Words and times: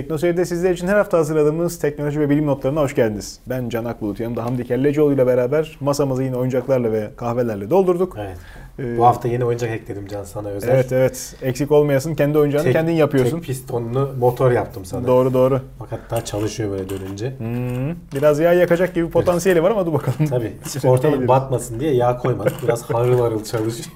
Teknoseyir'de 0.00 0.44
sizler 0.44 0.70
için 0.70 0.88
her 0.88 0.96
hafta 0.96 1.18
hazırladığımız 1.18 1.78
teknoloji 1.78 2.20
ve 2.20 2.30
bilim 2.30 2.46
notlarına 2.46 2.80
hoş 2.80 2.94
geldiniz. 2.94 3.40
Ben 3.46 3.68
Can 3.68 3.84
Akbulut, 3.84 4.20
yanımda 4.20 4.44
Hamdi 4.44 4.64
Kellecioğlu 4.66 5.12
ile 5.14 5.26
beraber 5.26 5.76
masamızı 5.80 6.22
yine 6.22 6.36
oyuncaklarla 6.36 6.92
ve 6.92 7.10
kahvelerle 7.16 7.70
doldurduk. 7.70 8.16
Evet. 8.20 8.36
Ee, 8.78 8.98
Bu 8.98 9.06
hafta 9.06 9.28
yeni 9.28 9.44
oyuncak 9.44 9.70
ekledim 9.70 10.06
Can 10.06 10.24
sana 10.24 10.48
özel. 10.48 10.68
Evet 10.68 10.92
evet, 10.92 11.34
eksik 11.42 11.72
olmayasın. 11.72 12.14
Kendi 12.14 12.38
oyuncağını 12.38 12.64
Tek- 12.64 12.72
kendin 12.72 12.92
yapıyorsun. 12.92 13.36
Tek 13.36 13.46
pistonlu 13.46 14.10
motor 14.18 14.50
yaptım 14.50 14.84
sana. 14.84 15.06
Doğru 15.06 15.34
doğru. 15.34 15.60
Bak 15.80 15.88
hatta 15.90 16.24
çalışıyor 16.24 16.70
böyle 16.70 16.88
dönünce. 16.88 17.32
Hmm, 17.38 17.90
biraz 18.14 18.38
yağ 18.38 18.52
yakacak 18.52 18.94
gibi 18.94 19.10
potansiyeli 19.10 19.62
var 19.62 19.70
ama 19.70 19.86
dur 19.86 19.92
bakalım. 19.92 20.26
Tabii 20.30 20.52
ortalık 20.84 21.28
batmasın 21.28 21.80
diye 21.80 21.94
yağ 21.94 22.18
koymadık. 22.18 22.52
Biraz 22.62 22.90
harıl 22.90 23.20
harıl 23.20 23.44
çalışıyor. 23.44 23.88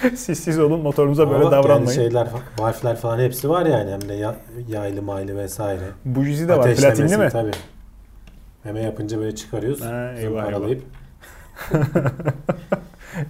siz 0.16 0.38
siz 0.38 0.58
olun 0.58 0.80
motorunuza 0.80 1.30
böyle 1.30 1.42
Ama 1.42 1.50
davranmayın. 1.50 1.86
Yani 1.86 1.94
şeyler, 1.94 2.28
valfler 2.58 2.96
falan 2.96 3.18
hepsi 3.18 3.50
var 3.50 3.66
yani 3.66 3.90
hem 3.90 4.08
de 4.08 4.14
ya, 4.14 4.34
yaylı 4.68 5.02
maylı 5.02 5.36
vesaire. 5.36 5.84
Bujisi 6.04 6.48
de 6.48 6.58
var. 6.58 6.74
Platinli 6.74 7.16
mi? 7.16 7.28
Tabii. 7.32 7.50
Meme 8.64 8.80
yapınca 8.80 9.18
böyle 9.18 9.34
çıkarıyoruz. 9.34 9.80
Ha, 9.80 10.12
eyvah, 10.16 10.44
zımparalayıp. 10.44 10.82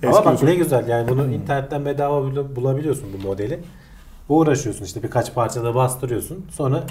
Eski 0.02 0.06
Ama 0.06 0.24
bak 0.24 0.42
ne 0.42 0.54
güzel 0.54 0.88
yani 0.88 1.08
bunu 1.08 1.26
internetten 1.26 1.84
bedava 1.84 2.22
bul- 2.22 2.56
bulabiliyorsun 2.56 3.08
bu 3.12 3.28
modeli. 3.28 3.60
Uğraşıyorsun 4.28 4.84
işte 4.84 5.02
birkaç 5.02 5.34
parçada 5.34 5.74
bastırıyorsun. 5.74 6.46
Sonra 6.50 6.84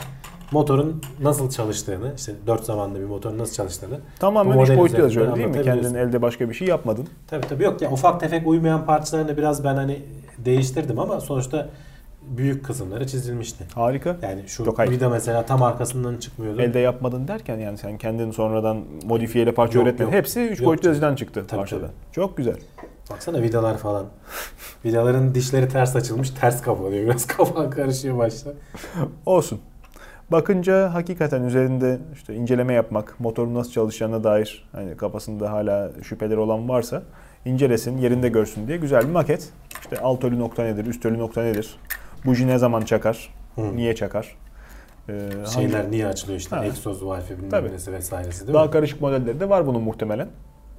motorun 0.52 1.02
nasıl 1.22 1.50
çalıştığını, 1.50 2.14
işte 2.18 2.34
dört 2.48 2.64
zamanlı 2.66 3.00
bir 3.00 3.06
motorun 3.06 3.38
nasıl 3.38 3.54
çalıştığını. 3.54 4.00
Tamamen 4.20 4.54
bu 4.54 4.58
boyutlu 4.58 4.84
üzerinden 4.84 5.04
yazıyor 5.04 5.26
öyle 5.28 5.36
değil 5.36 5.48
mi? 5.58 5.64
Kendin 5.64 5.96
elde 5.96 6.22
başka 6.22 6.50
bir 6.50 6.54
şey 6.54 6.68
yapmadın. 6.68 7.08
Tabii 7.28 7.48
tabii 7.48 7.64
yok 7.64 7.82
ya 7.82 7.92
ufak 7.92 8.20
tefek 8.20 8.48
uymayan 8.48 8.86
parçalarını 8.86 9.38
biraz 9.38 9.64
ben 9.64 9.76
hani 9.76 10.02
değiştirdim 10.38 11.00
ama 11.00 11.20
sonuçta 11.22 11.70
büyük 12.22 12.66
kısımları 12.66 13.08
çizilmişti. 13.08 13.64
Harika. 13.76 14.18
Yani 14.22 14.44
şu 14.48 14.74
hayır. 14.78 14.92
vida 14.92 15.10
mesela 15.10 15.46
tam 15.46 15.64
arkasından 15.64 16.18
çıkmıyordu. 16.18 16.62
Elde 16.62 16.80
yapmadın 16.80 17.28
derken 17.28 17.58
yani 17.58 17.78
sen 17.78 17.98
kendin 17.98 18.32
sonradan 18.32 18.84
modifiyeyle 19.06 19.52
parça 19.54 19.78
Yok, 19.80 19.88
üretmedin. 19.88 20.12
yok. 20.12 20.14
Hepsi 20.14 20.42
3 20.42 20.60
Yok 20.60 20.68
boyutlu 20.68 20.88
yazıdan 20.88 21.16
çıktı 21.16 21.46
Tabii, 21.48 21.60
parçada. 21.60 21.82
tabii. 21.82 21.92
Çok 22.12 22.38
güzel. 22.38 22.56
Baksana 23.12 23.42
vidalar 23.42 23.78
falan. 23.78 24.06
Vidaların 24.86 25.36
dişleri 25.36 25.70
ters 25.70 25.96
açılmış, 25.96 26.30
ters 26.30 26.62
kapanıyor. 26.62 27.04
Biraz 27.06 27.28
kafan 27.38 27.70
karışıyor 27.70 28.18
başta. 28.18 28.50
Olsun. 29.26 29.60
Bakınca 30.32 30.94
hakikaten 30.94 31.44
üzerinde 31.44 31.98
işte 32.14 32.36
inceleme 32.36 32.74
yapmak, 32.74 33.20
motorun 33.20 33.54
nasıl 33.56 33.72
çalışacağına 33.72 34.24
dair 34.24 34.70
hani 34.72 34.98
kafasında 34.98 35.52
hala 35.52 35.92
şüpheleri 36.04 36.40
olan 36.40 36.70
varsa 36.70 37.04
incelesin, 37.46 37.98
yerinde 37.98 38.30
görsün 38.30 38.68
diye 38.68 38.78
güzel 38.78 39.08
bir 39.08 39.12
maket. 39.12 39.50
İşte 39.82 40.00
alt 40.00 40.24
ölü 40.24 40.40
nokta 40.40 40.64
nedir, 40.64 40.86
üst 40.86 41.06
ölü 41.06 41.18
nokta 41.20 41.44
nedir? 41.44 41.76
Buji 42.26 42.48
ne 42.48 42.58
zaman 42.58 42.82
çakar, 42.82 43.34
Hı. 43.56 43.76
niye 43.76 43.96
çakar? 43.96 44.36
Ee, 45.10 45.14
hangi- 45.38 45.52
Şeyler 45.52 45.92
niye 45.92 46.08
açılıyor 46.08 46.40
işte 46.40 46.56
Ha. 46.56 46.66
egzoz 46.66 47.06
valfi 47.06 47.38
bilmem 47.38 47.66
nesi 47.74 47.92
vesairesi 47.94 48.48
değil 48.48 48.54
daha 48.54 48.66
mi? 48.66 48.72
karışık 48.72 49.02
modelleri 49.02 49.40
de 49.40 49.50
var 49.50 49.68
bunun 49.68 49.82
muhtemelen. 49.82 50.28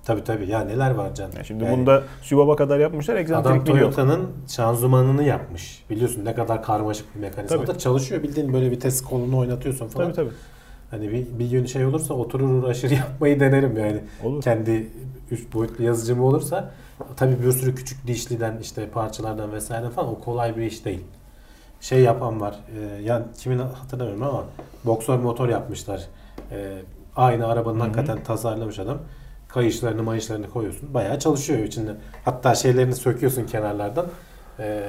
Tabii 0.05 0.25
tabii 0.25 0.51
ya 0.51 0.61
neler 0.65 0.91
var 0.91 1.15
can. 1.15 1.31
Yani 1.37 1.45
şimdi 1.45 1.65
Yani 1.65 1.79
bunda 1.79 2.03
Sübaba 2.23 2.57
kadar 2.57 2.79
yapmışlar, 2.79 3.15
Adam 3.15 3.23
egzantrik. 3.23 3.67
Toyota'nın 3.67 4.31
şanzımanını 4.49 5.23
yapmış. 5.23 5.85
Biliyorsun 5.91 6.25
ne 6.25 6.35
kadar 6.35 6.63
karmaşık 6.63 7.15
bir 7.15 7.21
mekanizma 7.21 7.57
Tabii. 7.57 7.67
da 7.67 7.79
çalışıyor. 7.79 8.23
Bildiğin 8.23 8.53
böyle 8.53 8.71
vites 8.71 9.03
kolunu 9.03 9.39
oynatıyorsun 9.39 9.89
falan. 9.89 10.07
Tabii 10.07 10.17
tabii. 10.17 10.35
Hani 10.91 11.13
bir, 11.13 11.39
bir 11.39 11.51
gün 11.51 11.67
şey 11.67 11.87
olursa 11.87 12.15
oturur 12.15 12.51
uğraşır 12.63 12.91
yapmayı 13.01 13.41
denerim 13.41 13.77
yani. 13.79 14.01
Olur. 14.25 14.43
Kendi 14.43 14.89
üç 15.31 15.53
boyutlu 15.55 15.85
yazıcım 15.85 16.23
olursa 16.23 16.71
tabii 17.17 17.43
bir 17.43 17.53
sürü 17.53 17.75
küçük 17.75 18.07
dişliden 18.07 18.59
işte 18.63 18.89
parçalardan 18.89 19.53
vesaire 19.53 19.91
falan 19.91 20.09
o 20.09 20.21
kolay 20.21 20.57
bir 20.57 20.63
iş 20.63 20.85
değil. 20.85 21.01
Şey 21.81 22.01
yapan 22.01 22.41
var. 22.41 22.55
E, 22.79 23.03
ya 23.03 23.23
kimin 23.39 23.59
hatırlamıyorum 23.59 24.23
ama 24.23 24.45
boksör 24.85 25.19
motor 25.19 25.49
yapmışlar. 25.49 26.03
E, 26.51 26.73
aynı 27.17 27.47
arabanın 27.47 27.81
Hı 27.81 27.85
hı. 27.85 27.85
hakikaten 27.85 28.25
tasarlamış 28.25 28.79
adam. 28.79 28.99
Kayışlarını 29.55 30.03
mayışlarını 30.03 30.51
koyuyorsun. 30.51 30.95
Bayağı 30.95 31.19
çalışıyor 31.19 31.59
içinde. 31.59 31.91
Hatta 32.25 32.55
şeylerini 32.55 32.95
söküyorsun 32.95 33.47
kenarlardan. 33.47 34.07
E, 34.59 34.83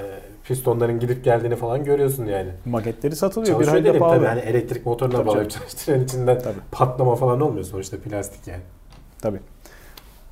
pistonların 0.44 1.00
gidip 1.00 1.24
geldiğini 1.24 1.56
falan 1.56 1.84
görüyorsun 1.84 2.25
yani. 2.25 2.50
Maketleri 2.66 3.16
satılıyor. 3.16 3.47
Bir 3.47 3.52
Çalışıyor 3.52 3.73
hayli 3.73 3.85
de 3.85 3.90
dedim 3.90 4.00
pahalı. 4.00 4.16
tabii 4.18 4.28
hani 4.28 4.40
elektrik 4.40 4.85
motoruna 4.85 5.13
Tabii 5.18 5.28
bağlayıp 5.28 5.52
çalıştıran 5.52 6.03
içinden 6.03 6.40
Tabii. 6.40 6.59
patlama 6.72 7.16
falan 7.16 7.41
olmuyor 7.41 7.66
sonuçta 7.66 7.97
plastik 7.97 8.47
yani. 8.47 8.62
Tabii. 9.22 9.40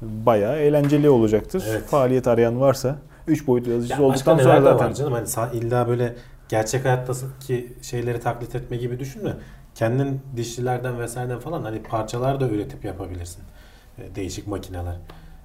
Bayağı 0.01 0.57
eğlenceli 0.57 1.09
olacaktır. 1.09 1.63
Evet. 1.69 1.83
Faaliyet 1.83 2.27
arayan 2.27 2.61
varsa 2.61 2.95
3 3.27 3.47
boyutlu 3.47 3.71
yazıcısı 3.71 4.01
Ya 4.01 4.07
olduktan 4.07 4.37
sonra 4.37 4.61
zaten 4.61 4.87
var 4.89 4.93
canım 4.93 5.13
hani 5.13 5.57
illa 5.57 5.87
böyle 5.87 6.15
gerçek 6.49 6.85
hayattaki 6.85 7.73
şeyleri 7.81 8.19
taklit 8.19 8.55
etme 8.55 8.77
gibi 8.77 8.99
düşünme. 8.99 9.33
Kendin 9.75 10.21
dişlilerden 10.35 10.99
vesaireden 10.99 11.39
falan 11.39 11.63
hani 11.63 11.83
parçalar 11.83 12.39
da 12.39 12.47
üretip 12.49 12.85
yapabilirsin. 12.85 13.43
E, 13.97 14.15
değişik 14.15 14.47
makineler. 14.47 14.95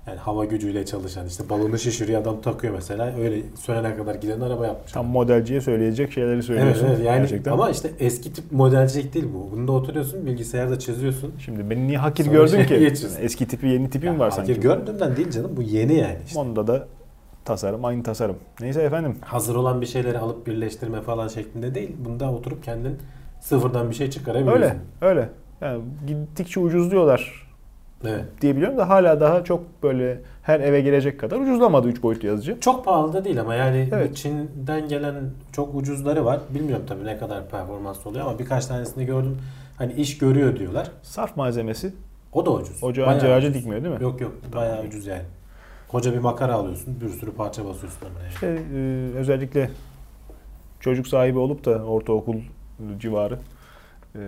Yani 0.07 0.19
hava 0.19 0.45
gücüyle 0.45 0.87
çalışan 0.87 1.27
işte 1.27 1.49
balonu 1.51 1.79
şişiriyor 1.79 2.21
adam 2.23 2.41
takıyor 2.41 2.75
mesela 2.75 3.13
öyle 3.19 3.43
sönene 3.57 3.97
kadar 3.97 4.15
giden 4.15 4.41
araba 4.41 4.67
yapmış. 4.67 4.93
tam 4.93 5.07
modelciye 5.07 5.61
söyleyecek 5.61 6.13
şeyleri 6.13 6.33
evet, 6.35 6.45
söylüyorsun. 6.45 6.87
evet 6.91 7.05
yani 7.07 7.19
gerçekten. 7.21 7.53
ama 7.53 7.71
işte 7.71 7.91
eski 8.01 8.33
tip 8.33 8.53
modelcilik 8.53 9.15
değil 9.15 9.27
bu. 9.35 9.57
Bunda 9.57 9.73
oturuyorsun 9.73 10.27
bilgisayarda 10.27 10.79
çiziyorsun. 10.79 11.35
Şimdi 11.39 11.71
beni 11.71 11.87
niye 11.87 11.99
hakir 11.99 12.25
Sonra 12.25 12.37
gördün 12.37 12.53
şeye 12.53 12.67
ki? 12.67 12.79
geçiyorsun. 12.79 13.19
Eski 13.23 13.49
tipi 13.49 13.67
yeni 13.67 13.91
tipi 13.91 14.07
mi 14.11 14.13
Ya 14.15 14.19
var 14.19 14.31
hakir 14.31 14.47
sanki? 14.47 14.61
gördüğümden 14.61 15.17
değil 15.17 15.31
canım 15.31 15.51
bu 15.57 15.63
yeni 15.63 15.95
yani. 15.95 16.17
işte. 16.27 16.39
Onda 16.39 16.67
da 16.67 16.87
tasarım 17.45 17.85
aynı 17.85 18.03
tasarım. 18.03 18.37
Neyse 18.61 18.83
efendim. 18.83 19.17
hazır 19.21 19.55
olan 19.55 19.81
bir 19.81 19.87
şeyleri 19.87 20.19
alıp 20.19 20.47
birleştirme 20.47 21.01
falan 21.01 21.29
şeklinde 21.29 21.75
değil. 21.75 21.91
Bunda 22.05 22.33
oturup 22.33 22.65
kendin 22.65 22.97
sıfırdan 23.41 23.91
bir 23.91 23.95
şey 23.95 24.11
çıkarabiliyorsun. 24.11 24.63
Öyle 24.63 24.77
öyle. 25.01 25.29
Yani 25.61 25.83
gittikçe 26.07 26.61
ucuzluyorlar 26.61 27.46
Evet. 28.05 28.25
diyebiliyorum 28.41 28.79
da 28.79 28.89
hala 28.89 29.21
daha 29.21 29.45
çok 29.45 29.83
böyle 29.83 30.21
her 30.43 30.61
eve 30.61 30.81
gelecek 30.81 31.21
kadar 31.21 31.41
ucuzlamadı 31.41 31.89
3 31.89 32.03
boyutlu 32.03 32.29
yazıcı. 32.29 32.61
Çok 32.61 32.85
pahalı 32.85 33.13
da 33.13 33.25
değil 33.25 33.41
ama 33.41 33.55
yani 33.55 33.89
Evet. 33.93 34.17
Çin'den 34.17 34.89
gelen 34.89 35.15
çok 35.53 35.75
ucuzları 35.75 36.25
var. 36.25 36.41
Bilmiyorum 36.55 36.85
tabii 36.89 37.05
ne 37.05 37.19
kadar 37.19 37.49
performanslı 37.49 38.11
oluyor 38.11 38.27
ama 38.27 38.39
birkaç 38.39 38.67
tanesini 38.67 39.07
gördüm. 39.07 39.39
Hani 39.79 39.93
iş 39.93 40.19
görüyor 40.19 40.57
diyorlar. 40.59 40.91
Sarf 41.03 41.37
malzemesi 41.37 41.93
O 42.33 42.47
da 42.47 42.51
ucuz. 42.53 42.83
ocağı 42.85 43.07
Bayağı 43.07 43.21
anca 43.21 43.35
ağacı 43.35 43.47
ucuz. 43.49 43.61
dikmiyor 43.61 43.85
değil 43.85 43.95
mi? 43.95 44.03
Yok 44.03 44.21
yok 44.21 44.33
bayağı 44.55 44.85
ucuz 44.85 45.07
yani. 45.07 45.23
Koca 45.89 46.13
bir 46.13 46.19
makara 46.19 46.53
alıyorsun. 46.55 46.97
Bir 47.01 47.09
sürü 47.09 47.31
parça 47.33 47.65
basıyorsun 47.65 48.07
yani. 48.07 48.29
İşte 48.35 48.59
e, 48.75 49.11
özellikle 49.19 49.71
çocuk 50.81 51.09
sahibi 51.09 51.39
olup 51.39 51.65
da 51.65 51.71
ortaokul 51.85 52.37
civarı 52.99 53.39
e, 54.15 54.21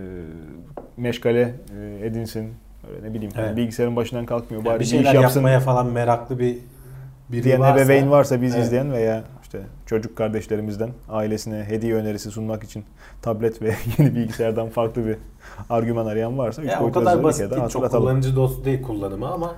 meşgale 0.96 1.54
e, 1.80 2.06
edinsin. 2.06 2.54
Öyle 2.90 3.08
ne 3.08 3.14
bileyim 3.14 3.32
Evet. 3.36 3.56
bilgisayarın 3.56 3.96
başından 3.96 4.26
kalkmıyor. 4.26 4.64
Yani 4.64 4.72
Bari 4.72 4.80
bir 4.80 4.84
bir, 4.84 4.90
şeyler 4.90 5.14
iş 5.14 5.14
yapsın 5.14 5.40
yapmaya 5.40 5.60
falan 5.60 5.86
meraklı 5.86 6.38
bir 6.38 6.58
biri 7.28 7.44
diyen 7.44 7.60
varsa, 7.60 7.84
ebeveyn 7.84 8.10
varsa 8.10 8.42
biz 8.42 8.54
Evet. 8.54 8.64
izleyen 8.64 8.92
veya 8.92 9.24
işte 9.42 9.60
çocuk 9.86 10.16
kardeşlerimizden 10.16 10.90
ailesine 11.08 11.64
hediye 11.64 11.94
önerisi 11.94 12.30
sunmak 12.30 12.64
için 12.64 12.84
tablet 13.22 13.62
ve 13.62 13.74
yeni 13.98 14.14
bilgisayardan 14.14 14.68
farklı 14.68 15.06
bir 15.06 15.16
argüman 15.70 16.06
arayan 16.06 16.38
varsa 16.38 16.62
üç 16.62 16.70
Ya 16.70 16.78
o 16.78 16.82
boyutlu 16.82 17.00
bir 17.00 17.06
daha 17.06 17.22
değil. 17.50 17.68
Çok 17.68 17.90
kullanıcı 17.90 18.36
dostu 18.36 18.64
değil 18.64 18.82
kullanımı 18.82 19.28
ama 19.32 19.54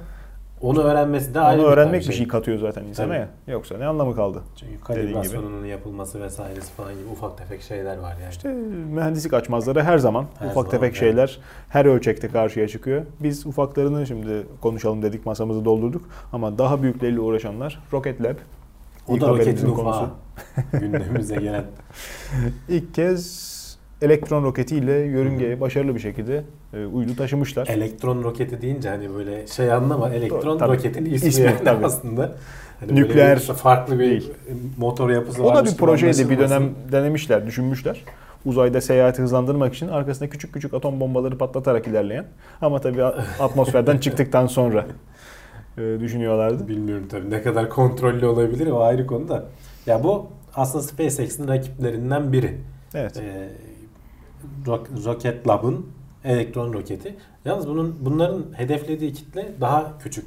onu 0.61 0.83
öğrenmesi 0.83 1.35
de 1.35 1.41
ayrı 1.41 1.61
Onu 1.61 1.67
bir 1.67 1.73
öğrenmek 1.73 2.03
tabii 2.03 2.13
bir 2.13 2.17
şey 2.17 2.29
katıyor 2.29 2.59
zaten 2.59 2.85
insana 2.85 3.07
Tabii. 3.07 3.19
ya. 3.19 3.29
Yoksa 3.47 3.79
ne 3.79 3.87
anlamı 3.87 4.17
kaldı? 4.17 4.43
Çünkü 4.57 4.81
kalibrasyonunun 4.81 5.65
yapılması 5.65 6.23
vesairesi 6.23 6.73
falan 6.73 6.93
gibi 6.95 7.09
ufak 7.13 7.39
tefek 7.39 7.63
şeyler 7.63 7.99
var 7.99 8.17
yani. 8.23 8.31
İşte 8.31 8.49
mühendislik 8.93 9.35
açmazları 9.35 9.83
her 9.83 9.99
zaman 9.99 10.27
Her 10.39 10.47
ufak 10.47 10.55
zaman, 10.55 10.71
tefek 10.71 10.83
evet. 10.91 10.97
şeyler 11.01 11.39
her 11.69 11.85
ölçekte 11.85 12.29
karşıya 12.29 12.69
çıkıyor. 12.69 13.03
Biz 13.21 13.47
ufaklarını 13.47 14.07
şimdi 14.07 14.47
konuşalım 14.61 15.03
dedik 15.03 15.27
masamızı 15.27 15.65
doldurduk 15.65 16.05
ama 16.33 16.59
daha 16.59 16.83
büyükleriyle 16.83 17.21
uğraşanlar 17.21 17.83
Rocket 17.93 18.23
Lab. 18.23 18.37
o 19.09 19.21
da 19.21 19.29
roketin 19.29 19.69
ufağı. 19.69 20.11
Gündemimize 20.73 21.37
gelen. 21.37 21.65
İlk 22.69 22.95
kez 22.95 23.50
elektron 24.03 24.43
roketiyle 24.45 24.93
yörüngeye 24.93 25.61
başarılı 25.61 25.95
bir 25.95 26.01
şekilde 26.01 26.43
e, 26.75 26.85
uydu 26.87 27.17
taşımışlar. 27.17 27.67
Elektron 27.67 28.23
roketi 28.25 28.63
deyince 28.63 28.89
hani 28.89 29.15
böyle 29.15 29.47
şey 29.47 29.73
anlama 29.73 30.11
elektron 30.11 30.59
Tabii. 30.59 30.77
roketin 30.77 31.05
ismi, 31.05 31.29
İsmi, 31.29 31.45
yani 31.45 31.65
tabii. 31.65 31.87
aslında. 31.87 32.33
Hani 32.81 32.95
Nükleer 32.95 33.37
bir- 33.37 33.43
farklı 33.55 33.95
bir 33.99 34.11
değil. 34.11 34.33
motor 34.79 35.11
yapısı 35.11 35.43
O 35.43 35.55
da 35.55 35.65
bir 35.65 35.77
projeydi. 35.77 36.31
Bir 36.31 36.39
dönem 36.39 36.71
denemişler, 36.93 37.47
düşünmüşler. 37.47 38.05
Uzayda 38.45 38.81
seyahati 38.81 39.23
hızlandırmak 39.23 39.75
için 39.75 39.89
arkasında 39.89 40.31
küçük 40.31 40.55
küçük 40.55 40.75
atom 40.75 41.01
bombaları 41.01 41.39
patlatarak 41.39 41.87
ilerleyen 41.87 42.25
ama 42.61 42.81
tabii 42.81 43.05
atmosferden 43.41 43.99
çıktıktan 43.99 44.47
sonra 44.47 44.87
e, 45.79 46.01
düşünüyorlardı. 46.01 46.69
Bilmiyorum 46.69 47.07
tabii 47.11 47.31
ne 47.31 47.43
kadar 47.43 47.69
kontrollü 47.69 48.27
olabilir 48.27 48.67
o 48.71 48.81
ayrı 48.83 49.07
konu 49.07 49.29
da. 49.29 49.45
Ya 49.87 50.05
bu 50.05 50.27
aslında 50.55 50.85
SpaceX'in 50.85 51.49
rakiplerinden 51.49 52.33
biri. 52.33 52.57
Evet. 52.95 53.17
Ee, 53.17 53.49
Rocket 55.07 55.49
Lab'ın 55.49 55.87
elektron 56.25 56.73
roketi. 56.73 57.17
Yalnız 57.45 57.69
bunun 57.69 57.97
bunların 58.01 58.45
hedeflediği 58.53 59.13
kitle 59.13 59.53
daha 59.61 59.99
küçük 59.99 60.25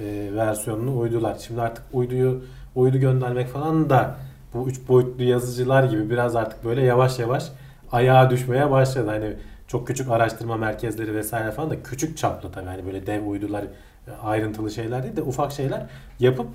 e, 0.00 0.30
versiyonunu 0.34 0.98
uydular. 0.98 1.36
Şimdi 1.46 1.60
artık 1.60 1.84
uyduyu 1.92 2.42
uydu 2.74 2.98
göndermek 2.98 3.48
falan 3.48 3.90
da 3.90 4.16
bu 4.54 4.68
üç 4.68 4.88
boyutlu 4.88 5.24
yazıcılar 5.24 5.84
gibi 5.84 6.10
biraz 6.10 6.36
artık 6.36 6.64
böyle 6.64 6.82
yavaş 6.82 7.18
yavaş 7.18 7.52
ayağa 7.92 8.30
düşmeye 8.30 8.70
başladı. 8.70 9.08
Hani 9.08 9.36
çok 9.66 9.86
küçük 9.86 10.10
araştırma 10.10 10.56
merkezleri 10.56 11.14
vesaire 11.14 11.50
falan 11.50 11.70
da 11.70 11.82
küçük 11.82 12.18
çaplı 12.18 12.52
tabii. 12.52 12.66
Hani 12.66 12.86
böyle 12.86 13.06
dev 13.06 13.26
uydular 13.26 13.64
ayrıntılı 14.22 14.70
şeyler 14.70 15.02
değil 15.02 15.16
de 15.16 15.22
ufak 15.22 15.52
şeyler 15.52 15.86
yapıp 16.20 16.46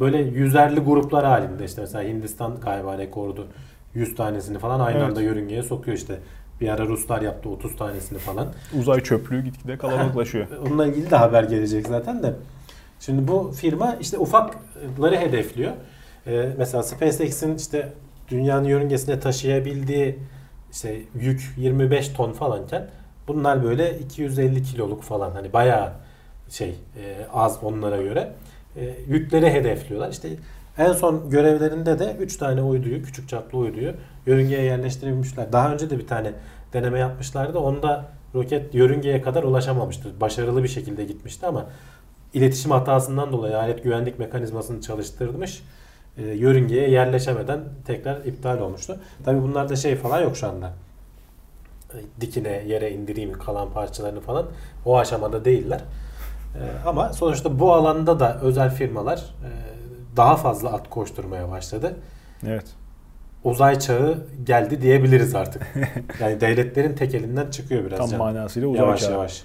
böyle 0.00 0.18
yüzerli 0.18 0.80
gruplar 0.80 1.24
halinde 1.24 1.64
işte 1.64 1.80
mesela 1.80 2.08
Hindistan 2.08 2.60
galiba 2.60 2.98
rekordu 2.98 3.46
100 3.94 4.14
tanesini 4.14 4.58
falan 4.58 4.80
aynı 4.80 4.98
Evet. 4.98 5.08
anda 5.08 5.22
yörüngeye 5.22 5.62
sokuyor 5.62 5.96
işte. 5.96 6.18
Bir 6.60 6.68
ara 6.68 6.86
Ruslar 6.86 7.22
yaptı 7.22 7.48
30 7.48 7.76
tanesini 7.76 8.18
falan. 8.18 8.46
Uzay 8.78 9.00
çöplüğü 9.00 9.44
gitgide 9.44 9.78
kalabalıklaşıyor. 9.78 10.46
Onunla 10.66 10.86
ilgili 10.86 11.10
de 11.10 11.16
haber 11.16 11.44
gelecek 11.44 11.86
zaten 11.88 12.22
de. 12.22 12.32
Şimdi 13.00 13.28
bu 13.28 13.52
firma 13.56 13.96
işte 14.00 14.18
ufakları 14.18 15.16
hedefliyor. 15.16 15.72
Ee, 16.26 16.48
mesela 16.58 16.82
SpaceX'in 16.82 17.56
işte 17.56 17.92
dünyanın 18.28 18.64
yörüngesine 18.68 19.20
taşıyabildiği 19.20 20.18
işte 20.72 21.00
yük 21.20 21.54
25 21.56 22.08
ton 22.08 22.32
falanken 22.32 22.90
bunlar 23.28 23.64
böyle 23.64 23.98
250 23.98 24.62
kiloluk 24.62 25.02
falan 25.02 25.30
hani 25.30 25.52
bayağı 25.52 25.92
şey 26.50 26.68
e, 26.68 27.26
az 27.32 27.58
onlara 27.62 28.02
göre 28.02 28.32
e, 28.76 28.94
yükleri 29.08 29.50
hedefliyorlar. 29.52 30.10
İşte 30.10 30.28
en 30.78 30.92
son 30.92 31.30
görevlerinde 31.30 31.98
de 31.98 32.16
3 32.20 32.36
tane 32.36 32.62
uyduyu, 32.62 33.02
küçük 33.02 33.28
çaplı 33.28 33.58
uyduyu 33.58 33.92
yörüngeye 34.26 34.62
yerleştirebilmişler. 34.62 35.52
Daha 35.52 35.72
önce 35.72 35.90
de 35.90 35.98
bir 35.98 36.06
tane 36.06 36.32
deneme 36.72 36.98
yapmışlardı. 36.98 37.58
Onda 37.58 38.04
roket 38.34 38.74
yörüngeye 38.74 39.22
kadar 39.22 39.42
ulaşamamıştı. 39.42 40.20
Başarılı 40.20 40.62
bir 40.62 40.68
şekilde 40.68 41.04
gitmişti 41.04 41.46
ama 41.46 41.66
iletişim 42.34 42.70
hatasından 42.70 43.32
dolayı 43.32 43.58
alet 43.58 43.82
güvenlik 43.84 44.18
mekanizmasını 44.18 44.80
çalıştırmış. 44.80 45.62
E, 46.18 46.22
yörüngeye 46.22 46.90
yerleşemeden 46.90 47.60
tekrar 47.86 48.24
iptal 48.24 48.58
olmuştu. 48.58 48.96
Tabi 49.24 49.42
bunlarda 49.42 49.76
şey 49.76 49.96
falan 49.96 50.20
yok 50.20 50.36
şu 50.36 50.48
anda. 50.48 50.72
E, 51.94 51.98
Dikine 52.20 52.62
yere 52.66 52.90
indireyim 52.90 53.32
kalan 53.32 53.70
parçalarını 53.70 54.20
falan 54.20 54.46
o 54.84 54.98
aşamada 54.98 55.44
değiller. 55.44 55.80
E, 56.54 56.88
ama 56.88 57.12
sonuçta 57.12 57.58
bu 57.58 57.72
alanda 57.72 58.20
da 58.20 58.40
özel 58.40 58.70
firmalar 58.70 59.18
e, 59.18 59.73
daha 60.16 60.36
fazla 60.36 60.72
at 60.72 60.90
koşturmaya 60.90 61.50
başladı. 61.50 61.96
Evet. 62.46 62.64
Uzay 63.44 63.78
çağı 63.78 64.26
geldi 64.44 64.82
diyebiliriz 64.82 65.34
artık. 65.34 65.62
Yani 66.20 66.40
devletlerin 66.40 66.94
tek 66.94 67.14
elinden 67.14 67.50
çıkıyor 67.50 67.84
biraz. 67.84 67.98
Tam 67.98 68.08
can. 68.08 68.18
manasıyla 68.18 68.68
uzay 68.68 68.80
Yavaş 68.84 69.00
çağı. 69.00 69.12
yavaş. 69.12 69.44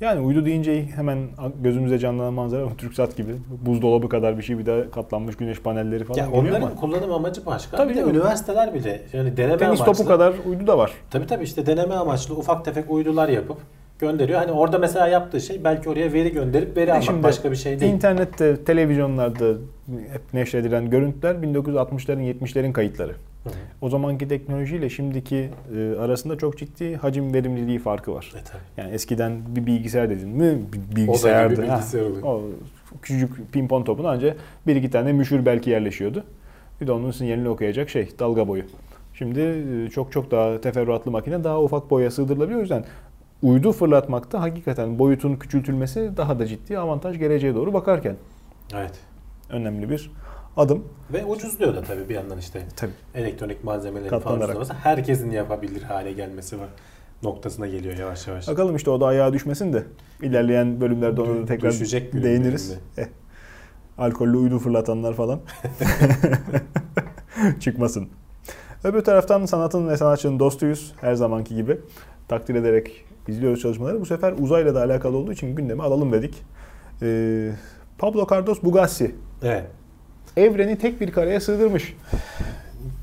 Yani 0.00 0.20
uydu 0.20 0.44
deyince 0.44 0.82
hemen 0.96 1.28
gözümüze 1.62 1.98
canlanan 1.98 2.34
manzara 2.34 2.76
TürkSat 2.78 3.16
gibi. 3.16 3.32
Buzdolabı 3.66 4.08
kadar 4.08 4.38
bir 4.38 4.42
şey 4.42 4.58
bir 4.58 4.66
de 4.66 4.84
katlanmış 4.94 5.36
güneş 5.36 5.60
panelleri 5.60 6.04
falan 6.04 6.18
Ya 6.18 6.30
onların 6.30 6.60
ama 6.62 6.74
kullanım 6.74 7.12
amacı 7.12 7.46
başka. 7.46 7.76
Tabii 7.76 7.90
bir 7.90 7.94
de 7.96 8.00
canım. 8.00 8.14
üniversiteler 8.14 8.74
bile 8.74 9.02
yani 9.12 9.36
deneme 9.36 9.56
tenis 9.58 9.80
amaçlı. 9.80 9.84
topu 9.96 10.08
kadar 10.08 10.34
uydu 10.46 10.66
da 10.66 10.78
var. 10.78 10.92
Tabii 11.10 11.26
tabii 11.26 11.44
işte 11.44 11.66
deneme 11.66 11.94
amaçlı 11.94 12.34
ufak 12.36 12.64
tefek 12.64 12.90
uydular 12.90 13.28
yapıp 13.28 13.58
gönderiyor. 14.00 14.38
Hani 14.38 14.52
orada 14.52 14.78
mesela 14.78 15.08
yaptığı 15.08 15.40
şey 15.40 15.64
belki 15.64 15.88
oraya 15.88 16.12
veri 16.12 16.32
gönderip 16.32 16.76
veri 16.76 16.86
Ve 16.86 16.92
almak 16.92 17.04
şimdi 17.04 17.22
başka 17.22 17.50
bir 17.50 17.56
şey 17.56 17.80
değil. 17.80 17.92
İnternette, 17.92 18.64
televizyonlarda 18.64 19.48
hep 20.12 20.34
neşredilen 20.34 20.90
görüntüler 20.90 21.34
1960'ların 21.34 22.34
70'lerin 22.34 22.72
kayıtları. 22.72 23.12
Hı 23.44 23.48
hı. 23.48 23.54
O 23.80 23.88
zamanki 23.88 24.28
teknolojiyle 24.28 24.90
şimdiki 24.90 25.50
e, 25.76 25.98
arasında 25.98 26.38
çok 26.38 26.58
ciddi 26.58 26.96
hacim 26.96 27.34
verimliliği 27.34 27.78
farkı 27.78 28.14
var. 28.14 28.32
E 28.40 28.44
tabii. 28.44 28.62
Yani 28.76 28.94
eskiden 28.94 29.32
bir 29.56 29.66
bilgisayar 29.66 30.10
dedin 30.10 30.28
mi 30.28 30.58
bir 30.72 30.78
O 30.78 30.92
da 30.92 30.96
bilgisayardı. 30.96 31.66
Ha, 31.66 31.76
bilgisayar 31.76 32.02
oluyor. 32.02 32.22
o 32.22 32.42
küçücük 33.02 33.52
pimpon 33.52 33.82
topuna 33.82 34.10
anca 34.10 34.36
bir 34.66 34.76
iki 34.76 34.90
tane 34.90 35.12
müşür 35.12 35.46
belki 35.46 35.70
yerleşiyordu. 35.70 36.24
Bir 36.80 36.86
de 36.86 36.92
onun 36.92 37.10
sinyalini 37.10 37.48
okuyacak 37.48 37.90
şey 37.90 38.08
dalga 38.18 38.48
boyu. 38.48 38.62
Şimdi 39.14 39.40
e, 39.40 39.90
çok 39.90 40.12
çok 40.12 40.30
daha 40.30 40.60
teferruatlı 40.60 41.10
makine 41.10 41.44
daha 41.44 41.62
ufak 41.62 41.90
boya 41.90 42.10
sığdırılabiliyor. 42.10 42.58
O 42.58 42.62
yüzden 42.62 42.84
uydu 43.42 43.72
fırlatmakta 43.72 44.40
hakikaten 44.40 44.98
boyutun 44.98 45.36
küçültülmesi 45.36 46.12
daha 46.16 46.38
da 46.38 46.46
ciddi 46.46 46.78
avantaj 46.78 47.18
geleceğe 47.18 47.54
doğru 47.54 47.72
bakarken 47.72 48.16
Evet. 48.74 48.98
önemli 49.50 49.90
bir 49.90 50.10
adım. 50.56 50.84
Ve 51.12 51.24
ucuzluyor 51.24 51.74
da 51.74 51.82
tabii 51.82 52.08
bir 52.08 52.14
yandan 52.14 52.38
işte 52.38 52.62
Tabii. 52.76 52.92
elektronik 53.14 53.64
malzemelerin 53.64 54.18
falan 54.18 54.38
ucuzlaması 54.40 54.72
herkesin 54.74 55.30
yapabilir 55.30 55.82
hale 55.82 56.12
gelmesi 56.12 56.60
var 56.60 56.68
noktasına 57.22 57.66
geliyor 57.66 57.96
yavaş 57.96 58.26
yavaş. 58.28 58.48
Bakalım 58.48 58.76
işte 58.76 58.90
o 58.90 59.00
da 59.00 59.06
ayağa 59.06 59.32
düşmesin 59.32 59.72
de 59.72 59.84
ilerleyen 60.22 60.80
bölümlerde 60.80 61.20
ona 61.20 61.42
da 61.42 61.46
tekrar 61.46 61.70
Düşecek 61.72 62.12
değiniriz. 62.12 62.78
Eh, 62.98 63.06
alkollü 63.98 64.36
uydu 64.36 64.58
fırlatanlar 64.58 65.14
falan 65.14 65.40
çıkmasın. 67.60 68.08
Öbür 68.84 69.00
taraftan 69.00 69.46
sanatın 69.46 69.88
ve 69.88 69.96
sanatçının 69.96 70.38
dostuyuz 70.38 70.92
her 71.00 71.14
zamanki 71.14 71.54
gibi. 71.54 71.80
Takdir 72.28 72.54
ederek 72.54 73.04
izliyoruz 73.28 73.60
çalışmaları. 73.60 74.00
Bu 74.00 74.06
sefer 74.06 74.34
uzayla 74.38 74.74
da 74.74 74.80
alakalı 74.82 75.16
olduğu 75.16 75.32
için 75.32 75.54
gündeme 75.56 75.82
alalım 75.82 76.12
dedik. 76.12 76.34
Ee, 77.02 77.50
Pablo 77.98 78.26
Cardos 78.30 78.62
Bugassi 78.62 79.14
Evet. 79.42 79.64
evreni 80.36 80.78
tek 80.78 81.00
bir 81.00 81.10
kareye 81.12 81.40
sığdırmış. 81.40 81.96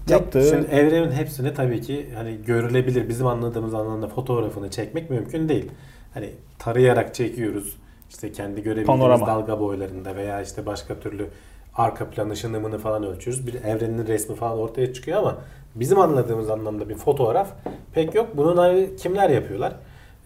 Yaptığı- 0.10 0.50
Şimdi 0.50 0.68
evrenin 0.72 1.12
hepsini 1.12 1.54
tabii 1.54 1.82
ki 1.82 2.10
hani 2.16 2.38
görülebilir 2.46 3.10
bizim 3.10 3.28
anladığımız 3.28 3.74
anlamda 3.74 4.08
fotoğrafını 4.08 4.70
çekmek 4.72 5.10
mümkün 5.10 5.50
değil. 5.50 5.72
Hani 6.14 6.30
tarayarak 6.60 7.16
çekiyoruz. 7.16 7.78
İşte 8.10 8.32
kendi 8.32 8.62
görebildiğimiz 8.64 8.88
Panorama. 9.02 9.28
dalga 9.28 9.60
boylarında 9.60 10.16
veya 10.16 10.42
işte 10.42 10.66
başka 10.66 11.00
türlü 11.00 11.28
arka 11.76 12.10
plan 12.10 12.30
ışınımını 12.30 12.78
falan 12.80 13.04
ölçüyoruz. 13.04 13.48
Bir 13.48 13.54
evrenin 13.64 14.08
resmi 14.08 14.36
falan 14.36 14.58
ortaya 14.58 14.94
çıkıyor 14.94 15.18
ama 15.18 15.38
bizim 15.76 16.00
anladığımız 16.00 16.50
anlamda 16.50 16.90
bir 16.90 16.96
fotoğraf 16.96 17.48
pek 17.94 18.16
yok. 18.16 18.28
Bunun 18.38 18.58
hani 18.58 18.96
kimler 18.96 19.30
yapıyorlar? 19.30 19.74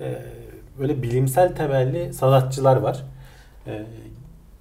Ee, 0.02 0.22
böyle 0.80 1.02
bilimsel 1.04 1.56
temelli 1.56 2.14
sanatçılar 2.14 2.78
var. 2.78 3.04
Ee, 3.68 3.84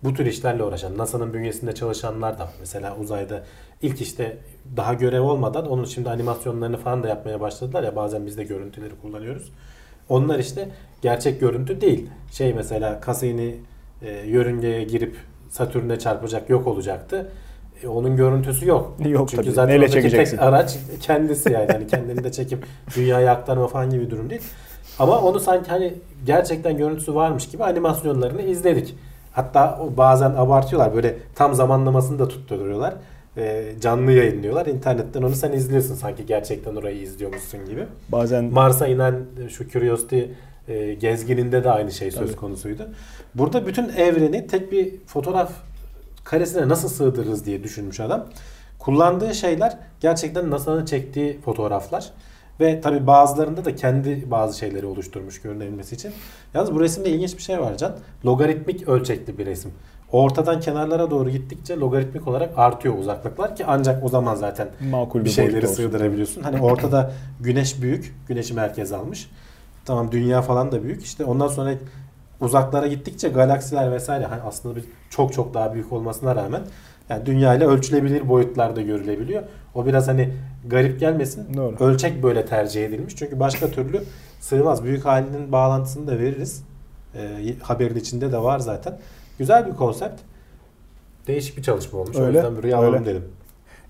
bu 0.04 0.14
tür 0.14 0.26
işlerle 0.26 0.62
uğraşan, 0.64 0.98
NASA'nın 0.98 1.34
bünyesinde 1.34 1.74
çalışanlar 1.74 2.38
da. 2.38 2.48
Mesela 2.60 2.96
uzayda 2.96 3.42
ilk 3.82 4.00
işte 4.00 4.36
daha 4.76 4.94
görev 4.94 5.20
olmadan 5.22 5.66
onun 5.70 5.84
şimdi 5.84 6.10
animasyonlarını 6.10 6.76
falan 6.76 7.02
da 7.02 7.08
yapmaya 7.08 7.40
başladılar 7.40 7.82
ya 7.82 7.96
bazen 7.96 8.26
biz 8.26 8.38
de 8.38 8.44
görüntüleri 8.44 8.92
kullanıyoruz. 9.02 9.52
Onlar 10.08 10.38
işte 10.38 10.68
gerçek 11.02 11.40
görüntü 11.40 11.80
değil. 11.80 12.10
Şey 12.32 12.54
mesela 12.54 13.00
Cassini 13.06 13.56
e, 14.02 14.10
yörüngeye 14.26 14.84
girip 14.84 15.16
Satürn'e 15.50 15.98
çarpacak 15.98 16.50
yok 16.50 16.66
olacaktı. 16.66 17.30
E, 17.82 17.88
onun 17.88 18.16
görüntüsü 18.16 18.66
yok. 18.68 18.96
Yok 19.08 19.28
Çünkü 19.30 19.42
tabii. 19.42 19.54
zaten 19.54 19.74
Neyle 19.74 19.88
çekeceksin? 19.88 20.36
tek 20.36 20.46
araç 20.46 20.78
kendisi 21.02 21.52
yani. 21.52 21.72
yani 21.72 21.86
kendini 21.86 22.24
de 22.24 22.32
çekip 22.32 22.64
dünyaya 22.96 23.32
aktarma 23.32 23.66
falan 23.68 23.90
gibi 23.90 24.04
bir 24.06 24.10
durum 24.10 24.30
değil. 24.30 24.42
Ama 24.98 25.20
onu 25.20 25.40
sanki 25.40 25.70
hani 25.70 25.94
gerçekten 26.26 26.76
görüntüsü 26.76 27.14
varmış 27.14 27.48
gibi 27.48 27.64
animasyonlarını 27.64 28.42
izledik. 28.42 28.94
Hatta 29.32 29.80
bazen 29.96 30.30
abartıyorlar. 30.30 30.94
Böyle 30.94 31.16
tam 31.34 31.54
zamanlamasını 31.54 32.18
da 32.18 32.28
tutturuyorlar. 32.28 32.94
Ee, 33.36 33.72
canlı 33.80 34.12
yayınlıyorlar. 34.12 34.66
İnternetten 34.66 35.22
onu 35.22 35.34
sen 35.34 35.52
izliyorsun 35.52 35.94
sanki 35.94 36.26
gerçekten 36.26 36.76
orayı 36.76 37.02
izliyormuşsun 37.02 37.66
gibi. 37.66 37.86
Bazen 38.08 38.44
Mars'a 38.44 38.86
inen 38.86 39.14
şu 39.48 39.68
Curiosity 39.68 40.20
e, 40.68 40.94
gezgininde 40.94 41.64
de 41.64 41.70
aynı 41.70 41.92
şey 41.92 42.10
söz 42.10 42.28
Tabii. 42.28 42.36
konusuydu. 42.36 42.88
Burada 43.34 43.66
bütün 43.66 43.88
evreni 43.88 44.46
tek 44.46 44.72
bir 44.72 44.94
fotoğraf 45.06 45.52
karesine 46.24 46.68
nasıl 46.68 46.88
sığdırırız 46.88 47.46
diye 47.46 47.64
düşünmüş 47.64 48.00
adam. 48.00 48.26
Kullandığı 48.78 49.34
şeyler 49.34 49.76
gerçekten 50.00 50.50
NASA'nın 50.50 50.84
çektiği 50.84 51.40
fotoğraflar. 51.40 52.10
Ve 52.60 52.80
tabi 52.80 53.06
bazılarında 53.06 53.64
da 53.64 53.74
kendi 53.74 54.30
bazı 54.30 54.58
şeyleri 54.58 54.86
oluşturmuş 54.86 55.42
görünebilmesi 55.42 55.94
için. 55.94 56.12
Yalnız 56.54 56.74
bu 56.74 56.80
resimde 56.80 57.10
ilginç 57.10 57.36
bir 57.36 57.42
şey 57.42 57.60
var 57.60 57.76
Can. 57.76 57.96
Logaritmik 58.24 58.88
ölçekli 58.88 59.38
bir 59.38 59.46
resim. 59.46 59.72
Ortadan 60.12 60.60
kenarlara 60.60 61.10
doğru 61.10 61.30
gittikçe 61.30 61.76
logaritmik 61.76 62.28
olarak 62.28 62.50
artıyor 62.56 62.98
uzaklıklar 62.98 63.56
ki 63.56 63.64
ancak 63.66 64.04
o 64.04 64.08
zaman 64.08 64.34
zaten 64.34 64.68
makul 64.90 65.20
bir, 65.20 65.24
bir 65.24 65.30
şeyleri 65.30 65.68
sığdırabiliyorsun. 65.68 66.42
Hani 66.42 66.60
ortada 66.60 67.12
güneş 67.40 67.82
büyük. 67.82 68.14
Güneşi 68.28 68.54
merkez 68.54 68.92
almış. 68.92 69.30
Tamam 69.84 70.12
dünya 70.12 70.42
falan 70.42 70.72
da 70.72 70.82
büyük. 70.82 71.02
İşte 71.02 71.24
ondan 71.24 71.48
sonra 71.48 71.74
uzaklara 72.40 72.86
gittikçe 72.86 73.28
galaksiler 73.28 73.92
vesaire 73.92 74.24
hani 74.24 74.42
aslında 74.42 74.76
bir 74.76 74.84
çok 75.10 75.32
çok 75.32 75.54
daha 75.54 75.74
büyük 75.74 75.92
olmasına 75.92 76.36
rağmen 76.36 76.62
yani 77.08 77.26
dünya 77.26 77.54
ile 77.54 77.66
ölçülebilir 77.66 78.28
boyutlarda 78.28 78.80
görülebiliyor. 78.80 79.42
O 79.74 79.86
biraz 79.86 80.08
hani 80.08 80.32
garip 80.66 81.00
gelmesin. 81.00 81.54
Doğru. 81.56 81.76
Ölçek 81.84 82.22
böyle 82.22 82.46
tercih 82.46 82.84
edilmiş. 82.86 83.16
Çünkü 83.16 83.40
başka 83.40 83.70
türlü 83.70 84.02
sığmaz. 84.40 84.84
Büyük 84.84 85.04
halinin 85.04 85.52
bağlantısını 85.52 86.06
da 86.06 86.18
veririz. 86.18 86.64
Ee, 87.14 87.54
haberin 87.62 87.96
içinde 87.96 88.32
de 88.32 88.38
var 88.42 88.58
zaten. 88.58 88.98
Güzel 89.38 89.66
bir 89.66 89.76
konsept. 89.76 90.20
Değişik 91.26 91.56
bir 91.56 91.62
çalışma 91.62 91.98
olmuş. 91.98 92.16
o 92.16 92.20
Öyle, 92.22 92.38
yüzden 92.38 92.56
buraya 92.56 92.76
alalım 92.76 93.04
dedim 93.06 93.24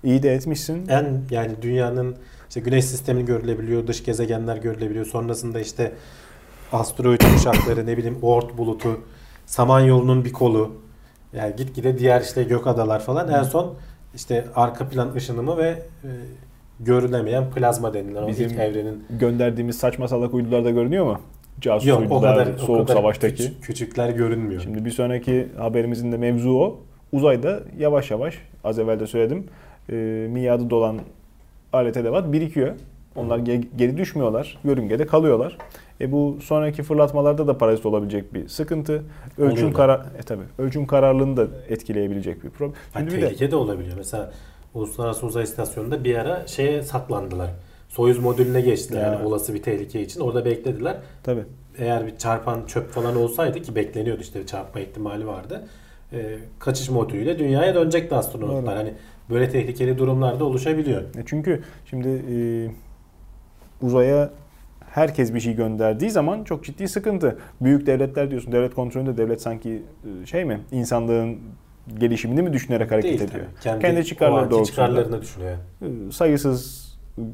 İyi 0.03 0.23
de 0.23 0.33
etmişsin. 0.33 0.87
en 0.87 1.21
yani 1.31 1.51
dünyanın 1.61 2.15
işte 2.49 2.59
güneş 2.59 2.85
sistemi 2.85 3.25
görülebiliyor, 3.25 3.87
dış 3.87 4.03
gezegenler 4.03 4.57
görülebiliyor. 4.57 5.05
Sonrasında 5.05 5.59
işte 5.59 5.91
asteroid 6.71 7.21
kuşakları, 7.21 7.85
ne 7.85 7.97
bileyim 7.97 8.17
Oort 8.21 8.57
bulutu, 8.57 8.99
Samanyolu'nun 9.45 10.25
bir 10.25 10.33
kolu. 10.33 10.71
Yani 11.33 11.55
gitgide 11.55 11.97
diğer 11.99 12.21
işte 12.21 12.43
gök 12.43 12.67
adalar 12.67 12.99
falan. 12.99 13.29
En 13.29 13.43
son 13.43 13.73
işte 14.15 14.45
arka 14.55 14.87
plan 14.89 15.13
ışınımı 15.15 15.57
ve 15.57 15.67
e, 16.03 16.09
görülemeyen 16.85 17.49
plazma 17.51 17.93
denilen 17.93 18.23
o 18.23 18.27
Bizim- 18.27 18.49
ilk 18.49 18.59
evrenin 18.59 19.03
Gönderdiğimiz 19.09 19.77
saçma 19.77 20.07
salak 20.07 20.33
uydularda 20.33 20.69
görünüyor 20.69 21.05
mu? 21.05 21.19
Casus 21.61 21.87
yok 21.89 21.99
o 21.99 22.01
uydular, 22.01 22.35
kadar 22.35 22.53
o 22.53 22.57
soğuk 22.57 22.87
kadar 22.87 22.99
savaştaki. 22.99 23.43
küç- 23.43 23.61
küçükler 23.61 24.09
görünmüyor. 24.09 24.61
Şimdi 24.61 24.85
bir 24.85 24.91
sonraki 24.91 25.47
haberimizin 25.57 26.11
de 26.11 26.17
mevzu 26.17 26.49
o. 26.49 26.79
Uzayda 27.11 27.59
yavaş 27.79 28.11
yavaş 28.11 28.37
az 28.63 28.79
evvel 28.79 28.99
de 28.99 29.07
söyledim. 29.07 29.45
E, 29.89 29.95
miadı 30.31 30.69
dolan 30.69 30.99
alet 31.73 31.97
edevat 31.97 32.31
birikiyor. 32.33 32.75
Onlar 33.15 33.39
ge- 33.39 33.65
geri 33.77 33.97
düşmüyorlar. 33.97 34.57
Yörüngede 34.63 35.05
kalıyorlar. 35.05 35.57
E 36.01 36.11
bu 36.11 36.37
sonraki 36.41 36.83
fırlatmalarda 36.83 37.47
da 37.47 37.57
parazit 37.57 37.85
olabilecek 37.85 38.33
bir 38.33 38.47
sıkıntı. 38.47 39.03
Ölçüm 39.37 39.73
karar 39.73 39.99
e 40.19 40.21
tabi 40.21 40.41
ölçüm 40.57 40.87
kararlılığını 40.87 41.37
da 41.37 41.47
etkileyebilecek 41.69 42.43
bir 42.43 42.49
problem. 42.49 42.73
Şimdi 42.97 43.15
bir 43.15 43.21
de 43.39 43.51
de 43.51 43.55
olabiliyor. 43.55 43.97
Mesela 43.97 44.31
Uluslararası 44.73 45.25
Uzay 45.25 45.43
İstasyonu'nda 45.43 46.03
bir 46.03 46.15
ara 46.15 46.47
şeye 46.47 46.81
saklandılar. 46.83 47.49
Soyuz 47.89 48.19
modülüne 48.19 48.61
geçtiler 48.61 49.01
Ya. 49.01 49.13
yani 49.13 49.25
olası 49.25 49.53
bir 49.53 49.61
tehlike 49.63 50.01
için. 50.01 50.21
Orada 50.21 50.45
beklediler. 50.45 50.97
tabi 51.23 51.41
Eğer 51.77 52.07
bir 52.07 52.17
çarpan 52.17 52.59
çöp 52.67 52.89
falan 52.91 53.15
olsaydı 53.15 53.61
ki 53.61 53.75
bekleniyordu 53.75 54.21
işte 54.21 54.45
çarpma 54.45 54.81
ihtimali 54.81 55.27
vardı. 55.27 55.67
e, 56.13 56.37
kaçış 56.59 56.89
modülüyle 56.89 57.39
dünyaya 57.39 57.75
dönecekti 57.75 58.15
astronotlar. 58.15 58.65
Doğru. 58.65 58.79
Hani 58.79 58.93
böyle 59.29 59.49
tehlikeli 59.49 59.97
durumlarda 59.97 60.43
oluşabiliyor. 60.45 61.01
E 61.01 61.23
Çünkü 61.25 61.61
şimdi 61.85 62.07
e, 62.07 62.35
uzaya 63.85 64.29
herkes 64.89 65.33
bir 65.33 65.39
şey 65.39 65.53
gönderdiği 65.55 66.09
zaman 66.11 66.43
çok 66.43 66.63
ciddi 66.65 66.87
sıkıntı. 66.87 67.37
Büyük 67.61 67.85
devletler 67.87 68.31
diyorsun, 68.31 68.51
devlet 68.51 68.75
kontrolünde 68.75 69.17
devlet 69.17 69.41
sanki 69.41 69.83
e, 70.23 70.25
şey 70.25 70.45
mi, 70.45 70.59
insanlığın 70.71 71.37
gelişimini 71.99 72.41
mi 72.41 72.53
düşünerek 72.53 72.91
hareket 72.91 73.19
Değil 73.19 73.29
ediyor? 73.29 73.45
tabii. 73.45 73.61
Kendi, 73.63 73.81
Kendi 73.81 74.05
çıkarları 74.05 74.51
doğrultusunda. 74.51 74.65
çıkarlarını 74.87 75.21
düşünüyor. 75.21 75.57
E, 75.81 76.11
Sayısız 76.11 76.91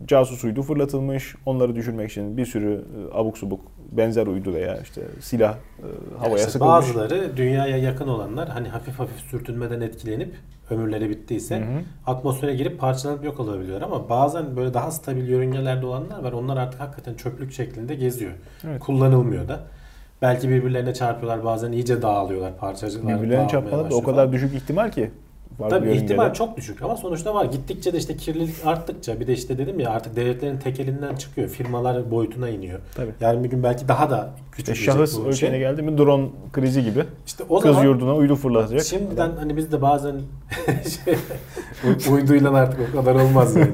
casus 0.08 0.44
uydu 0.44 0.62
fırlatılmış. 0.62 1.36
Onları 1.46 1.76
düşürmek 1.76 2.12
için 2.12 2.38
bir 2.38 2.46
sürü 2.46 2.74
e, 3.14 3.18
abuk 3.18 3.38
subuk 3.38 3.62
benzer 3.92 4.28
uydu 4.28 4.54
veya 4.54 4.78
işte 4.82 5.02
silah 5.20 5.54
e, 5.54 6.18
havaya 6.20 6.38
İşte 6.38 6.50
sıkılmış. 6.50 6.72
bazıları 6.74 7.38
dünyaya 7.38 7.78
yakın 7.78 8.08
olanlar 8.08 8.50
hani 8.50 8.68
hafif 8.70 9.00
hafif 9.00 9.18
sürtünmeden 9.20 9.82
etkilenip 9.82 10.36
ömürleri 10.70 11.10
bittiyse 11.10 11.56
Hı 11.60 11.64
hı. 11.64 11.82
atmosfere 12.06 12.56
girip 12.56 12.80
parçalanıp 12.80 13.24
yok 13.26 13.40
olabiliyor 13.40 13.82
ama 13.82 14.10
bazen 14.10 14.56
böyle 14.58 14.74
daha 14.74 14.92
stabil 14.92 15.28
yörüngelerde 15.30 15.86
olanlar 15.86 16.24
var. 16.24 16.32
Onlar 16.32 16.58
artık 16.58 16.80
hakikaten 16.82 17.14
çöplük 17.14 17.52
şeklinde 17.52 17.96
geziyor. 17.96 18.32
Evet. 18.68 18.80
Kullanılmıyor 18.80 19.48
da. 19.48 19.60
Belki 20.22 20.50
birbirlerine 20.50 20.94
çarpıyorlar 20.94 21.46
bazen 21.46 21.72
iyice 21.72 22.02
dağılıyorlar 22.02 22.58
parçacıklar. 22.58 23.18
Birbirlerine 23.18 23.48
çarpmaları 23.48 23.92
da 23.92 23.96
o 23.96 24.04
kadar 24.04 24.16
falan. 24.16 24.34
düşük 24.34 24.54
ihtimal 24.56 24.92
ki. 24.92 25.12
Var 25.60 25.70
Tabii 25.70 25.92
ihtimal 25.92 26.34
çok 26.34 26.58
düşük 26.58 26.82
ama 26.82 26.96
sonuçta 26.98 27.34
var. 27.36 27.46
Gittikçe 27.46 27.94
de 27.94 27.98
işte 27.98 28.18
kirlilik 28.18 28.56
arttıkça 28.66 29.20
bir 29.20 29.28
de 29.28 29.34
işte 29.34 29.58
dedim 29.58 29.80
ya 29.80 29.90
artık 29.90 30.16
devletlerin 30.16 30.58
tek 30.58 30.80
elinden 30.80 31.16
çıkıyor. 31.16 31.48
Firmalar 31.50 32.12
boyutuna 32.12 32.50
iniyor. 32.50 32.80
Tabii. 32.96 33.12
Yarın 33.22 33.44
bir 33.44 33.50
gün 33.50 33.64
belki 33.64 33.88
daha 33.88 34.10
da 34.10 34.30
İşte 34.58 34.74
küçülecek 34.74 34.86
şahıs 34.86 35.20
ölçeğine 35.20 35.58
şey. 35.58 35.60
geldi 35.60 35.82
mi 35.82 35.98
drone 35.98 36.28
krizi 36.54 36.84
gibi. 36.84 37.04
İşte 37.26 37.44
o 37.50 37.60
Kız 37.60 37.72
zaman 37.72 37.86
yurduna 37.86 38.16
uydu 38.16 38.36
fırlatacak. 38.36 38.82
Şimdiden 38.86 39.32
hani 39.40 39.58
biz 39.58 39.72
de 39.72 39.82
bazen 39.82 40.16
şey, 41.06 41.16
uy- 41.86 42.14
uyduyla 42.16 42.52
artık 42.54 42.80
o 42.94 42.98
kadar 43.00 43.16
olmaz 43.16 43.56
yani. 43.56 43.72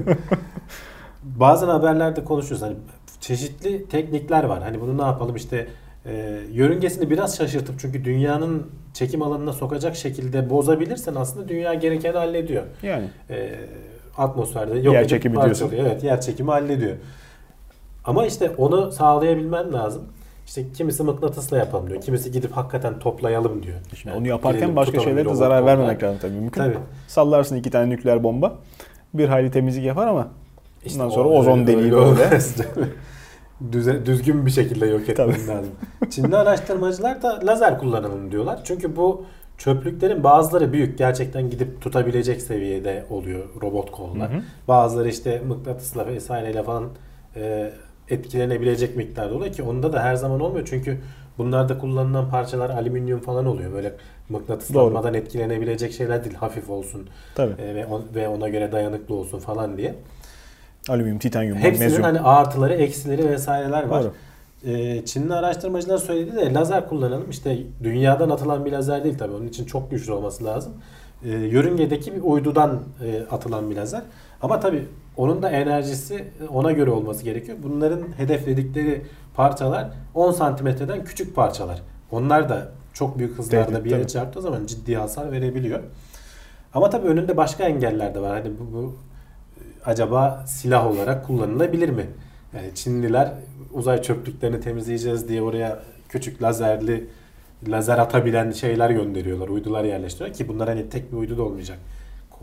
bazen 1.23 1.67
haberlerde 1.67 2.23
konuşuyoruz 2.23 2.61
hani 2.61 2.75
çeşitli 3.21 3.87
teknikler 3.89 4.43
var. 4.43 4.63
Hani 4.63 4.81
bunu 4.81 4.97
ne 4.97 5.01
yapalım 5.01 5.35
işte 5.35 5.67
e, 6.05 6.39
yörüngesini 6.51 7.09
biraz 7.09 7.37
şaşırtıp 7.37 7.79
çünkü 7.79 8.05
dünyanın 8.05 8.67
çekim 8.93 9.21
alanına 9.21 9.53
sokacak 9.53 9.95
şekilde 9.95 10.49
bozabilirsen 10.49 11.15
aslında 11.15 11.47
dünya 11.49 11.73
gerekeni 11.73 12.17
hallediyor. 12.17 12.63
Yani 12.83 13.05
E, 13.29 13.49
atmosferde 14.17 14.79
yok 14.79 14.93
Yer 14.93 15.07
çekimi 15.07 15.35
parçalıyor. 15.35 15.71
diyorsun. 15.71 15.89
Evet 15.91 16.03
yer 16.03 16.21
çekimi 16.21 16.51
hallediyor. 16.51 16.95
Ama 18.05 18.25
işte 18.25 18.51
onu 18.57 18.91
sağlayabilmen 18.91 19.73
lazım. 19.73 20.03
İşte 20.45 20.63
kimisi 20.77 21.03
mıknatısla 21.03 21.57
yapalım 21.57 21.89
diyor. 21.89 22.01
Kimisi 22.01 22.31
gidip 22.31 22.51
hakikaten 22.51 22.99
toplayalım 22.99 23.63
diyor. 23.63 23.77
şimdi 23.95 24.09
Yani 24.09 24.19
onu 24.19 24.27
yaparken 24.27 24.59
girelim, 24.59 24.75
başka 24.75 24.99
şeylere 24.99 25.25
de 25.29 25.35
zarar 25.35 25.59
toplar. 25.59 25.77
vermemek 25.77 26.03
lazım 26.03 26.17
tabii. 26.21 26.33
Mümkün. 26.33 26.61
Tabii. 26.61 26.77
Sallarsın 27.07 27.55
iki 27.55 27.69
tane 27.71 27.89
nükleer 27.89 28.23
bomba. 28.23 28.55
Bir 29.13 29.27
hayli 29.27 29.51
temizlik 29.51 29.85
yapar 29.85 30.07
ama 30.07 30.27
İşte 30.85 30.99
Bundan 30.99 31.11
o 31.11 31.13
sonra 31.15 31.29
ozon 31.29 31.67
deliği 31.67 31.93
öyle 31.95 32.17
böyle. 32.17 32.39
Düze- 33.71 34.05
düzgün 34.05 34.45
bir 34.45 34.51
şekilde 34.51 34.85
yok 34.85 35.09
etmen 35.09 35.29
lazım. 35.29 35.71
Çinli 36.09 36.35
araştırmacılar 36.37 37.21
da 37.21 37.39
lazer 37.45 37.79
kullanalım 37.79 38.31
diyorlar. 38.31 38.59
Çünkü 38.63 38.95
bu 38.95 39.25
çöplüklerin 39.57 40.23
bazıları 40.23 40.73
büyük. 40.73 40.97
Gerçekten 40.97 41.49
gidip 41.49 41.81
tutabilecek 41.81 42.41
seviyede 42.41 43.05
oluyor 43.09 43.43
robot 43.61 43.91
kollar. 43.91 44.33
Hı 44.33 44.37
hı. 44.37 44.41
Bazıları 44.67 45.09
işte 45.09 45.41
mıknatısla 45.47 46.07
vesaireyle 46.07 46.63
falan 46.63 46.89
e, 47.35 47.71
etkilenebilecek 48.09 48.95
miktarda 48.95 49.35
oluyor 49.35 49.53
ki 49.53 49.63
onda 49.63 49.93
da 49.93 50.03
her 50.03 50.15
zaman 50.15 50.39
olmuyor. 50.39 50.67
Çünkü 50.69 50.97
bunlarda 51.37 51.77
kullanılan 51.77 52.29
parçalar 52.29 52.69
alüminyum 52.69 53.19
falan 53.19 53.45
oluyor. 53.45 53.73
Böyle 53.73 53.93
mıknatıslanmadan 54.29 55.13
etkilenebilecek 55.13 55.93
şeyler 55.93 56.23
değil. 56.25 56.35
Hafif 56.35 56.69
olsun 56.69 57.09
tabii 57.35 57.61
e, 57.61 57.75
ve, 57.75 57.85
on- 57.85 58.05
ve 58.15 58.27
ona 58.27 58.49
göre 58.49 58.71
dayanıklı 58.71 59.15
olsun 59.15 59.39
falan 59.39 59.77
diye. 59.77 59.95
Alüminyum, 60.89 61.19
titanyum, 61.19 61.55
Hepsinin 61.57 61.73
magnezyum. 61.79 62.03
hani 62.03 62.19
artıları, 62.19 62.73
eksileri 62.73 63.29
vesaireler 63.29 63.83
var. 63.83 64.03
Doğru. 64.03 64.13
Ee, 64.65 65.05
Çinli 65.05 65.33
araştırmacılar 65.33 65.97
söyledi 65.97 66.35
de 66.35 66.53
lazer 66.53 66.89
kullanalım. 66.89 67.29
İşte 67.29 67.57
dünyadan 67.83 68.29
atılan 68.29 68.65
bir 68.65 68.71
lazer 68.71 69.03
değil 69.03 69.17
tabii. 69.17 69.33
Onun 69.33 69.47
için 69.47 69.65
çok 69.65 69.91
güçlü 69.91 70.11
olması 70.11 70.43
lazım. 70.45 70.73
Ee, 71.25 71.29
yörüngedeki 71.29 72.15
bir 72.15 72.21
uydudan 72.21 72.79
e, 73.05 73.23
atılan 73.31 73.69
bir 73.69 73.75
lazer. 73.75 74.01
Ama 74.41 74.59
tabii 74.59 74.85
onun 75.17 75.41
da 75.43 75.49
enerjisi 75.49 76.25
ona 76.53 76.71
göre 76.71 76.91
olması 76.91 77.23
gerekiyor. 77.23 77.57
Bunların 77.63 78.01
hedefledikleri 78.17 79.01
parçalar 79.35 79.89
10 80.13 80.31
santimetreden 80.31 81.03
küçük 81.05 81.35
parçalar. 81.35 81.81
Onlar 82.11 82.49
da 82.49 82.71
çok 82.93 83.17
büyük 83.17 83.37
hızlarda 83.37 83.65
Tehdit, 83.65 83.85
bir 83.85 83.89
yere 83.89 84.01
tabii. 84.01 84.11
çarptığı 84.11 84.41
zaman 84.41 84.65
ciddi 84.65 84.95
hasar 84.95 85.31
verebiliyor. 85.31 85.79
Ama 86.73 86.89
tabii 86.89 87.07
önünde 87.07 87.37
başka 87.37 87.63
engeller 87.63 88.15
de 88.15 88.19
var. 88.21 88.31
Hani 88.31 88.51
bu, 88.59 88.73
bu 88.77 88.85
e, 88.85 88.93
acaba 89.85 90.43
silah 90.47 90.87
olarak 90.91 91.25
kullanılabilir 91.27 91.89
mi? 91.89 92.05
Yani 92.55 92.67
Çinliler 92.75 93.31
uzay 93.73 94.01
çöplüklerini 94.01 94.59
temizleyeceğiz 94.59 95.29
diye 95.29 95.41
oraya 95.41 95.79
küçük 96.09 96.41
lazerli 96.43 97.07
lazer 97.67 97.97
atabilen 97.97 98.51
şeyler 98.51 98.89
gönderiyorlar. 98.89 99.47
Uydular 99.47 99.83
yerleştiriyor 99.83 100.35
ki 100.35 100.47
bunlar 100.47 100.69
hani 100.69 100.89
tek 100.89 101.11
bir 101.11 101.17
uydu 101.17 101.37
da 101.37 101.43
olmayacak. 101.43 101.77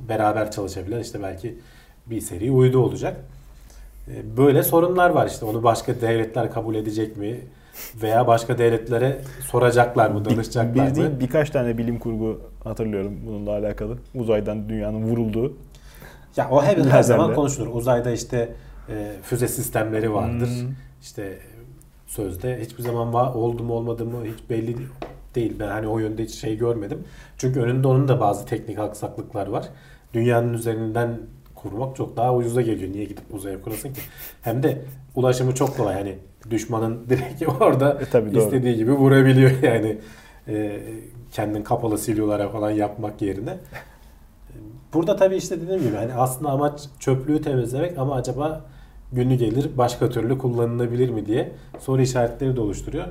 Beraber 0.09 0.51
çalışabilen 0.51 1.01
işte 1.01 1.23
belki 1.23 1.59
bir 2.07 2.21
seri 2.21 2.51
uydu 2.51 2.79
olacak. 2.79 3.17
E, 4.09 4.37
Böyle 4.37 4.63
sorunlar 4.63 5.11
var 5.11 5.27
işte. 5.27 5.45
Onu 5.47 5.63
başka 5.63 6.01
devletler 6.01 6.53
kabul 6.53 6.75
edecek 6.75 7.17
mi? 7.17 7.41
Veya 8.03 8.27
başka 8.27 8.59
devletlere 8.59 9.21
soracaklar 9.51 10.11
mı, 10.11 10.25
Bir, 10.25 10.31
danışacaklar 10.31 10.75
bir 10.75 10.91
mı? 10.91 10.97
değil 10.97 11.21
birkaç 11.21 11.51
tane 11.51 11.79
bilim 11.79 11.99
kurgu 11.99 12.41
hatırlıyorum 12.65 13.13
bununla 13.27 13.51
alakalı. 13.51 13.99
Uzaydan 14.15 14.69
dünyanın 14.69 15.03
vurulduğu. 15.03 15.53
Ya 16.41 16.49
o 16.51 16.63
hep 16.65 16.79
her 16.87 17.03
zaman 17.03 17.35
konuşulur. 17.35 17.75
Uzayda 17.75 18.11
işte 18.11 18.53
e, 18.89 19.13
füze 19.23 19.49
sistemleri 19.49 20.15
vardır. 20.15 20.47
Hmm. 20.49 20.69
İşte 21.03 21.39
sözde 22.07 22.61
hiçbir 22.61 22.83
zaman 22.83 23.13
va- 23.13 23.33
oldu 23.35 23.63
mu 23.65 23.73
olmadı 23.75 24.05
mı 24.05 24.25
hiç 24.25 24.51
belli 24.51 24.77
değil. 25.35 25.57
Ben 25.61 25.69
hani 25.69 25.89
o 25.89 25.99
yönde 25.99 26.23
hiç 26.25 26.35
şey 26.35 26.57
görmedim. 26.57 27.05
Çünkü 27.39 27.61
önünde 27.61 27.89
onun 27.89 28.09
da 28.09 28.21
bazı 28.21 28.47
teknik 28.47 28.79
aksaklıklar 28.79 29.47
var. 29.47 29.69
Dünyanın 30.15 30.53
üzerinden 30.55 31.21
kurmak 31.55 31.97
çok 31.97 32.17
daha 32.17 32.35
ucuza 32.35 32.61
geliyor. 32.63 32.93
Niye 32.93 33.05
gidip 33.05 33.25
uzaya 33.35 33.63
kurasın 33.63 33.93
ki? 33.93 34.01
Hem 34.43 34.63
de 34.63 34.83
ulaşımı 35.15 35.55
çok 35.55 35.77
kolay. 35.77 35.95
Hani 35.95 36.19
düşmanın 36.51 37.07
direkt 37.09 37.43
orada 37.61 37.99
E, 38.01 38.05
tabii, 38.05 38.35
doğru. 38.35 38.43
istediği 38.43 38.77
gibi 38.77 38.93
vurabiliyor 38.93 39.51
yani. 39.63 39.99
E, 40.49 40.81
kendin 41.33 41.63
kapalı 41.63 41.99
silolara 41.99 42.49
falan 42.49 42.71
yapmak 42.71 43.23
yerine. 43.23 43.59
Burada 44.95 45.17
tabii 45.17 45.37
işte 45.37 45.61
dediğim 45.61 45.83
gibi 45.83 45.97
hani 45.97 46.15
aslında 46.15 46.51
amaç 46.51 46.81
çöplüğü 46.99 47.43
temizlemek 47.43 47.99
ama 47.99 48.15
acaba 48.15 48.65
günü 49.13 49.35
gelir 49.35 49.71
başka 49.79 50.09
türlü 50.11 50.39
kullanılabilir 50.39 51.11
mi 51.11 51.27
diye 51.27 51.53
soru 51.79 52.03
işaretleri 52.03 52.57
de 52.57 52.61
oluşturuyor. 52.61 53.05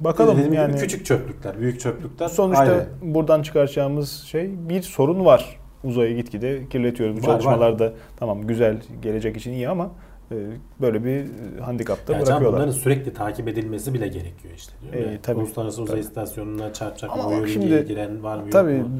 Bakalım 0.00 0.32
Dediğim 0.32 0.50
gibi 0.50 0.56
yani 0.60 0.76
küçük 0.76 1.06
çöplükler, 1.06 1.60
büyük 1.60 1.80
çöplükler 1.80 2.28
sonuçta 2.28 2.62
ayrı. 2.62 2.86
buradan 3.02 3.42
çıkaracağımız 3.42 4.12
şey 4.12 4.68
bir 4.68 4.82
sorun 4.82 5.24
var. 5.24 5.58
Uzayı 5.84 6.16
gitgide 6.16 6.68
kirletiyoruz. 6.68 7.16
Bu 7.16 7.20
Var, 7.20 7.24
çalışmalarda 7.26 7.92
tamam 8.16 8.42
güzel 8.46 8.76
gelecek 9.02 9.36
için 9.36 9.52
iyi 9.52 9.68
ama 9.68 9.90
e, 10.32 10.36
böyle 10.80 11.04
bir 11.04 11.20
e, 11.20 11.60
handikap 11.60 12.08
da 12.08 12.12
Yani 12.12 12.26
bırakıyorlar. 12.26 12.52
bunların 12.60 12.72
sürekli 12.72 13.14
takip 13.14 13.48
edilmesi 13.48 13.94
bile 13.94 14.08
gerekiyor 14.08 14.54
işte. 14.56 14.72
diyorum 14.92 15.10
E, 15.10 15.20
tabii, 15.22 15.38
Uluslararası 15.40 15.82
Uzay 15.82 15.92
tabii. 15.96 16.00
İstasyonu'na 16.06 16.72
çarpacak 16.72 17.10
Ama 17.10 17.22
mı, 17.22 17.30
bak 17.30 17.36
yörüngeye 17.48 17.52
şimdi- 17.78 17.86
giren 17.88 18.22
var 18.22 18.38
mı 18.38 18.50
Tabii 18.50 18.72
yok 18.76 18.88
mu? 18.88 18.94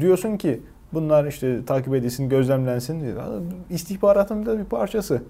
diyorsun 0.00 0.36
ki 0.36 0.60
bunlar 0.92 1.24
işte 1.24 1.64
takip 1.64 1.94
edilsin, 1.94 2.28
gözlemlensin. 2.28 3.14
İstihbaratın 3.70 4.46
da 4.46 4.58
bir 4.58 4.64
parçası. 4.64 5.22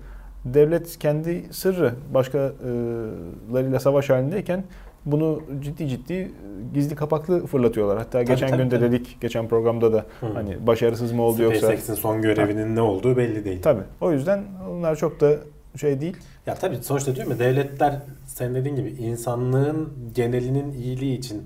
Devlet 0.45 0.99
kendi 0.99 1.45
sırrı 1.51 1.95
başkalarıyla 2.15 3.81
savaş 3.81 4.11
halindeyken 4.11 4.65
bunu 5.07 5.43
ciddi 5.61 5.89
ciddi 5.89 6.33
gizli 6.75 6.95
kapaklı 6.95 7.47
fırlatıyorlar. 7.47 7.99
Hatta 7.99 8.11
Tabii, 8.11 8.25
geçen 8.27 8.49
tabii, 8.49 8.63
gün 8.63 8.71
de 8.71 8.79
tabii. 8.79 8.93
dedik, 8.93 9.21
geçen 9.21 9.49
programda 9.49 9.93
da 9.93 10.05
Hı. 10.21 10.27
hani 10.35 10.67
başarısız 10.67 11.13
mı 11.13 11.23
oldu 11.23 11.43
yoksa. 11.43 11.61
SpaceX'in 11.61 11.95
son 11.95 12.23
görevinin 12.23 12.77
ne 12.77 12.81
olduğu 12.81 13.17
belli 13.17 13.45
değil. 13.45 13.63
Tabii. 13.63 13.83
O 14.01 14.13
yüzden 14.13 14.43
onlar 14.71 14.97
çok 14.97 15.21
da 15.21 15.31
şey 15.77 16.01
değil. 16.01 16.17
Ya 16.47 16.55
tabii 16.55 16.77
sonuçta 16.77 17.15
diyorum 17.15 17.33
ya 17.33 17.39
devletler 17.39 17.97
sen 18.27 18.55
dediğin 18.55 18.77
gibi 18.77 18.89
insanlığın 18.89 19.89
genelinin 20.15 20.73
iyiliği 20.73 21.19
için 21.19 21.43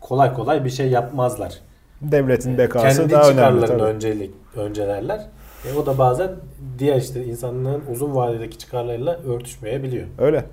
kolay 0.00 0.34
kolay 0.34 0.64
bir 0.64 0.70
şey 0.70 0.88
yapmazlar. 0.90 1.60
Devletin 2.02 2.58
bekası 2.58 2.96
Kendi 2.98 3.12
daha 3.12 3.22
önemli. 3.22 3.36
çıkarlarını 3.36 3.66
Tabii. 3.66 3.82
öncelik 3.82 4.30
öncelerler. 4.56 5.26
E, 5.64 5.74
o 5.78 5.86
da 5.86 5.98
bazen 5.98 6.30
diğer 6.78 6.96
işte 6.96 7.24
insanlığın 7.24 7.82
uzun 7.92 8.14
vadedeki 8.14 8.58
çıkarlarıyla 8.58 9.16
örtüşmeyebiliyor. 9.16 10.06
Öyle. 10.18 10.44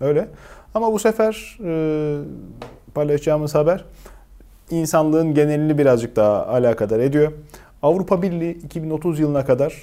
Öyle. 0.00 0.28
Ama 0.74 0.92
bu 0.92 0.98
sefer 0.98 1.58
e, 1.64 2.16
paylaşacağımız 2.94 3.54
haber 3.54 3.84
insanlığın 4.70 5.34
genelini 5.34 5.78
birazcık 5.78 6.16
daha 6.16 6.46
alakadar 6.46 7.00
ediyor. 7.00 7.32
Avrupa 7.82 8.22
Birliği 8.22 8.52
2030 8.52 9.20
yılına 9.20 9.44
kadar 9.44 9.74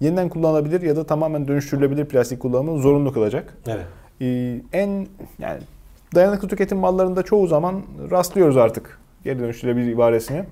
yeniden 0.00 0.28
kullanılabilir 0.28 0.82
ya 0.82 0.96
da 0.96 1.04
tamamen 1.04 1.48
dönüştürülebilir 1.48 2.04
plastik 2.04 2.40
kullanımını 2.40 2.82
zorunlu 2.82 3.12
kılacak. 3.12 3.56
Evet. 3.66 3.86
Ee, 4.20 4.60
en 4.72 5.06
yani 5.38 5.60
dayanıklı 6.14 6.48
tüketim 6.48 6.78
mallarında 6.78 7.22
çoğu 7.22 7.46
zaman 7.46 7.82
rastlıyoruz 8.10 8.56
artık 8.56 8.98
geri 9.26 9.38
dönüştürülebilir 9.38 9.92
ibaresine. 9.92 10.44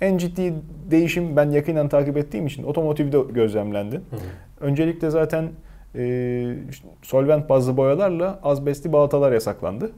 En 0.00 0.18
ciddi 0.18 0.54
değişim 0.90 1.36
ben 1.36 1.50
yakından 1.50 1.88
takip 1.88 2.16
ettiğim 2.16 2.46
için 2.46 2.62
otomotivde 2.62 3.18
gözlemlendi. 3.34 3.96
Hı 3.96 4.16
hı. 4.16 4.20
Öncelikle 4.60 5.10
zaten 5.10 5.48
e, 5.94 6.54
solvent 7.02 7.48
bazlı 7.48 7.76
boyalarla 7.76 8.38
azbestli 8.42 8.92
balatalar 8.92 9.32
yasaklandı. 9.32 9.90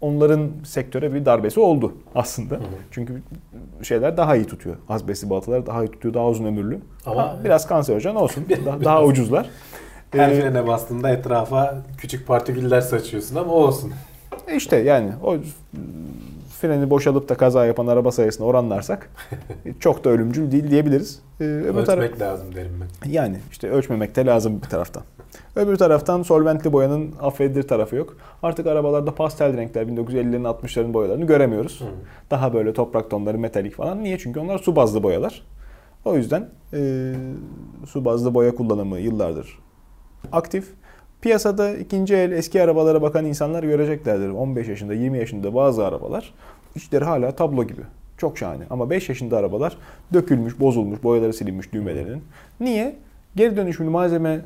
Onların 0.00 0.50
sektöre 0.64 1.14
bir 1.14 1.24
darbesi 1.24 1.60
oldu 1.60 1.94
aslında. 2.14 2.54
Hı 2.54 2.58
hı. 2.58 2.64
Çünkü 2.90 3.22
şeyler 3.82 4.16
daha 4.16 4.36
iyi 4.36 4.44
tutuyor. 4.46 4.76
Azbestli 4.88 5.30
balatalar 5.30 5.66
daha 5.66 5.84
iyi 5.84 5.88
tutuyor, 5.90 6.14
daha 6.14 6.28
uzun 6.28 6.44
ömürlü. 6.44 6.78
Ama- 7.06 7.22
Ha, 7.22 7.36
biraz 7.44 7.66
kanserojen 7.66 8.14
olsun. 8.14 8.44
Daha, 8.66 8.84
daha 8.84 9.04
ucuzlar. 9.04 9.50
Her 10.12 10.28
Ee, 10.30 10.40
frene 10.40 10.66
bastığında 10.66 11.10
etrafa 11.10 11.82
küçük 11.98 12.26
partiküller 12.26 12.80
saçıyorsun 12.80 13.36
ama 13.36 13.52
olsun. 13.52 13.92
İşte 14.56 14.76
yani 14.76 15.10
o 15.22 15.36
freni 16.62 16.90
boşalıp 16.90 17.28
da 17.28 17.34
kaza 17.34 17.66
yapan 17.66 17.86
araba 17.86 18.12
sayısına 18.12 18.46
oranlarsak 18.46 19.10
çok 19.80 20.04
da 20.04 20.10
ölümcül 20.10 20.52
değil 20.52 20.70
diyebiliriz. 20.70 21.20
Ee, 21.40 21.44
öbür 21.44 21.84
taraf 21.84 22.04
Ölçmek 22.04 22.20
lazım 22.20 22.54
derim 22.54 22.80
ben. 22.80 23.10
yani 23.10 23.36
işte 23.50 23.70
ölçmemek 23.70 24.16
de 24.16 24.26
lazım 24.26 24.62
bir 24.62 24.68
taraftan. 24.68 25.02
Öbür 25.56 25.76
taraftan 25.76 26.22
solventli 26.22 26.72
boyanın 26.72 27.14
affedilir 27.20 27.62
tarafı 27.62 27.96
yok. 27.96 28.16
Artık 28.42 28.66
arabalarda 28.66 29.14
pastel 29.14 29.56
renkler 29.56 29.86
1950'lerin 29.86 30.42
60'ların 30.42 30.94
boyalarını 30.94 31.24
göremiyoruz. 31.24 31.80
Hı. 31.80 31.84
Daha 32.30 32.54
böyle 32.54 32.72
toprak 32.72 33.10
tonları 33.10 33.38
metalik 33.38 33.74
falan. 33.74 34.02
Niye? 34.02 34.18
Çünkü 34.18 34.40
onlar 34.40 34.58
su 34.58 34.76
bazlı 34.76 35.02
boyalar. 35.02 35.46
O 36.04 36.16
yüzden 36.16 36.48
e, 36.72 37.12
su 37.86 38.04
bazlı 38.04 38.34
boya 38.34 38.54
kullanımı 38.54 38.98
yıllardır 38.98 39.58
aktif. 40.32 40.74
Piyasada 41.22 41.74
ikinci 41.74 42.14
el 42.14 42.32
eski 42.32 42.62
arabalara 42.62 43.02
bakan 43.02 43.24
insanlar 43.24 43.62
göreceklerdir. 43.62 44.28
15 44.28 44.68
yaşında, 44.68 44.94
20 44.94 45.18
yaşında 45.18 45.54
bazı 45.54 45.86
arabalar 45.86 46.34
içleri 46.74 47.04
hala 47.04 47.32
tablo 47.32 47.64
gibi. 47.64 47.80
Çok 48.18 48.38
şahane. 48.38 48.64
Ama 48.70 48.90
5 48.90 49.08
yaşında 49.08 49.36
arabalar 49.36 49.76
dökülmüş, 50.12 50.60
bozulmuş, 50.60 51.02
boyaları 51.02 51.32
silinmiş 51.32 51.72
düğmelerinin. 51.72 52.22
Niye? 52.60 52.96
Geri 53.36 53.56
dönüşümlü 53.56 53.90
malzeme 53.90 54.40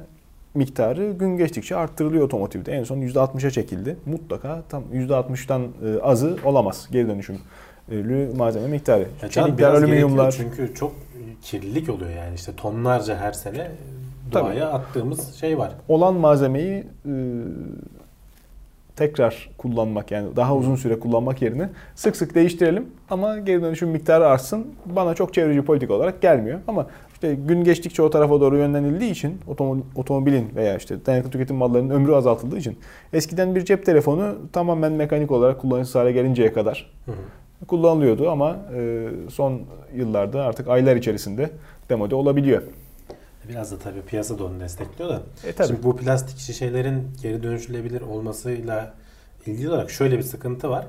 miktarı 0.54 1.12
gün 1.12 1.37
geçtikçe 1.37 1.76
arttırılıyor 1.76 2.25
otomotivde. 2.25 2.73
En 2.73 2.85
son 2.85 2.99
%60'a 2.99 3.50
çekildi. 3.50 3.97
Mutlaka 4.06 4.62
tam 4.68 4.83
%60'tan 4.92 5.62
e, 5.62 6.02
azı 6.02 6.37
olamaz 6.45 6.88
geri 6.92 7.09
dönüşümlü 7.09 8.37
malzeme 8.37 8.68
miktarı. 8.68 9.06
Ya 9.23 9.28
Çelikler, 9.28 9.71
alüminyumlar. 9.71 10.33
Çünkü 10.33 10.75
çok 10.75 10.92
kirlilik 11.42 11.88
oluyor 11.88 12.11
yani 12.11 12.35
işte 12.35 12.52
tonlarca 12.56 13.16
her 13.16 13.33
sene 13.33 13.71
Tabii. 14.33 14.45
doğaya 14.45 14.68
attığımız 14.68 15.35
şey 15.35 15.59
var. 15.59 15.73
olan 15.88 16.14
malzemeyi 16.14 16.85
e, 17.06 17.12
tekrar 18.97 19.50
kullanmak 19.59 20.11
yani 20.11 20.37
daha 20.37 20.56
uzun 20.56 20.76
süre 20.76 21.00
kullanmak 21.00 21.42
yerine 21.42 21.68
sık 21.94 22.16
sık 22.16 22.35
değiştirelim 22.35 22.87
ama 23.11 23.38
geri 23.38 23.62
dönüşüm 23.62 23.88
miktarı 23.88 24.27
artsın. 24.27 24.66
Bana 24.87 25.14
çok 25.14 25.35
çevreci 25.35 25.62
politik 25.62 25.90
olarak 25.90 26.22
gelmiyor 26.22 26.59
ama 26.68 26.87
işte 27.14 27.35
gün 27.35 27.64
geçtikçe 27.64 28.03
o 28.03 28.11
tarafa 28.11 28.40
doğru 28.40 28.57
yönlenildiği 28.59 29.11
için 29.11 29.38
otomo- 29.48 29.83
otomobilin 29.94 30.48
veya 30.57 30.77
işte 30.77 31.07
dayanıklı 31.07 31.31
tüketim 31.31 31.57
mallarının 31.57 31.94
ömrü 31.94 32.14
azaltıldığı 32.14 32.59
için 32.59 32.79
eskiden 33.12 33.55
bir 33.55 33.64
cep 33.64 33.87
telefonu 33.87 34.35
tamamen 34.53 34.92
mekanik 34.92 35.31
olarak 35.31 35.61
kullanışsız 35.61 35.94
hale 35.94 36.12
gelinceye 36.12 36.53
kadar 36.53 36.90
Hı 37.07 37.12
hı. 37.12 37.66
kullanılıyordu 37.66 38.31
ama 38.31 38.57
e, 38.77 39.09
son 39.31 39.61
yıllarda 39.94 40.42
artık 40.42 40.68
aylar 40.68 40.96
içerisinde 40.96 41.50
demode 41.90 42.14
olabiliyor. 42.14 42.62
Biraz 43.48 43.72
da 43.72 43.78
tabii 43.78 44.02
piyasa 44.02 44.38
da 44.38 44.44
onu 44.44 44.61
destekliyor 44.61 45.11
da. 45.11 45.22
E 45.46 45.52
tabii. 45.52 45.66
Şimdi 45.66 45.82
bu 45.82 45.96
plastik 45.96 46.38
şişelerin 46.38 47.09
geri 47.22 47.42
dönüşülebilir 47.42 48.00
olmasıyla 48.00 48.94
ilgili 49.46 49.68
olarak 49.68 49.90
şöyle 49.90 50.18
bir 50.18 50.22
sıkıntı 50.22 50.70
var. 50.70 50.87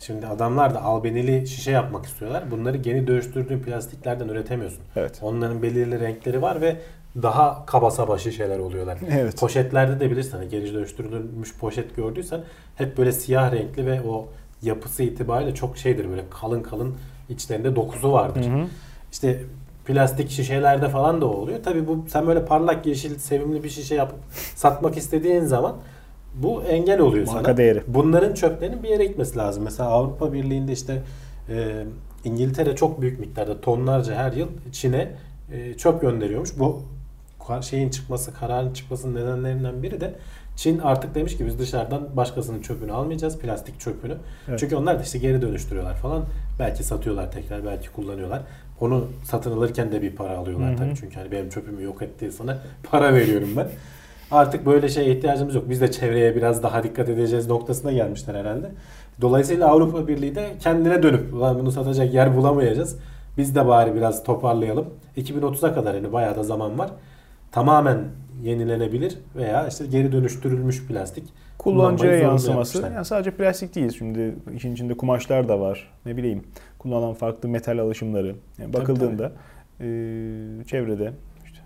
Şimdi 0.00 0.26
adamlar 0.26 0.74
da 0.74 0.82
albenili 0.82 1.46
şişe 1.46 1.70
yapmak 1.70 2.06
istiyorlar. 2.06 2.50
Bunları 2.50 2.76
geri 2.76 3.06
dönüştürdüğün 3.06 3.60
plastiklerden 3.60 4.28
üretemiyorsun. 4.28 4.80
Evet. 4.96 5.18
Onların 5.22 5.62
belirli 5.62 6.00
renkleri 6.00 6.42
var 6.42 6.60
ve 6.60 6.76
daha 7.22 7.66
kaba 7.66 7.90
saba 7.90 8.18
şişeler 8.18 8.58
oluyorlar. 8.58 8.98
Evet. 9.10 9.40
Poşetlerde 9.40 10.00
de 10.00 10.10
bilirsin 10.10 10.36
hani 10.36 10.48
geri 10.48 10.74
dönüştürülmüş 10.74 11.54
poşet 11.58 11.96
gördüysen 11.96 12.40
hep 12.76 12.98
böyle 12.98 13.12
siyah 13.12 13.52
renkli 13.52 13.86
ve 13.86 14.02
o 14.02 14.28
yapısı 14.62 15.02
itibariyle 15.02 15.54
çok 15.54 15.78
şeydir 15.78 16.10
böyle 16.10 16.24
kalın 16.30 16.62
kalın 16.62 16.94
içlerinde 17.28 17.76
dokusu 17.76 18.12
vardır. 18.12 18.44
Hı 18.44 18.50
hı. 18.50 18.66
İşte 19.12 19.40
plastik 19.88 20.30
şişelerde 20.30 20.88
falan 20.88 21.20
da 21.20 21.26
oluyor. 21.26 21.58
Tabii 21.64 21.86
bu 21.86 22.04
sen 22.08 22.26
böyle 22.26 22.44
parlak 22.44 22.86
yeşil 22.86 23.18
sevimli 23.18 23.64
bir 23.64 23.68
şişe 23.68 23.94
yapıp 23.94 24.18
satmak 24.54 24.96
istediğin 24.96 25.44
zaman 25.44 25.76
bu 26.34 26.62
engel 26.62 27.00
oluyor 27.00 27.26
Marka 27.26 27.44
sana. 27.44 27.56
değeri. 27.56 27.82
Bunların 27.86 28.34
çöplerinin 28.34 28.82
bir 28.82 28.88
yere 28.88 29.04
gitmesi 29.04 29.38
lazım. 29.38 29.64
Mesela 29.64 29.88
Avrupa 29.88 30.32
Birliği'nde 30.32 30.72
işte 30.72 31.02
e, 31.48 31.84
İngiltere 32.24 32.76
çok 32.76 33.00
büyük 33.00 33.20
miktarda 33.20 33.60
tonlarca 33.60 34.14
her 34.14 34.32
yıl 34.32 34.48
Çin'e 34.72 35.12
e, 35.52 35.74
çöp 35.74 36.00
gönderiyormuş. 36.00 36.58
Bu 36.58 36.82
şeyin 37.60 37.90
çıkması, 37.90 38.34
kararın 38.34 38.72
çıkmasının 38.72 39.14
nedenlerinden 39.14 39.82
biri 39.82 40.00
de 40.00 40.14
Çin 40.56 40.78
artık 40.78 41.14
demiş 41.14 41.36
ki 41.36 41.46
biz 41.46 41.58
dışarıdan 41.58 42.16
başkasının 42.16 42.62
çöpünü 42.62 42.92
almayacağız, 42.92 43.38
plastik 43.38 43.80
çöpünü. 43.80 44.16
Evet. 44.48 44.58
Çünkü 44.58 44.76
onlar 44.76 44.98
da 44.98 45.02
işte 45.02 45.18
geri 45.18 45.42
dönüştürüyorlar 45.42 45.94
falan. 45.94 46.24
Belki 46.58 46.84
satıyorlar 46.84 47.32
tekrar, 47.32 47.64
belki 47.64 47.88
kullanıyorlar. 47.88 48.42
Onu 48.80 49.04
satın 49.24 49.52
alırken 49.52 49.92
de 49.92 50.02
bir 50.02 50.16
para 50.16 50.36
alıyorlar 50.38 50.76
tabii. 50.76 50.94
Çünkü 51.00 51.14
hani 51.16 51.32
benim 51.32 51.48
çöpümü 51.48 51.82
yok 51.82 52.02
etti 52.02 52.32
sana 52.32 52.58
para 52.90 53.14
veriyorum 53.14 53.48
ben. 53.56 53.66
Artık 54.30 54.66
böyle 54.66 54.88
şeye 54.88 55.16
ihtiyacımız 55.16 55.54
yok. 55.54 55.64
Biz 55.70 55.80
de 55.80 55.90
çevreye 55.90 56.36
biraz 56.36 56.62
daha 56.62 56.82
dikkat 56.82 57.08
edeceğiz 57.08 57.46
noktasına 57.48 57.92
gelmişler 57.92 58.34
herhalde. 58.34 58.70
Dolayısıyla 59.20 59.68
Avrupa 59.68 60.08
Birliği 60.08 60.34
de 60.34 60.46
kendine 60.60 61.02
dönüp 61.02 61.34
"Ulan 61.34 61.58
bunu 61.58 61.72
satacak 61.72 62.14
yer 62.14 62.36
bulamayacağız. 62.36 62.98
Biz 63.38 63.54
de 63.56 63.66
bari 63.66 63.94
biraz 63.94 64.24
toparlayalım. 64.24 64.86
2030'a 65.16 65.74
kadar 65.74 65.94
yani 65.94 66.12
bayağı 66.12 66.36
da 66.36 66.42
zaman 66.42 66.78
var. 66.78 66.90
Tamamen 67.52 67.98
yenilenebilir 68.42 69.18
veya 69.36 69.66
işte 69.68 69.86
geri 69.86 70.12
dönüştürülmüş 70.12 70.86
plastik 70.86 71.24
kullanıcıya 71.58 72.12
yansıması. 72.16 72.82
Yani 72.94 73.04
sadece 73.04 73.30
plastik 73.30 73.74
değil. 73.74 73.90
Şimdi 73.98 74.34
işin 74.56 74.72
içinde 74.74 74.94
kumaşlar 74.96 75.48
da 75.48 75.60
var. 75.60 75.90
Ne 76.06 76.16
bileyim 76.16 76.44
kullanılan 76.78 77.14
farklı 77.14 77.48
metal 77.48 77.78
alışımları. 77.78 78.26
Yani 78.26 78.36
Tabii, 78.58 78.72
bakıldığında 78.72 79.32
e, 79.80 79.84
çevrede 80.66 81.12
işte 81.44 81.58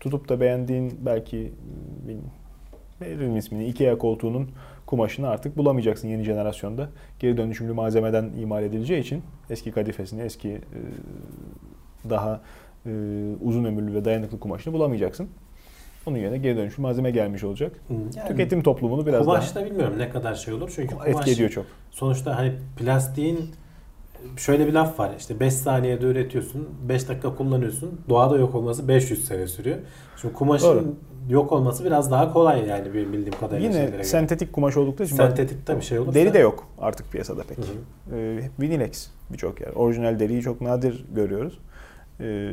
tutup 0.00 0.28
da 0.28 0.40
beğendiğin 0.40 1.00
belki 1.06 1.52
veririm 3.00 3.36
ismini 3.36 3.66
Ikea 3.66 3.98
koltuğunun 3.98 4.50
kumaşını 4.86 5.28
artık 5.28 5.56
bulamayacaksın 5.56 6.08
yeni 6.08 6.24
jenerasyonda. 6.24 6.88
Geri 7.18 7.36
dönüşümlü 7.36 7.72
malzemeden 7.72 8.30
imal 8.40 8.64
edileceği 8.64 9.00
için 9.00 9.22
eski 9.50 9.72
kadifesini, 9.72 10.22
eski 10.22 10.48
e, 10.48 10.60
daha 12.10 12.40
e, 12.86 12.90
uzun 13.40 13.64
ömürlü 13.64 13.94
ve 13.94 14.04
dayanıklı 14.04 14.40
kumaşını 14.40 14.74
bulamayacaksın. 14.74 15.28
Onun 16.06 16.16
yerine 16.16 16.38
geri 16.38 16.56
dönüşümlü 16.56 16.82
malzeme 16.82 17.10
gelmiş 17.10 17.44
olacak. 17.44 17.72
Yani 17.90 18.28
Tüketim 18.28 18.62
toplumunu 18.62 19.06
biraz 19.06 19.24
kumaş 19.24 19.54
daha 19.54 19.64
da 19.64 19.70
bilmiyorum 19.70 19.94
ne 19.98 20.10
kadar 20.10 20.34
şey 20.34 20.54
olur. 20.54 20.72
Çünkü 20.74 20.94
etki 20.94 21.12
kumaş 21.12 21.28
ediyor 21.28 21.50
çok. 21.50 21.66
sonuçta 21.90 22.38
hani 22.38 22.52
plastiğin 22.78 23.50
şöyle 24.36 24.66
bir 24.66 24.72
laf 24.72 24.98
var 24.98 25.10
işte 25.18 25.40
5 25.40 25.54
saniyede 25.54 26.06
üretiyorsun 26.06 26.68
5 26.88 27.08
dakika 27.08 27.34
kullanıyorsun 27.34 28.00
doğada 28.08 28.36
yok 28.38 28.54
olması 28.54 28.88
500 28.88 29.24
sene 29.24 29.46
sürüyor. 29.46 29.76
Şimdi 30.20 30.34
kumaşın 30.34 30.66
Doğru. 30.68 30.84
yok 31.28 31.52
olması 31.52 31.84
biraz 31.84 32.10
daha 32.10 32.32
kolay 32.32 32.66
yani 32.68 32.94
benim 32.94 33.12
bildiğim 33.12 33.38
kadarıyla 33.40 33.68
Yine 33.80 33.90
göre. 33.90 34.04
sentetik 34.04 34.52
kumaş 34.52 34.76
oldukları 34.76 35.06
için 35.06 35.16
sentetik 35.16 35.66
de 35.68 35.76
bir 35.76 35.82
şey 35.82 35.98
olursa. 35.98 36.14
deri 36.14 36.34
de 36.34 36.38
yok 36.38 36.66
artık 36.78 37.12
piyasada 37.12 37.42
pek. 37.42 37.58
Hı 37.58 37.62
hı. 37.62 38.16
Ee, 38.16 38.42
hep 38.42 38.50
Vinilex 38.60 39.10
birçok 39.32 39.60
yer. 39.60 39.68
Orijinal 39.70 40.18
deriyi 40.18 40.42
çok 40.42 40.60
nadir 40.60 41.04
görüyoruz. 41.14 41.58
Ee, 42.20 42.50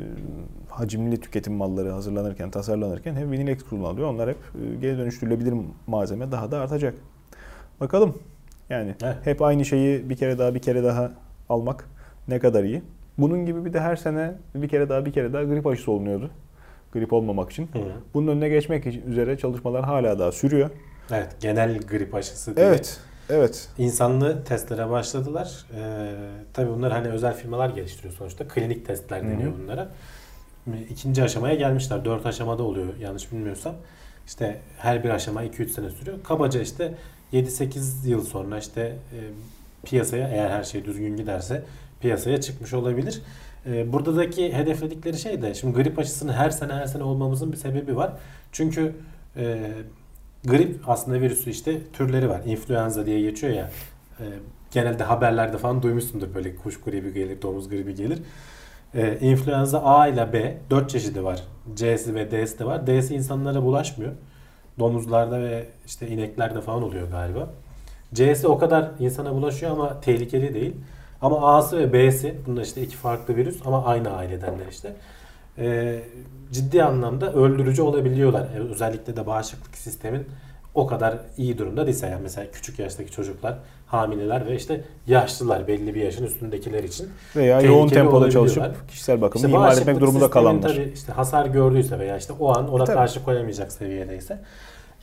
hacimli 0.69 1.19
tüketim 1.19 1.53
malları 1.53 1.89
hazırlanırken, 1.91 2.51
tasarlanırken 2.51 3.15
hep 3.15 3.31
Vinilex 3.31 3.63
kullanılıyor. 3.63 4.07
Onlar 4.09 4.29
hep 4.29 4.37
e, 4.37 4.75
geri 4.81 4.97
dönüştürülebilir 4.97 5.53
malzeme 5.87 6.31
daha 6.31 6.51
da 6.51 6.59
artacak. 6.59 6.93
Bakalım. 7.81 8.15
Yani 8.69 8.95
Evet. 9.03 9.15
hep 9.23 9.41
aynı 9.41 9.65
şeyi 9.65 10.09
bir 10.09 10.15
kere 10.15 10.39
daha 10.39 10.55
bir 10.55 10.59
kere 10.59 10.83
daha 10.83 11.11
almak 11.53 11.89
ne 12.27 12.39
kadar 12.39 12.63
iyi. 12.63 12.81
Bunun 13.17 13.45
gibi 13.45 13.65
bir 13.65 13.73
de 13.73 13.79
her 13.79 13.95
sene 13.95 14.31
bir 14.55 14.69
kere 14.69 14.89
daha 14.89 15.05
bir 15.05 15.13
kere 15.13 15.33
daha 15.33 15.43
grip 15.43 15.67
aşısı 15.67 15.91
olunuyordu. 15.91 16.31
Grip 16.93 17.13
olmamak 17.13 17.51
için. 17.51 17.63
Hı. 17.63 17.79
Bunun 18.13 18.27
önüne 18.27 18.49
geçmek 18.49 18.85
üzere 18.85 19.37
çalışmalar 19.37 19.83
hala 19.85 20.19
daha 20.19 20.31
sürüyor. 20.31 20.69
Evet, 21.11 21.35
genel 21.39 21.79
grip 21.79 22.15
aşısı 22.15 22.55
diye 22.55 22.65
Evet. 22.65 22.99
Evet. 23.29 23.69
insanlı 23.77 24.43
testlere 24.43 24.89
başladılar. 24.89 25.65
Ee, 25.77 26.13
tabii 26.53 26.69
bunlar 26.69 26.91
hani 26.91 27.07
özel 27.07 27.33
firmalar 27.33 27.69
geliştiriyor 27.69 28.13
sonuçta. 28.13 28.47
Klinik 28.47 28.85
testler 28.85 29.21
Hı 29.21 29.25
hı. 29.25 29.29
deniyor 29.29 29.51
bunlara. 29.63 29.89
İkinci 30.89 31.23
aşamaya 31.23 31.55
gelmişler. 31.55 32.05
Dört 32.05 32.25
aşamada 32.25 32.63
oluyor 32.63 32.87
yanlış 32.99 33.31
bilmiyorsam. 33.31 33.75
İşte 34.27 34.59
her 34.77 35.03
bir 35.03 35.09
aşama 35.09 35.43
2-3 35.45 35.67
sene 35.67 35.89
sürüyor. 35.89 36.17
Kabaca 36.23 36.61
işte 36.61 36.93
7-8 37.33 38.07
yıl 38.07 38.23
sonra 38.23 38.57
işte 38.57 38.81
e, 38.81 39.19
piyasaya 39.83 40.27
eğer 40.27 40.49
her 40.49 40.63
şey 40.63 40.85
düzgün 40.85 41.17
giderse 41.17 41.63
piyasaya 42.01 42.41
çıkmış 42.41 42.73
olabilir. 42.73 43.21
E, 43.65 43.93
buradaki 43.93 44.53
hedefledikleri 44.53 45.17
şey 45.17 45.41
de 45.41 45.53
şimdi 45.53 45.73
grip 45.73 45.99
aşısını 45.99 46.33
her 46.33 46.49
sene 46.49 46.73
her 46.73 46.85
sene 46.85 47.03
olmamızın 47.03 47.51
bir 47.51 47.57
sebebi 47.57 47.95
var. 47.95 48.13
Çünkü 48.51 48.95
e, 49.37 49.71
grip 50.45 50.89
aslında 50.89 51.21
virüsü 51.21 51.49
işte 51.49 51.81
türleri 51.93 52.29
var. 52.29 52.41
İnfluenza 52.45 53.05
diye 53.05 53.21
geçiyor 53.21 53.53
ya. 53.53 53.69
E, 54.19 54.23
genelde 54.71 55.03
haberlerde 55.03 55.57
falan 55.57 55.81
duymuşsundur 55.81 56.35
böyle 56.35 56.55
kuş 56.55 56.81
gribi 56.81 57.13
gelir, 57.13 57.41
domuz 57.41 57.69
gribi 57.69 57.95
gelir. 57.95 58.19
E, 58.93 59.17
influenza 59.19 59.83
A 59.83 60.07
ile 60.07 60.33
B 60.33 60.57
4 60.69 60.89
çeşidi 60.89 61.23
var. 61.23 61.43
C'si 61.75 62.15
ve 62.15 62.31
D'si 62.31 62.59
de 62.59 62.65
var. 62.65 62.87
D'si 62.87 63.15
insanlara 63.15 63.63
bulaşmıyor. 63.63 64.11
Domuzlarda 64.79 65.41
ve 65.41 65.65
işte 65.85 66.07
ineklerde 66.07 66.61
falan 66.61 66.83
oluyor 66.83 67.09
galiba. 67.11 67.49
C'si 68.13 68.47
o 68.47 68.57
kadar 68.57 68.91
insana 68.99 69.33
bulaşıyor 69.33 69.71
ama 69.71 70.01
tehlikeli 70.01 70.53
değil. 70.53 70.73
Ama 71.21 71.55
A'sı 71.55 71.77
ve 71.77 71.93
B'si 71.93 72.35
bunlar 72.47 72.61
işte 72.61 72.81
iki 72.81 72.95
farklı 72.95 73.35
virüs 73.35 73.57
ama 73.65 73.85
aynı 73.85 74.09
ailedenler 74.09 74.67
işte. 74.71 74.93
E, 75.57 75.99
ciddi 76.51 76.83
anlamda 76.83 77.33
öldürücü 77.33 77.81
olabiliyorlar. 77.81 78.47
E, 78.55 78.59
özellikle 78.59 79.15
de 79.15 79.27
bağışıklık 79.27 79.77
sistemin 79.77 80.25
o 80.75 80.87
kadar 80.87 81.17
iyi 81.37 81.57
durumda 81.57 81.85
değilse 81.85 82.07
yani 82.07 82.21
mesela 82.23 82.51
küçük 82.51 82.79
yaştaki 82.79 83.11
çocuklar, 83.11 83.55
hamileler 83.87 84.45
ve 84.45 84.55
işte 84.55 84.81
yaşlılar 85.07 85.67
belli 85.67 85.95
bir 85.95 86.01
yaşın 86.01 86.25
üstündekiler 86.25 86.83
için 86.83 87.09
Veya 87.35 87.61
yoğun 87.61 87.87
tempoda 87.87 88.31
çalışıp 88.31 88.89
kişisel 88.89 89.21
bakımını 89.21 89.47
işte 89.47 89.57
ihmal 89.57 89.77
etmek 89.77 89.99
durumunda 89.99 90.29
kalanlar. 90.29 90.69
Tabii 90.69 90.91
işte 90.93 91.13
hasar 91.13 91.45
gördüyse 91.45 91.99
veya 91.99 92.17
işte 92.17 92.33
o 92.39 92.57
an 92.57 92.69
ona 92.69 92.83
Tabii. 92.83 92.95
karşı 92.95 93.23
koyamayacak 93.23 93.71
seviyedeyse. 93.71 94.39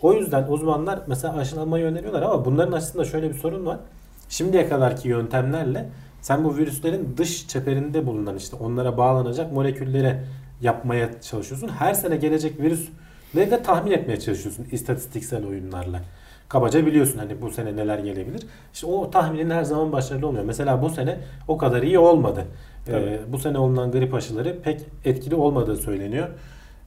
O 0.02 0.12
yüzden 0.12 0.46
uzmanlar 0.48 1.00
mesela 1.06 1.36
aşılanmayı 1.36 1.84
öneriyorlar 1.84 2.22
ama 2.22 2.44
bunların 2.44 2.72
aslında 2.72 3.04
şöyle 3.04 3.28
bir 3.28 3.34
sorun 3.34 3.66
var. 3.66 3.78
Şimdiye 4.28 4.68
kadarki 4.68 5.08
yöntemlerle 5.08 5.88
sen 6.22 6.44
bu 6.44 6.56
virüslerin 6.56 7.14
dış 7.16 7.48
çeperinde 7.48 8.06
bulunan 8.06 8.36
işte 8.36 8.56
onlara 8.56 8.96
bağlanacak 8.96 9.52
moleküllere 9.52 10.24
yapmaya 10.60 11.20
çalışıyorsun. 11.20 11.68
Her 11.68 11.94
sene 11.94 12.16
gelecek 12.16 12.60
virüsleri 12.60 13.50
de 13.50 13.62
tahmin 13.62 13.90
etmeye 13.90 14.20
çalışıyorsun 14.20 14.66
istatistiksel 14.72 15.46
oyunlarla. 15.46 16.00
Kabaca 16.48 16.86
biliyorsun 16.86 17.18
hani 17.18 17.42
bu 17.42 17.50
sene 17.50 17.76
neler 17.76 17.98
gelebilir. 17.98 18.46
İşte 18.74 18.86
o 18.86 19.10
tahminin 19.10 19.50
her 19.50 19.62
zaman 19.64 19.92
başarılı 19.92 20.26
olmuyor. 20.26 20.44
Mesela 20.44 20.82
bu 20.82 20.90
sene 20.90 21.18
o 21.48 21.58
kadar 21.58 21.82
iyi 21.82 21.98
olmadı. 21.98 22.44
Ee, 22.88 23.18
bu 23.28 23.38
sene 23.38 23.58
olunan 23.58 23.92
grip 23.92 24.14
aşıları 24.14 24.62
pek 24.62 24.80
etkili 25.04 25.34
olmadığı 25.34 25.76
söyleniyor. 25.76 26.28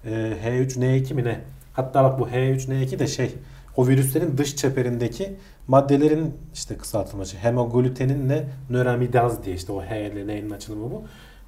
Ee, 0.06 0.34
H3N2 0.46 1.14
mi 1.14 1.24
ne? 1.24 1.40
Hatta 1.74 2.04
bak 2.04 2.20
bu 2.20 2.28
H3N2 2.28 3.00
de 3.00 3.08
şey 3.08 3.32
o 3.78 3.88
virüslerin 3.88 4.38
dış 4.38 4.56
çeperindeki 4.56 5.36
maddelerin 5.68 6.34
işte 6.54 6.78
kısaltılması. 6.78 7.38
Hemogluteninle 7.38 8.48
nöramidaz 8.70 9.44
diye 9.44 9.56
işte 9.56 9.72
o 9.72 9.82
H 9.82 10.12
ile 10.12 10.28
N'nin 10.28 10.50
açılımı 10.50 10.92
bu. 10.92 11.04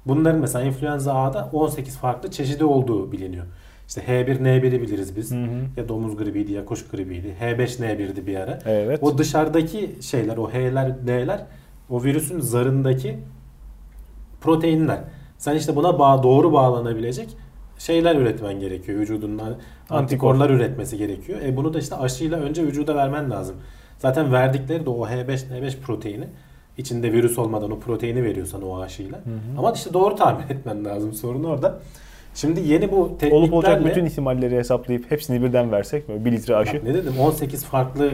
Bunların 0.06 0.40
mesela 0.40 0.64
influenza 0.64 1.14
A'da 1.14 1.50
18 1.52 1.96
farklı 1.96 2.30
çeşidi 2.30 2.64
olduğu 2.64 3.12
biliniyor. 3.12 3.46
İşte 3.88 4.00
H1N1'i 4.00 4.82
biliriz 4.82 5.16
biz. 5.16 5.30
Hı 5.30 5.34
hı. 5.34 5.48
Ya 5.76 5.88
domuz 5.88 6.16
gribiydi 6.16 6.52
ya 6.52 6.64
kuş 6.64 6.88
gribiydi. 6.88 7.34
H5N1'di 7.40 8.26
bir 8.26 8.36
ara. 8.36 8.58
Evet. 8.64 8.98
O 9.02 9.18
dışarıdaki 9.18 9.96
şeyler, 10.00 10.36
o 10.36 10.50
H'ler, 10.50 10.96
N'ler 11.06 11.46
o 11.90 12.04
virüsün 12.04 12.40
zarındaki 12.40 13.18
proteinler. 14.40 14.98
Sen 15.38 15.56
işte 15.56 15.76
buna 15.76 15.98
bağ, 15.98 16.22
doğru 16.22 16.52
bağlanabilecek 16.52 17.28
şeyler 17.78 18.16
üretmen 18.16 18.60
gerekiyor. 18.60 18.98
Vücudun 18.98 19.40
antikorlar 19.90 20.50
üretmesi 20.50 20.98
gerekiyor. 20.98 21.40
E 21.44 21.56
bunu 21.56 21.74
da 21.74 21.78
işte 21.78 21.96
aşıyla 21.96 22.38
önce 22.38 22.62
vücuda 22.62 22.96
vermen 22.96 23.30
lazım. 23.30 23.56
Zaten 23.98 24.32
verdikleri 24.32 24.86
de 24.86 24.90
o 24.90 25.06
H5N5 25.06 25.80
proteini 25.80 26.24
içinde 26.78 27.12
virüs 27.12 27.38
olmadan 27.38 27.70
o 27.70 27.78
proteini 27.78 28.22
veriyor 28.22 28.46
sana 28.46 28.64
o 28.64 28.80
aşıyla. 28.80 29.18
Hı 29.18 29.30
hı. 29.30 29.58
Ama 29.58 29.72
işte 29.72 29.92
doğru 29.92 30.14
tahmin 30.14 30.48
etmen 30.48 30.84
lazım. 30.84 31.12
Sorun 31.12 31.44
orada. 31.44 31.78
Şimdi 32.34 32.60
yeni 32.60 32.92
bu 32.92 32.96
Olup 33.30 33.52
olacak 33.52 33.72
tekniklerle 33.72 33.84
bütün 33.84 34.04
ihtimalleri 34.04 34.56
hesaplayıp 34.56 35.10
hepsini 35.10 35.42
birden 35.42 35.72
versek 35.72 36.08
böyle 36.08 36.24
bir 36.24 36.32
litre 36.32 36.56
aşı 36.56 36.74
Bak 36.74 36.82
ne 36.82 36.94
dedim 36.94 37.18
18 37.20 37.64
farklı 37.64 38.10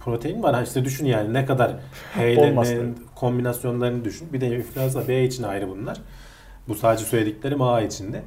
protein 0.00 0.42
var. 0.42 0.54
Ha 0.54 0.62
işte 0.62 0.84
düşün 0.84 1.06
yani 1.06 1.34
ne 1.34 1.46
kadar 1.46 1.72
H 2.14 2.32
ile 2.32 2.40
Olmaz 2.50 2.70
N'nin 2.70 2.96
kombinasyonlarını 3.14 4.04
düşün. 4.04 4.32
Bir 4.32 4.40
de 4.40 4.56
influenza 4.56 5.08
B 5.08 5.24
için 5.24 5.42
ayrı 5.42 5.68
bunlar. 5.68 5.96
Bu 6.68 6.74
sadece 6.74 7.04
söylediklerim 7.04 7.62
A 7.62 7.80
içinde. 7.80 8.22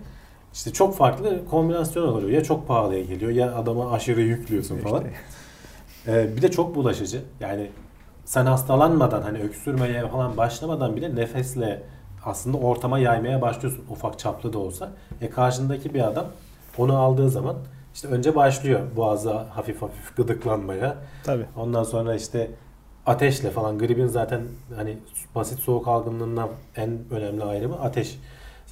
İşte 0.53 0.73
çok 0.73 0.95
farklı 0.97 1.45
kombinasyon 1.49 2.07
oluyor. 2.07 2.29
Ya 2.29 2.43
çok 2.43 2.67
pahalıya 2.67 3.03
geliyor 3.03 3.31
ya 3.31 3.55
adama 3.55 3.91
aşırı 3.91 4.21
yüklüyorsun 4.21 4.77
falan. 4.77 5.03
İşte. 5.05 5.13
Ee, 6.07 6.37
bir 6.37 6.41
de 6.41 6.51
çok 6.51 6.75
bulaşıcı. 6.75 7.21
Yani 7.39 7.69
sen 8.25 8.45
hastalanmadan 8.45 9.21
hani 9.21 9.39
öksürmeye 9.39 10.07
falan 10.07 10.37
başlamadan 10.37 10.95
bile 10.95 11.15
nefesle 11.15 11.83
aslında 12.25 12.57
ortama 12.57 12.99
yaymaya 12.99 13.41
başlıyorsun 13.41 13.85
ufak 13.89 14.19
çaplı 14.19 14.53
da 14.53 14.59
olsa. 14.59 14.89
E 15.21 15.29
karşındaki 15.29 15.93
bir 15.93 16.07
adam 16.07 16.25
onu 16.77 16.97
aldığı 16.97 17.29
zaman 17.29 17.55
işte 17.93 18.07
önce 18.07 18.35
başlıyor 18.35 18.79
boğaza 18.95 19.47
hafif 19.49 19.81
hafif 19.81 20.17
gıdıklanmaya. 20.17 20.95
Tabii. 21.23 21.45
Ondan 21.57 21.83
sonra 21.83 22.15
işte 22.15 22.51
ateşle 23.05 23.49
falan 23.49 23.77
gripin 23.79 24.07
zaten 24.07 24.41
hani 24.75 24.97
basit 25.35 25.59
soğuk 25.59 25.87
algınlığından 25.87 26.49
en 26.75 26.99
önemli 27.11 27.43
ayrımı 27.43 27.81
ateş. 27.81 28.19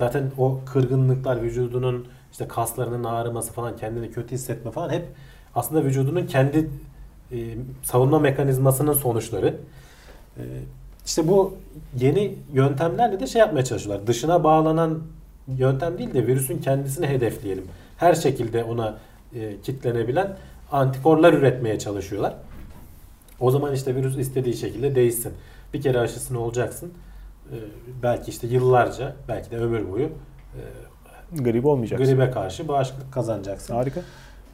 Zaten 0.02 0.32
o 0.38 0.60
kırgınlıklar 0.74 1.42
vücudunun 1.42 2.08
işte 2.32 2.48
kaslarının 2.48 3.04
ağrıması 3.04 3.54
falan 3.54 3.78
kendini 3.78 4.12
kötü 4.12 4.32
hissetme 4.32 4.72
falan 4.72 4.90
hep 4.90 5.06
aslında 5.56 5.84
vücudunun 5.84 6.26
kendi 6.26 6.70
e, 7.32 7.38
savunma 7.84 8.20
mekanizmasının 8.20 8.94
sonuçları. 8.94 9.56
E, 10.38 10.44
işte 11.06 11.28
bu 11.28 11.54
yeni 11.98 12.36
yöntemlerle 12.54 13.20
de 13.20 13.28
şey 13.28 13.40
yapmaya 13.40 13.64
çalışıyorlar. 13.64 14.08
Dışına 14.08 14.44
bağlanan 14.44 15.00
yöntem 15.48 15.98
değil 15.98 16.14
de 16.14 16.28
virüsün 16.28 16.58
kendisini 16.58 17.08
hedefleyelim. 17.08 17.66
Her 17.98 18.14
şekilde 18.14 18.64
ona 18.64 18.98
e, 19.36 19.62
kitlenebilen 19.62 20.38
antikorlar 20.72 21.34
üretmeye 21.34 21.80
çalışıyorlar. 21.80 22.36
O 23.40 23.52
zaman 23.52 23.74
işte 23.74 23.96
virüs 23.96 24.18
istediği 24.18 24.54
şekilde 24.54 24.96
değişsin. 24.96 25.34
Bir 25.74 25.82
kere 25.82 26.00
aşısını 26.00 26.40
olacaksın. 26.40 26.94
E, 27.52 27.58
belki 28.04 28.32
işte 28.32 28.48
yıllarca, 28.48 29.16
belki 29.28 29.52
de 29.52 29.58
ömür 29.58 29.92
boyu 29.92 30.06
e, 30.06 31.42
Grip 31.42 31.66
olmayacak. 31.66 32.00
gribe 32.00 32.32
karşı 32.32 32.68
bağışıklık 32.68 33.14
kazanacaksın. 33.14 33.74
Harika. 33.74 34.02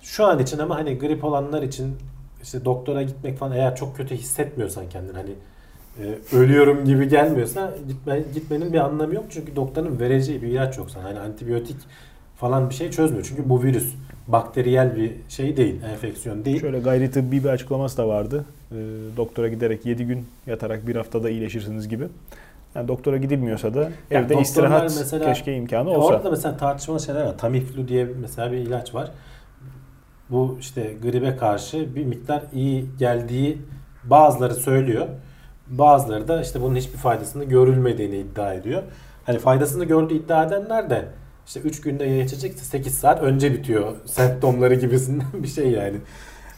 Şu 0.02 0.26
an 0.26 0.40
için 0.40 0.60
ama 0.60 0.76
hani 0.76 0.98
grip 0.98 1.24
olanlar 1.24 1.62
için 1.64 1.96
işte 2.44 2.66
doktora 2.66 3.04
gitmek 3.04 3.38
falan 3.38 3.52
eğer 3.52 3.76
çok 3.76 3.98
kötü 3.98 4.16
hissetmiyorsan 4.16 4.90
kendini 4.90 5.18
hani 5.18 5.32
e, 6.04 6.36
ölüyorum 6.36 6.86
gibi 6.86 7.08
gelmiyorsa 7.08 7.74
gitme, 7.88 8.24
gitmenin 8.34 8.74
bir 8.74 8.78
anlamı 8.80 9.16
yok. 9.16 9.26
Çünkü 9.30 9.56
doktorun 9.56 10.00
vereceği 10.00 10.42
bir 10.42 10.48
ilaç 10.48 10.78
yok 10.78 10.92
sana. 10.92 11.04
Hani 11.04 11.20
antibiyotik 11.20 11.78
falan 12.36 12.70
bir 12.70 12.76
şey 12.76 12.92
çözmüyor. 12.92 13.26
Çünkü 13.30 13.50
bu 13.50 13.64
virüs 13.64 13.94
bakteriyel 14.28 14.96
bir 14.96 15.12
şey 15.30 15.58
değil, 15.58 15.82
enfeksiyon 15.84 16.46
değil. 16.46 16.62
Şöyle 16.62 16.80
gayri 16.80 17.12
tıbbi 17.12 17.44
bir 17.44 17.50
açıklaması 17.50 17.98
da 17.98 18.08
vardı. 18.08 18.46
Ee, 18.72 18.76
doktora 19.18 19.48
giderek 19.48 19.86
7 19.86 20.06
gün 20.06 20.28
yatarak 20.48 20.88
bir 20.88 20.96
haftada 20.96 21.30
iyileşirsiniz 21.30 21.90
gibi. 21.90 22.08
Yani 22.78 22.88
doktora 22.88 23.18
gidilmiyorsa 23.18 23.74
da 23.74 23.80
Yani 24.12 24.26
evde 24.26 24.42
istirahat 24.42 24.84
mesela- 24.84 25.26
keşke 25.26 25.56
imkanı 25.56 25.90
olsa. 25.90 26.16
Orada 26.16 26.30
mesela 26.30 26.58
tartışmalı 26.58 27.00
şeyler 27.00 27.26
var. 27.26 27.38
Tamiflu 27.38 27.88
diye 27.88 28.08
mesela 28.22 28.52
bir 28.52 28.58
ilaç 28.58 28.96
var. 28.96 29.12
Bu 30.30 30.58
işte 30.60 30.94
gribe 31.02 31.36
karşı 31.38 31.96
bir 31.96 32.06
miktar 32.06 32.42
iyi 32.54 32.86
geldiği 33.00 33.62
bazıları 34.04 34.56
söylüyor. 34.56 35.08
Bazıları 35.68 36.28
da 36.28 36.42
işte 36.42 36.62
bunun 36.62 36.76
hiçbir 36.76 36.98
faydasını 36.98 37.44
görülmediğini 37.44 38.18
iddia 38.18 38.54
ediyor. 38.54 38.84
Hani 39.26 39.40
faydasını 39.40 39.86
gördüğü 39.86 40.14
iddia 40.14 40.44
edenler 40.44 40.90
de 40.90 41.06
işte 41.48 41.60
3 41.60 41.82
günde 41.82 42.08
geçecek 42.08 42.60
8 42.60 42.94
saat 42.94 43.22
önce 43.22 43.54
bitiyor 43.54 43.94
semptomları 44.06 44.76
gibisinden 44.76 45.28
bir 45.34 45.48
şey 45.48 45.72
yani. 45.72 45.98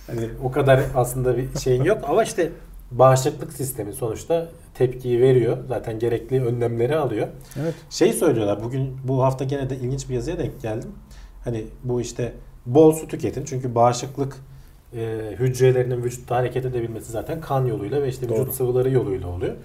Hani 0.07 0.29
o 0.43 0.51
kadar 0.51 0.79
aslında 0.95 1.37
bir 1.37 1.59
şeyin 1.59 1.83
yok 1.83 1.97
ama 2.07 2.23
işte 2.23 2.51
bağışıklık 2.91 3.53
sistemi 3.53 3.93
sonuçta 3.93 4.47
tepkiyi 4.73 5.21
veriyor. 5.21 5.57
Zaten 5.67 5.99
gerekli 5.99 6.45
önlemleri 6.45 6.95
alıyor. 6.95 7.27
Evet. 7.61 7.73
Şey 7.89 8.13
söylüyorlar 8.13 8.63
bugün 8.63 8.97
bu 9.03 9.23
hafta 9.23 9.43
gene 9.45 9.69
de 9.69 9.75
ilginç 9.75 10.09
bir 10.09 10.15
yazıya 10.15 10.37
denk 10.37 10.61
geldim. 10.61 10.91
Hani 11.43 11.65
bu 11.83 12.01
işte 12.01 12.33
bol 12.65 12.91
su 12.91 13.07
tüketin 13.07 13.45
çünkü 13.45 13.75
bağışıklık 13.75 14.37
e, 14.93 15.19
hücrelerinin 15.39 16.03
vücutta 16.03 16.35
hareket 16.35 16.65
edebilmesi 16.65 17.11
zaten 17.11 17.41
kan 17.41 17.65
yoluyla 17.65 18.01
ve 18.01 18.09
işte 18.09 18.25
vücut 18.25 18.37
Doğru. 18.37 18.51
sıvıları 18.51 18.89
yoluyla 18.89 19.27
oluyor. 19.27 19.55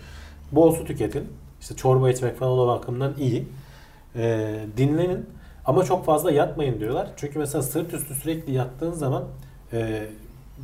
Bol 0.52 0.72
su 0.72 0.84
tüketin. 0.84 1.24
İşte 1.60 1.76
çorba 1.76 2.10
içmek 2.10 2.37
falan 2.37 2.58
o 2.58 2.66
bakımdan 2.66 3.14
iyi. 3.18 3.48
E, 4.16 4.54
dinlenin 4.76 5.26
ama 5.64 5.84
çok 5.84 6.04
fazla 6.04 6.30
yatmayın 6.30 6.80
diyorlar. 6.80 7.08
Çünkü 7.16 7.38
mesela 7.38 7.62
sırt 7.62 7.94
üstü 7.94 8.14
sürekli 8.14 8.52
yattığın 8.52 8.92
zaman 8.92 9.24
e, 9.72 10.06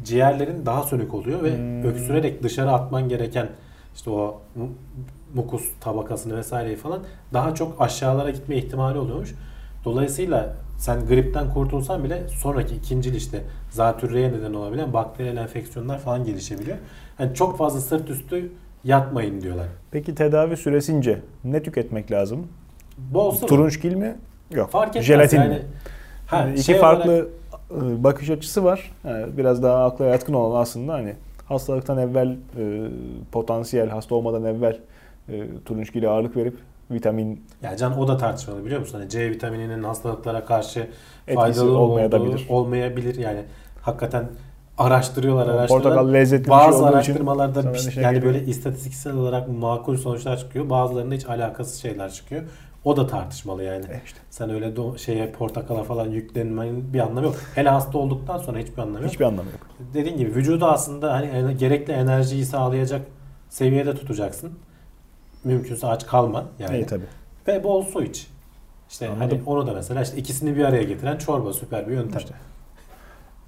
ciğerlerin 0.05 0.67
daha 0.67 0.83
sönük 0.83 1.15
oluyor 1.15 1.43
ve 1.43 1.57
Hmm. 1.57 1.83
öksürerek 1.85 2.43
dışarı 2.43 2.71
atman 2.73 3.09
gereken 3.09 3.49
işte 3.95 4.11
o 4.11 4.41
mu- 4.57 4.69
mukus 5.35 5.65
tabakasını 5.81 6.37
vesaireyi 6.37 6.77
falan 6.77 7.01
daha 7.33 7.55
çok 7.55 7.81
aşağılara 7.81 8.31
gitme 8.31 8.57
ihtimali 8.57 8.99
oluyormuş. 8.99 9.35
Dolayısıyla 9.85 10.57
sen 10.79 11.07
gripten 11.07 11.51
kurtulsan 11.51 12.05
bile 12.05 12.29
sonraki 12.29 12.75
ikinci 12.75 13.11
işte 13.17 13.41
zatürreye 13.71 14.33
neden 14.33 14.55
olabilen 14.55 14.93
bakteriyel 14.93 15.37
enfeksiyonlar 15.37 15.99
falan 15.99 16.25
gelişebiliyor. 16.25 16.77
Yani 17.19 17.35
çok 17.35 17.59
fazla 17.59 17.81
sırt 17.81 18.11
üstü 18.11 18.53
yatmayın 18.85 19.41
diyorlar. 19.41 19.67
Peki 19.91 20.15
tedavi 20.15 20.57
süresince 20.57 21.21
ne 21.45 21.63
tüketmek 21.63 22.11
lazım? 22.11 22.47
Bol 22.99 23.31
sıvı. 23.35 23.47
Turunçgil 23.49 23.95
mi? 23.95 24.17
Yok. 24.55 24.71
Fark 24.71 24.89
etmez. 24.89 25.05
Jelatin 25.05 25.37
yani, 25.37 25.49
mi? 25.55 25.63
Ha, 26.27 26.37
Yani 26.37 26.53
iki 26.53 26.63
şey 26.63 26.79
farklı 26.79 27.11
olarak- 27.13 27.29
bakış 27.75 28.31
açısı 28.31 28.65
var. 28.65 28.91
Yani 29.05 29.27
biraz 29.37 29.63
daha 29.63 29.85
akla 29.85 30.05
yatkın 30.05 30.33
olan 30.35 30.61
aslında 30.61 30.93
hani 30.93 31.15
hastalıktan 31.47 31.99
evvel 31.99 32.29
e, 32.59 32.89
potansiyel 33.33 33.89
hasta 33.89 34.15
olmadan 34.15 34.45
evvel 34.45 34.79
e, 35.29 35.43
turunçgile 35.65 36.09
ağırlık 36.09 36.37
verip 36.37 36.57
vitamin 36.91 37.45
Ya 37.63 37.77
can 37.77 37.99
o 37.99 38.09
da 38.09 38.17
tartışmalı 38.17 38.65
biliyor 38.65 38.81
musun? 38.81 38.99
Hani 38.99 39.09
C 39.11 39.31
vitamininin 39.31 39.83
hastalıklara 39.83 40.45
karşı 40.45 40.87
faydalı 41.35 41.79
olmayabilir. 41.79 42.47
olmayabilir. 42.49 43.15
Yani 43.15 43.41
hakikaten 43.83 44.25
araştırıyorlar, 44.79 45.49
araştırıyorlar. 45.49 45.69
portakal 45.95 46.13
lezzetli 46.13 46.45
bir 46.45 46.51
Bazı 46.51 46.79
şey 46.79 46.89
araştırmalarda 46.89 47.65
bir- 47.69 47.75
bir 47.75 47.79
şey 47.79 48.03
yani 48.03 48.15
geliyor. 48.15 48.35
böyle 48.35 48.47
istatistiksel 48.47 49.15
olarak 49.17 49.49
makul 49.49 49.97
sonuçlar 49.97 50.37
çıkıyor. 50.37 50.71
Bazılarında 50.71 51.15
hiç 51.15 51.27
alakasız 51.29 51.75
şeyler 51.81 52.11
çıkıyor. 52.11 52.43
O 52.85 52.97
da 52.97 53.07
tartışmalı 53.07 53.63
yani. 53.65 53.85
E 53.85 54.01
işte 54.05 54.19
Sen 54.31 54.51
öyle 54.51 54.67
do- 54.67 54.99
şeye 54.99 55.33
portakala 55.33 55.83
falan 55.85 56.07
yüklenmenin 56.07 56.93
bir 56.95 57.01
anlamı 57.01 57.27
yok. 57.27 57.37
Hele 57.55 57.69
hasta 57.69 57.99
olduktan 57.99 58.39
sonra 58.39 58.59
hiçbir 58.59 58.79
anlamı 58.79 59.03
yok. 59.03 59.11
hiçbir 59.13 59.25
anlamı 59.25 59.51
yok. 59.51 59.61
Dediğin 59.95 60.17
gibi 60.17 60.35
vücudu 60.35 60.67
aslında 60.67 61.13
hani 61.13 61.27
en- 61.27 61.59
gerekli 61.59 61.93
enerjiyi 61.93 62.45
sağlayacak 62.45 63.03
seviyede 63.49 63.95
tutacaksın. 63.95 64.53
Mümkünse 65.45 65.87
aç 65.87 66.07
kalma 66.07 66.45
yani. 66.59 66.77
İyi 66.77 66.87
tabii. 66.87 67.05
Ve 67.49 67.65
bol 67.65 67.83
su 67.85 68.03
iç. 68.03 68.27
İşte 68.91 69.09
Anladım. 69.09 69.31
hani 69.31 69.43
onu 69.47 69.67
da 69.67 69.73
mesela 69.73 70.03
işte 70.03 70.17
ikisini 70.17 70.57
bir 70.57 70.65
araya 70.65 70.83
getiren 70.83 71.17
çorba 71.19 71.53
süper 71.53 71.89
bir 71.89 71.93
yöntem. 71.93 72.19
İşte. 72.19 72.35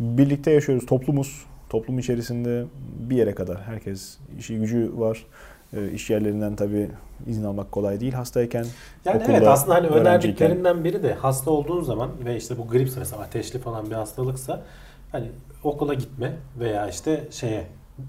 Birlikte 0.01 0.51
yaşıyoruz. 0.51 0.87
Toplumuz. 0.87 1.45
Toplum 1.69 1.99
içerisinde 1.99 2.65
bir 2.99 3.17
yere 3.17 3.35
kadar 3.35 3.63
herkes 3.63 4.19
işi 4.39 4.59
gücü 4.59 4.93
var. 4.97 5.27
E, 5.77 5.91
iş 5.91 6.11
yerlerinden 6.11 6.57
tabii 6.57 6.91
izin 7.27 7.45
almak 7.45 7.73
kolay 7.73 8.01
değil 8.01 8.13
hastayken. 8.13 8.67
Yani 9.05 9.17
Okulda 9.17 9.33
evet 9.33 9.49
aslında 9.49 9.75
hani 9.75 9.87
önerdiklerinden 9.87 10.85
biri 10.85 11.03
de 11.03 11.15
hasta 11.15 11.51
olduğun 11.51 11.83
zaman 11.83 12.11
ve 12.25 12.37
işte 12.37 12.59
bu 12.59 12.69
gripse 12.69 12.99
mesela 12.99 13.23
ateşli 13.23 13.59
falan 13.59 13.91
bir 13.91 13.95
hastalıksa 13.95 14.63
hani 15.13 15.31
okula 15.65 15.95
gitme 15.95 16.33
veya 16.61 16.89
işte 16.89 17.25
şeye 17.31 17.67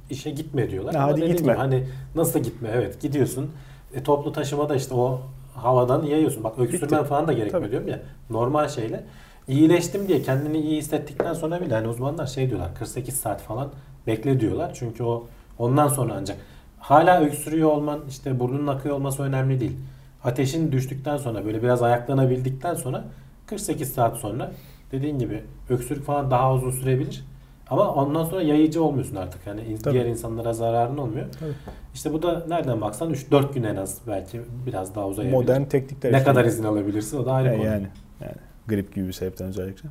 işe 0.10 0.32
gitme 0.32 0.71
diyorlar. 0.71 0.93
Ya 0.93 1.04
hadi 1.04 1.21
gitme. 1.21 1.36
gibi 1.36 1.52
hani 1.52 1.88
nasıl 2.15 2.39
gitme? 2.39 2.69
Evet 2.73 3.02
gidiyorsun. 3.02 3.52
E, 3.93 4.04
toplu 4.04 4.32
taşımada 4.32 4.76
işte 4.76 4.95
o 4.95 5.21
havadan 5.56 6.04
yayıyorsun. 6.04 6.43
Bak 6.43 6.60
öksürmen 6.60 6.99
Bitti. 6.99 7.10
falan 7.10 7.28
da 7.28 7.34
gerekmiyor 7.34 7.62
Tabii. 7.62 7.71
diyorum 7.71 7.88
ya. 7.88 7.99
Normal 8.30 8.67
şeyle. 8.67 9.04
İyileştim 9.47 10.08
diye 10.08 10.21
kendini 10.21 10.58
iyi 10.58 10.78
hissettikten 10.78 11.34
sonra 11.34 11.62
bile 11.62 11.73
hani 11.73 11.88
uzmanlar 11.88 12.28
şey 12.28 12.49
diyorlar 12.49 12.76
48 12.76 13.15
saat 13.15 13.41
falan 13.41 13.69
bekle 14.08 14.39
diyorlar. 14.39 14.71
Çünkü 14.73 15.04
o 15.04 15.28
ondan 15.60 15.88
sonra 15.88 16.13
ancak 16.17 16.38
hala 16.84 17.22
öksürüyor 17.22 17.69
olman 17.69 18.00
işte 18.10 18.39
burnunun 18.39 18.67
akıyor 18.67 18.96
olması 18.96 19.24
önemli 19.24 19.60
değil. 19.60 19.76
Ateşin 20.24 20.72
düştükten 20.72 21.17
sonra 21.17 21.46
böyle 21.46 21.63
biraz 21.63 21.82
ayaklanabildikten 21.84 22.76
sonra 22.76 23.04
48 23.46 23.93
saat 23.93 24.17
sonra 24.17 24.52
dediğin 24.91 25.19
gibi 25.19 25.43
öksürük 25.69 26.04
falan 26.06 26.32
daha 26.32 26.54
uzun 26.54 26.72
sürebilir. 26.72 27.26
Ama 27.69 27.93
ondan 27.93 28.24
sonra 28.24 28.41
yayıcı 28.41 28.84
olmuyorsun 28.84 29.15
artık. 29.15 29.48
Yani 29.48 29.78
Tabii. 29.84 29.93
diğer 29.93 30.06
insanlara 30.06 30.54
zararın 30.54 30.98
olmuyor. 30.98 31.26
Tabii. 31.39 31.52
İşte 31.93 32.13
bu 32.13 32.22
da 32.22 32.46
nereden 32.48 32.82
baksan 32.82 33.13
3-4 33.13 33.54
gün 33.54 33.63
en 33.63 33.76
az 33.76 33.98
belki 34.08 34.41
biraz 34.65 34.96
daha 34.96 35.08
uzayabilir. 35.08 35.38
Modern 35.38 35.63
teknikler. 35.65 36.12
ne 36.13 36.17
işte. 36.17 36.30
kadar 36.30 36.46
izin 36.46 36.63
alabilirsin 36.63 37.17
o 37.17 37.26
da 37.26 37.32
ayrı 37.34 37.48
Yani, 37.48 37.58
konu. 37.58 37.67
yani, 37.67 37.88
yani 38.22 38.36
grip 38.67 38.96
gibi 38.96 39.08
bir 39.08 39.13
sebepten 39.13 39.48
özellikle. 39.48 39.89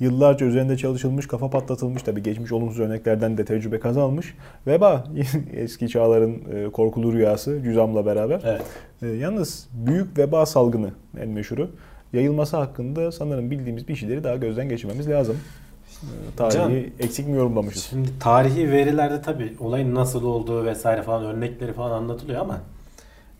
Yıllarca 0.00 0.46
üzerinde 0.46 0.76
çalışılmış, 0.76 1.26
kafa 1.26 1.50
patlatılmış 1.50 2.02
tabii 2.02 2.22
geçmiş 2.22 2.52
olumsuz 2.52 2.80
örneklerden 2.80 3.38
de 3.38 3.44
tecrübe 3.44 3.80
kazanılmış. 3.80 4.34
Veba 4.66 5.04
eski 5.52 5.88
çağların 5.88 6.34
e, 6.54 6.70
korkulu 6.70 7.12
rüyası 7.12 7.62
cüzamla 7.62 8.06
beraber. 8.06 8.40
Evet. 8.44 8.62
E, 9.02 9.06
yalnız 9.06 9.68
büyük 9.72 10.18
veba 10.18 10.46
salgını 10.46 10.90
en 11.20 11.28
meşhuru. 11.28 11.70
Yayılması 12.12 12.56
hakkında 12.56 13.12
sanırım 13.12 13.50
bildiğimiz 13.50 13.88
bir 13.88 13.96
şeyleri 13.96 14.24
daha 14.24 14.36
gözden 14.36 14.68
geçirmemiz 14.68 15.08
lazım. 15.08 15.36
E, 16.02 16.36
Tarihi 16.36 16.92
eksik 16.98 17.28
mi 17.28 17.36
yorumlamışız? 17.36 17.82
Şimdi 17.82 18.08
tarihi 18.20 18.70
verilerde 18.70 19.22
tabii 19.22 19.56
olayın 19.60 19.94
nasıl 19.94 20.24
olduğu 20.24 20.64
vesaire 20.64 21.02
falan 21.02 21.24
örnekleri 21.24 21.72
falan 21.72 21.90
anlatılıyor 21.90 22.40
ama 22.40 22.60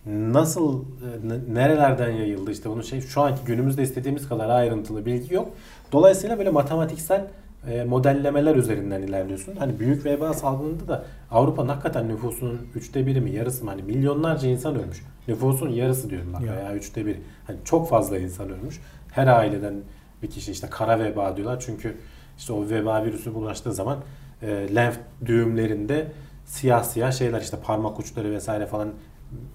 nasıl 0.07 0.83
e, 0.83 1.29
ne- 1.29 1.55
nerelerden 1.55 2.11
yayıldı 2.11 2.51
işte 2.51 2.71
bunu 2.71 2.83
şey 2.85 3.01
şu 3.01 3.21
anki 3.21 3.45
günümüzde 3.45 3.83
istediğimiz 3.83 4.29
kadar 4.29 4.49
ayrıntılı 4.49 5.07
bilgi 5.07 5.35
yok. 5.35 5.49
Dolayısıyla 5.93 6.39
böyle 6.39 6.51
matematiksel 6.51 7.27
e, 7.71 7.85
modellemeler 7.85 8.57
üzerinden 8.57 9.03
ilerliyorsun. 9.03 9.57
Hani 9.57 9.79
büyük 9.79 10.05
veba 10.05 10.35
salgınında 10.35 10.89
da 10.89 11.05
Avrupa'nın 11.31 11.69
hakikaten 11.69 12.09
nüfusunun 12.09 12.61
üçte 12.75 13.07
biri 13.07 13.21
mi 13.21 13.31
yarısı 13.31 13.65
mı 13.65 13.71
hani 13.71 13.83
milyonlarca 13.83 14.49
insan 14.49 14.75
ölmüş. 14.75 15.03
Nüfusun 15.29 15.69
yarısı 15.69 16.11
diyorum 16.11 16.33
bak 16.33 16.43
Ya. 16.43 16.57
veya 16.57 16.75
üçte 16.75 17.07
biri. 17.07 17.21
Hani 17.47 17.57
çok 17.65 17.89
fazla 17.89 18.19
insan 18.19 18.51
ölmüş. 18.51 18.81
Her 19.13 19.27
aileden 19.27 19.75
bir 20.23 20.31
kişi 20.31 20.53
işte 20.53 20.67
kara 20.71 20.99
veba 21.01 21.37
diyorlar 21.37 21.61
çünkü 21.67 21.97
işte 22.39 22.53
o 22.53 22.69
veba 22.71 23.05
virüsü 23.05 23.35
bulaştığı 23.35 23.73
zaman 23.73 23.99
e, 24.43 24.75
lenf 24.75 24.99
düğümlerinde 25.27 26.07
siyah 26.47 26.83
siyah 26.85 27.13
şeyler 27.13 27.41
işte 27.41 27.57
parmak 27.63 27.99
uçları 28.01 28.31
vesaire 28.33 28.67
falan 28.67 28.89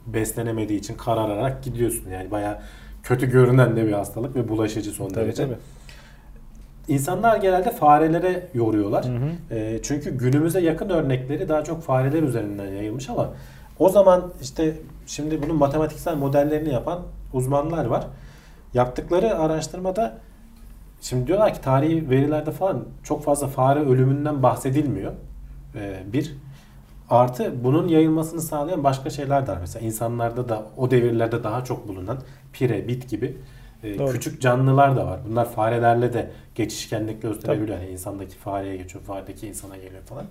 beslenemediği 0.08 0.80
için 0.80 0.94
karararak 0.98 1.64
gidiyorsun. 1.64 2.10
Yani 2.10 2.32
bayağı 2.32 2.58
kötü 3.04 3.32
görünen 3.32 3.76
de 3.76 3.88
bir 3.88 3.92
hastalık 3.92 4.36
ve 4.36 4.50
bulaşıcı 4.50 4.92
son 4.92 5.10
Tabii 5.10 5.16
derece. 5.26 5.44
tabii. 5.44 5.56
İnsanlar 6.88 7.38
genelde 7.38 7.72
farelere 7.72 8.48
yoruyorlar. 8.54 9.06
Hı 9.06 9.10
hı. 9.10 9.56
E, 9.56 9.80
çünkü 9.84 10.18
günümüze 10.18 10.60
yakın 10.60 10.90
örnekleri 10.90 11.50
daha 11.50 11.64
çok 11.64 11.84
fareler 11.84 12.24
üzerinden 12.24 12.66
yayılmış 12.68 13.10
ama 13.10 13.30
o 13.80 13.90
zaman 13.90 14.32
işte 14.42 14.74
şimdi 15.08 15.44
bunun 15.44 15.56
matematiksel 15.56 16.16
modellerini 16.16 16.74
yapan 16.74 17.00
uzmanlar 17.34 17.86
var. 17.86 18.08
Yaptıkları 18.74 19.40
araştırmada 19.40 20.18
şimdi 21.02 21.28
diyorlar 21.28 21.54
ki 21.54 21.62
tarihi 21.62 22.10
verilerde 22.10 22.52
falan 22.52 22.84
çok 23.04 23.24
fazla 23.24 23.48
fare 23.48 23.80
ölümünden 23.80 24.44
bahsedilmiyor. 24.44 25.12
E, 25.76 26.04
bir 26.14 26.36
artı 27.10 27.64
bunun 27.64 27.88
yayılmasını 27.88 28.42
sağlayan 28.42 28.84
başka 28.84 29.10
şeyler 29.10 29.48
de 29.48 29.52
var. 29.52 29.58
Mesela 29.62 29.86
insanlarda 29.86 30.50
da 30.50 30.66
o 30.78 30.92
devirlerde 30.92 31.44
daha 31.44 31.64
çok 31.64 31.88
bulunan 31.88 32.18
pire, 32.54 32.88
bit 32.88 33.10
gibi 33.10 33.38
e, 33.84 34.00
Doğru. 34.00 34.12
küçük 34.12 34.42
canlılar 34.42 34.96
da 34.96 35.06
var. 35.08 35.20
Bunlar 35.30 35.50
farelerle 35.50 36.14
de 36.14 36.32
geçişkenlik 36.56 37.22
gösterebiliyor. 37.22 37.80
Yani 37.80 37.90
insandaki 37.90 38.36
fareye 38.36 38.78
geçiyor, 38.78 39.04
faredeki 39.04 39.48
insana 39.48 39.78
geliyor 39.78 40.02
falan. 40.06 40.26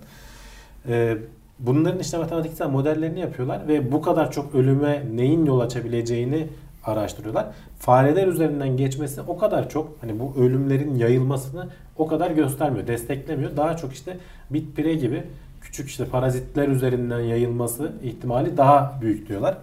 E, 0.87 1.17
bunların 1.59 1.99
işte 1.99 2.17
matematiksel 2.17 2.67
modellerini 2.67 3.19
yapıyorlar 3.19 3.67
ve 3.67 3.91
bu 3.91 4.01
kadar 4.01 4.31
çok 4.31 4.55
ölüme 4.55 5.03
neyin 5.15 5.45
yol 5.45 5.59
açabileceğini 5.59 6.47
araştırıyorlar. 6.83 7.45
Fareler 7.79 8.27
üzerinden 8.27 8.77
geçmesi 8.77 9.21
o 9.21 9.37
kadar 9.37 9.69
çok 9.69 9.97
hani 10.01 10.19
bu 10.19 10.33
ölümlerin 10.37 10.95
yayılmasını 10.95 11.67
o 11.97 12.07
kadar 12.07 12.31
göstermiyor, 12.31 12.87
desteklemiyor. 12.87 13.57
Daha 13.57 13.77
çok 13.77 13.93
işte 13.93 14.17
bit 14.49 14.75
pire 14.75 14.93
gibi 14.93 15.23
küçük 15.75 15.89
işte 15.89 16.05
parazitler 16.05 16.67
üzerinden 16.67 17.19
yayılması 17.19 17.91
ihtimali 18.03 18.57
daha 18.57 18.99
büyük 19.01 19.29
diyorlar. 19.29 19.57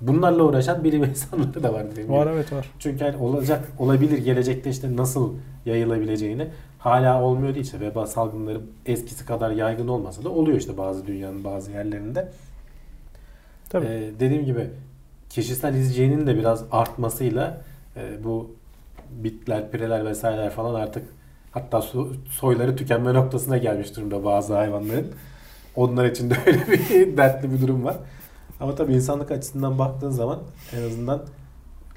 Bunlarla 0.00 0.42
uğraşan 0.42 0.84
bilim 0.84 1.04
insanları 1.04 1.62
da 1.62 1.72
var 1.72 1.84
gibi. 1.84 2.08
Var 2.08 2.26
evet 2.26 2.52
var. 2.52 2.70
Çünkü 2.78 3.04
hani 3.04 3.16
olacak 3.16 3.68
olabilir 3.78 4.18
gelecekte 4.18 4.70
işte 4.70 4.96
nasıl 4.96 5.34
yayılabileceğini 5.66 6.48
hala 6.78 7.22
olmuyor 7.22 7.54
değil 7.54 7.64
işte 7.64 7.80
veba 7.80 8.06
salgınları 8.06 8.60
eskisi 8.86 9.26
kadar 9.26 9.50
yaygın 9.50 9.88
olmasa 9.88 10.24
da 10.24 10.28
oluyor 10.28 10.58
işte 10.58 10.76
bazı 10.78 11.06
dünyanın 11.06 11.44
bazı 11.44 11.72
yerlerinde. 11.72 12.28
Tabii. 13.68 13.86
Ee, 13.86 14.10
dediğim 14.20 14.44
gibi 14.44 14.70
kişisel 15.30 15.74
hijyenin 15.74 16.26
de 16.26 16.36
biraz 16.38 16.64
artmasıyla 16.72 17.60
e, 17.96 18.24
bu 18.24 18.50
bitler, 19.10 19.70
pireler 19.70 20.04
vesaireler 20.04 20.50
falan 20.50 20.74
artık 20.74 21.04
hatta 21.52 21.78
so- 21.78 22.26
soyları 22.30 22.76
tükenme 22.76 23.14
noktasına 23.14 23.56
gelmiş 23.58 23.96
durumda 23.96 24.24
bazı 24.24 24.54
hayvanların. 24.54 25.12
Onlar 25.76 26.04
için 26.04 26.30
de 26.30 26.34
öyle 26.46 26.66
bir 26.66 27.16
dertli 27.16 27.52
bir 27.52 27.60
durum 27.60 27.84
var. 27.84 27.96
Ama 28.60 28.74
tabii 28.74 28.94
insanlık 28.94 29.30
açısından 29.30 29.78
baktığın 29.78 30.10
zaman 30.10 30.38
en 30.76 30.82
azından 30.82 31.22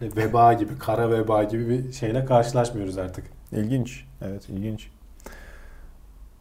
veba 0.01 0.53
gibi, 0.53 0.77
kara 0.79 1.11
veba 1.11 1.43
gibi 1.43 1.69
bir 1.69 1.91
şeyle 1.91 2.25
karşılaşmıyoruz 2.25 2.97
artık. 2.97 3.25
İlginç. 3.51 4.05
Evet 4.21 4.49
ilginç. 4.49 4.89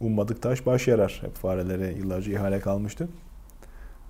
ummadık 0.01 0.43
taş 0.43 0.67
baş 0.67 0.89
yarar. 0.89 1.19
Hep 1.23 1.35
farelere 1.35 1.93
yıllarca 1.93 2.33
ihale 2.33 2.61
kalmıştı. 2.61 3.09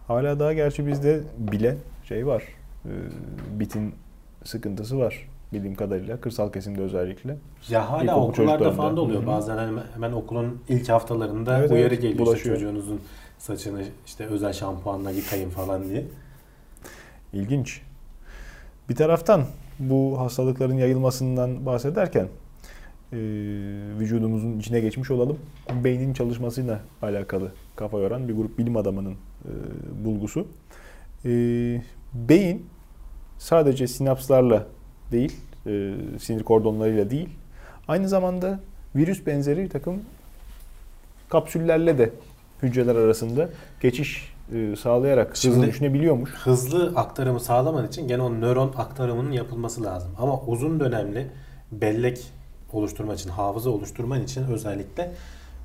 Hala 0.06 0.40
daha 0.40 0.52
gerçi 0.52 0.86
bizde 0.86 1.20
bile 1.38 1.76
şey 2.04 2.26
var. 2.26 2.42
E, 2.84 2.92
bitin 3.60 3.94
sıkıntısı 4.44 4.98
var 4.98 5.28
bildiğim 5.52 5.74
kadarıyla 5.74 6.20
kırsal 6.20 6.52
kesimde 6.52 6.80
özellikle. 6.80 7.36
Ya 7.68 7.90
hala 7.90 8.02
İlkokul 8.02 8.28
okullarda 8.28 8.72
falan 8.72 8.96
da 8.96 9.00
oluyor. 9.00 9.20
Hı 9.20 9.24
hı. 9.24 9.26
Bazen 9.26 9.58
hemen, 9.58 9.84
hemen 9.94 10.12
okulun 10.12 10.60
ilk 10.68 10.88
haftalarında 10.88 11.58
Evet, 11.58 11.70
uyarı 11.70 11.86
evet, 11.88 12.02
geliyor 12.02 12.12
işte 12.12 12.24
bulaşıyor. 12.24 12.56
çocuğunuzun 12.56 13.00
saçını 13.38 13.82
işte 14.06 14.26
özel 14.26 14.52
şampuanla 14.52 15.10
yıkayın 15.10 15.50
falan 15.50 15.88
diye. 15.88 16.04
İlginç. 17.32 17.82
Bir 18.88 18.94
taraftan 18.94 19.44
bu 19.78 20.20
hastalıkların 20.20 20.76
yayılmasından 20.76 21.66
bahsederken 21.66 22.28
e, 23.12 23.18
vücudumuzun 23.98 24.58
içine 24.58 24.80
geçmiş 24.80 25.10
olalım. 25.10 25.38
Beynin 25.84 26.12
çalışmasıyla 26.14 26.80
alakalı 27.02 27.52
kafa 27.76 27.98
yoran 27.98 28.28
bir 28.28 28.34
grup 28.34 28.58
bilim 28.58 28.76
adamının 28.76 29.12
e, 29.44 29.50
bulgusu. 30.04 30.46
E, 31.24 31.30
beyin 32.14 32.66
sadece 33.38 33.86
sinapslarla 33.86 34.66
değil, 35.12 35.36
e, 35.66 35.92
sinir 36.20 36.42
kordonlarıyla 36.42 37.10
değil, 37.10 37.28
aynı 37.88 38.08
zamanda 38.08 38.60
virüs 38.96 39.26
benzeri 39.26 39.64
bir 39.64 39.70
takım 39.70 40.02
kapsüllerle 41.28 41.98
de 41.98 42.10
hücreler 42.62 42.94
arasında 42.94 43.48
geçiş 43.80 44.32
e, 44.54 44.76
sağlayarak 44.76 45.30
hızlı 45.30 45.40
Şimdi- 45.52 45.66
düşünebiliyormuş. 45.66 46.30
Hızlı 46.30 46.92
aktarımı 46.96 47.40
sağlaman 47.40 47.88
için 47.88 48.08
gene 48.08 48.22
o 48.22 48.40
nöron 48.40 48.72
aktarımının 48.76 49.32
yapılması 49.32 49.82
lazım. 49.82 50.10
Ama 50.18 50.40
uzun 50.40 50.80
dönemli 50.80 51.26
bellek 51.72 52.18
oluşturmak 52.72 53.18
için, 53.18 53.30
hafıza 53.30 53.70
oluşturman 53.70 54.22
için 54.22 54.44
özellikle 54.44 55.10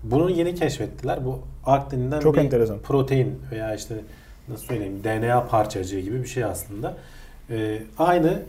bunu 0.04 0.30
yeni 0.30 0.56
keşfettiler. 0.56 1.26
Bu 1.26 1.40
ARK 1.66 1.92
denilen 1.92 2.20
Çok 2.20 2.36
bir 2.36 2.42
enteresan. 2.42 2.80
protein 2.80 3.40
veya 3.52 3.76
işte 3.76 3.96
nasıl 4.48 4.66
söyleyeyim 4.66 5.04
DNA 5.04 5.48
parçacığı 5.48 6.00
gibi 6.00 6.24
bir 6.24 6.28
şey 6.28 6.44
aslında. 6.44 6.98
Ee, 7.50 7.82
aynı 7.98 8.42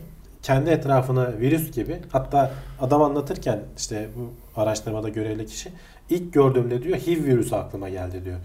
kendi 0.45 0.69
etrafına 0.69 1.39
virüs 1.39 1.71
gibi 1.71 1.97
hatta 2.11 2.51
adam 2.81 3.01
anlatırken 3.01 3.59
işte 3.77 4.09
bu 4.15 4.33
araştırmada 4.61 5.09
görevli 5.09 5.45
kişi 5.45 5.69
ilk 6.09 6.33
gördüğümde 6.33 6.83
diyor 6.83 6.97
HIV 6.97 7.23
virüsü 7.23 7.55
aklıma 7.55 7.89
geldi 7.89 8.25
diyor. 8.25 8.39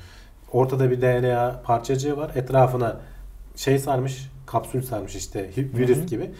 Ortada 0.52 0.90
bir 0.90 1.02
DNA 1.02 1.60
parçacığı 1.64 2.16
var. 2.16 2.30
Etrafına 2.34 2.96
şey 3.56 3.78
sarmış, 3.78 4.30
kapsül 4.46 4.82
sarmış 4.82 5.16
işte 5.16 5.50
HIV 5.56 5.78
virüs 5.78 5.98
Hı 5.98 6.02
hı. 6.02 6.06
gibi. 6.06 6.30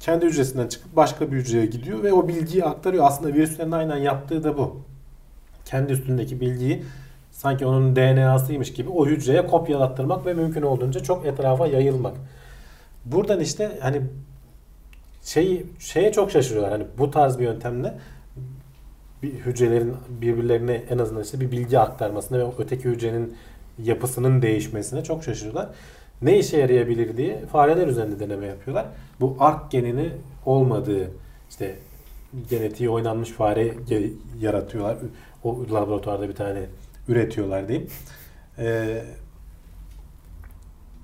Kendi 0.00 0.26
hücresinden 0.26 0.68
çıkıp 0.68 0.96
başka 0.96 1.32
bir 1.32 1.36
hücreye 1.36 1.66
gidiyor 1.66 2.02
ve 2.02 2.12
o 2.12 2.28
bilgiyi 2.28 2.64
aktarıyor. 2.64 3.04
Aslında 3.06 3.34
virüslerin 3.34 3.72
aynen 3.72 3.96
yaptığı 3.96 4.44
da 4.44 4.58
bu. 4.58 4.80
Kendi 5.64 5.92
üstündeki 5.92 6.40
bilgiyi 6.40 6.84
sanki 7.32 7.66
onun 7.66 7.96
DNA'sıymış 7.96 8.72
gibi 8.72 8.90
o 8.90 9.06
hücreye 9.06 9.46
kopyalattırmak 9.46 10.26
ve 10.26 10.34
mümkün 10.34 10.62
olduğunca 10.62 11.00
çok 11.00 11.26
etrafa 11.26 11.66
yayılmak. 11.66 12.14
Buradan 13.04 13.40
işte 13.40 13.78
hani 13.82 14.02
şey 15.24 15.66
şeye 15.78 16.12
çok 16.12 16.30
şaşırıyorlar. 16.30 16.72
Hani 16.72 16.86
bu 16.98 17.10
tarz 17.10 17.38
bir 17.38 17.44
yöntemle 17.44 17.94
bir 19.22 19.32
hücrelerin 19.32 19.94
birbirlerine 20.08 20.82
en 20.90 20.98
azından 20.98 21.22
işte 21.22 21.40
bir 21.40 21.50
bilgi 21.52 21.78
aktarmasına 21.78 22.38
ve 22.38 22.44
öteki 22.58 22.84
hücrenin 22.84 23.36
yapısının 23.78 24.42
değişmesine 24.42 25.04
çok 25.04 25.24
şaşırıyorlar. 25.24 25.68
Ne 26.22 26.38
işe 26.38 26.58
yarayabilir 26.58 27.16
diye 27.16 27.46
fareler 27.46 27.86
üzerinde 27.86 28.20
deneme 28.20 28.46
yapıyorlar. 28.46 28.86
Bu 29.20 29.36
ARK 29.40 29.70
genini 29.70 30.10
olmadığı 30.46 31.10
işte 31.50 31.76
genetiği 32.50 32.90
oynanmış 32.90 33.30
fare 33.30 33.74
yaratıyorlar. 34.40 34.96
O 35.44 35.66
laboratuvarda 35.72 36.28
bir 36.28 36.34
tane 36.34 36.60
üretiyorlar 37.08 37.68
diyeyim. 37.68 37.88
Ee, 38.58 39.04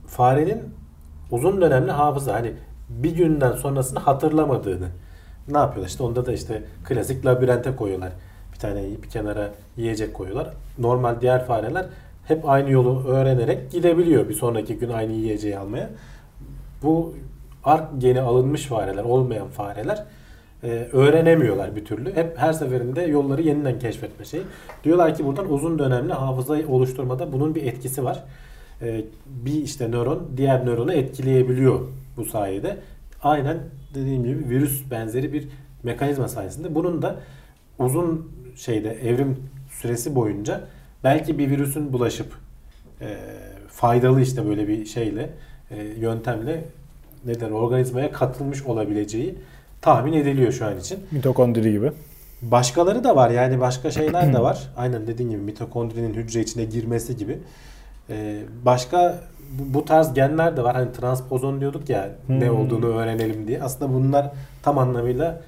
farenin 0.06 0.74
uzun 1.30 1.61
dönemli 1.61 1.90
hafıza 1.90 2.35
hani 2.35 2.52
bir 2.90 3.16
günden 3.16 3.53
sonrasını 3.53 3.98
hatırlamadığını 3.98 4.88
ne 5.48 5.59
yapıyorlar? 5.59 5.88
İşte 5.88 6.03
onda 6.03 6.26
da 6.26 6.33
işte 6.33 6.62
klasik 6.85 7.26
labirente 7.26 7.76
koyuyorlar. 7.76 8.12
Bir 8.53 8.59
tane 8.59 8.83
bir 9.03 9.09
kenara 9.09 9.50
yiyecek 9.76 10.14
koyuyorlar. 10.14 10.48
Normal 10.79 11.20
diğer 11.20 11.46
fareler 11.46 11.87
hep 12.24 12.48
aynı 12.48 12.70
yolu 12.70 13.05
öğrenerek 13.05 13.70
gidebiliyor 13.70 14.29
bir 14.29 14.35
sonraki 14.35 14.79
gün 14.79 14.90
aynı 14.90 15.12
yiyeceği 15.12 15.59
almaya. 15.59 15.90
Bu 16.83 17.14
ark 17.64 17.85
geni 17.98 18.20
alınmış 18.20 18.66
fareler, 18.66 19.05
olmayan 19.05 19.48
fareler 19.48 20.05
e, 20.62 20.68
öğrenemiyorlar 20.92 21.76
bir 21.76 21.85
türlü. 21.85 22.14
Hep 22.14 22.38
her 22.38 22.53
seferinde 22.53 23.03
yolları 23.03 23.42
yeniden 23.42 23.79
keşfetme 23.79 24.24
şeyi. 24.24 24.42
Diyorlar 24.85 25.14
ki 25.14 25.24
buradan 25.24 25.53
uzun 25.53 25.79
dönemli 25.79 26.12
hafızayı 26.12 26.68
oluşturmada 26.68 27.33
bunun 27.33 27.55
bir 27.55 27.62
etkisi 27.62 28.05
var. 28.05 28.24
E, 28.83 29.05
bir 29.26 29.62
işte 29.62 29.90
nöron 29.90 30.29
diğer 30.37 30.66
nöronu 30.66 30.92
etkileyebiliyor 30.92 31.81
bu 32.16 32.24
sayede. 32.24 32.76
Aynen 33.22 33.58
dediğim 33.94 34.24
gibi 34.24 34.48
virüs 34.48 34.90
benzeri 34.90 35.32
bir 35.32 35.48
mekanizma 35.82 36.28
sayesinde. 36.28 36.74
Bunun 36.74 37.02
da 37.02 37.16
uzun 37.78 38.32
şeyde 38.56 39.08
evrim 39.08 39.36
süresi 39.70 40.14
boyunca 40.14 40.60
belki 41.04 41.38
bir 41.38 41.50
virüsün 41.50 41.92
bulaşıp 41.92 42.32
e, 43.00 43.16
faydalı 43.68 44.20
işte 44.20 44.46
böyle 44.46 44.68
bir 44.68 44.86
şeyle 44.86 45.30
e, 45.70 45.82
yöntemle 45.82 46.64
neden 47.24 47.50
organizmaya 47.50 48.12
katılmış 48.12 48.62
olabileceği 48.62 49.34
tahmin 49.80 50.12
ediliyor 50.12 50.52
şu 50.52 50.66
an 50.66 50.78
için. 50.78 50.98
Mitokondri 51.10 51.72
gibi. 51.72 51.92
Başkaları 52.42 53.04
da 53.04 53.16
var 53.16 53.30
yani 53.30 53.60
başka 53.60 53.90
şeyler 53.90 54.32
de 54.32 54.38
var. 54.42 54.70
Aynen 54.76 55.06
dediğin 55.06 55.30
gibi 55.30 55.40
mitokondrinin 55.40 56.14
hücre 56.14 56.40
içine 56.40 56.64
girmesi 56.64 57.16
gibi. 57.16 57.38
Ee, 58.10 58.42
başka 58.64 59.20
bu, 59.50 59.74
bu 59.74 59.84
tarz 59.84 60.14
genler 60.14 60.56
de 60.56 60.62
var. 60.64 60.74
Hani 60.76 60.92
transpozon 60.92 61.60
diyorduk 61.60 61.88
ya 61.90 62.10
ne 62.28 62.48
Hmm. 62.48 62.56
olduğunu 62.60 62.86
öğrenelim 62.86 63.46
diye. 63.48 63.62
Aslında 63.62 63.94
bunlar 63.94 64.30
tam 64.62 64.78
anlamıyla 64.78 65.40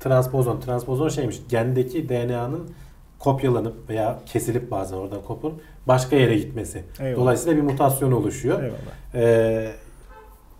transpozon. 0.00 0.60
Transpozon 0.60 1.08
şeymiş 1.08 1.40
gendeki 1.48 2.08
DNA'nın 2.08 2.70
kopyalanıp 3.18 3.88
veya 3.88 4.18
kesilip 4.26 4.70
bazen 4.70 4.96
oradan 4.96 5.22
kopup 5.22 5.60
başka 5.88 6.16
yere 6.16 6.36
gitmesi. 6.38 6.82
Eyvallah. 7.00 7.16
Dolayısıyla 7.20 7.56
bir 7.56 7.62
mutasyon 7.62 8.12
oluşuyor. 8.12 8.62
Eyvallah. 8.62 8.78
Ee, 9.14 9.68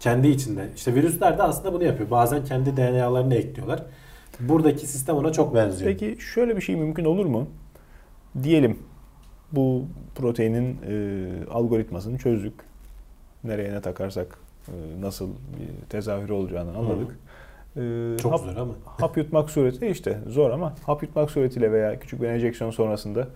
kendi 0.01 0.29
içinde. 0.29 0.69
İşte 0.77 0.95
virüsler 0.95 1.39
de 1.39 1.43
aslında 1.43 1.73
bunu 1.75 1.85
yapıyor. 1.85 2.11
Bazen 2.11 2.45
kendi 2.45 2.77
DNA'larını 2.77 3.35
ekliyorlar. 3.35 3.83
Buradaki 4.41 4.87
sistem 4.87 5.17
ona 5.17 5.33
çok 5.33 5.55
benziyor. 5.55 5.91
Peki 5.93 6.17
şöyle 6.21 6.57
bir 6.57 6.61
şey 6.61 6.77
mümkün 6.77 7.05
olur 7.05 7.27
mu? 7.27 7.47
Diyelim 8.43 8.79
bu 9.57 9.85
proteinin 10.15 10.79
e, 10.89 11.51
algoritmasını 11.51 12.19
çözdük. 12.19 12.55
Nereye 13.45 13.73
ne 13.73 13.81
takarsak 13.81 14.39
e, 14.69 14.73
nasıl 15.01 15.29
bir 15.29 15.89
tezahürü 15.91 16.33
olacağını 16.33 16.77
anladık. 16.79 17.19
E, 17.77 18.17
çok 18.23 18.33
hap, 18.33 18.41
zor 18.41 18.57
ama. 18.57 18.75
hap 18.87 19.17
yutmak 19.17 19.51
suretiyle 19.51 19.91
işte 19.91 20.19
zor 20.29 20.51
ama 20.51 20.75
hap 20.87 21.03
yutmak 21.03 21.31
suretiyle 21.31 21.73
veya 21.73 21.99
küçük 22.01 22.23
bir 22.23 22.29
enjeksiyon 22.29 22.71
sonrasında 22.71 23.29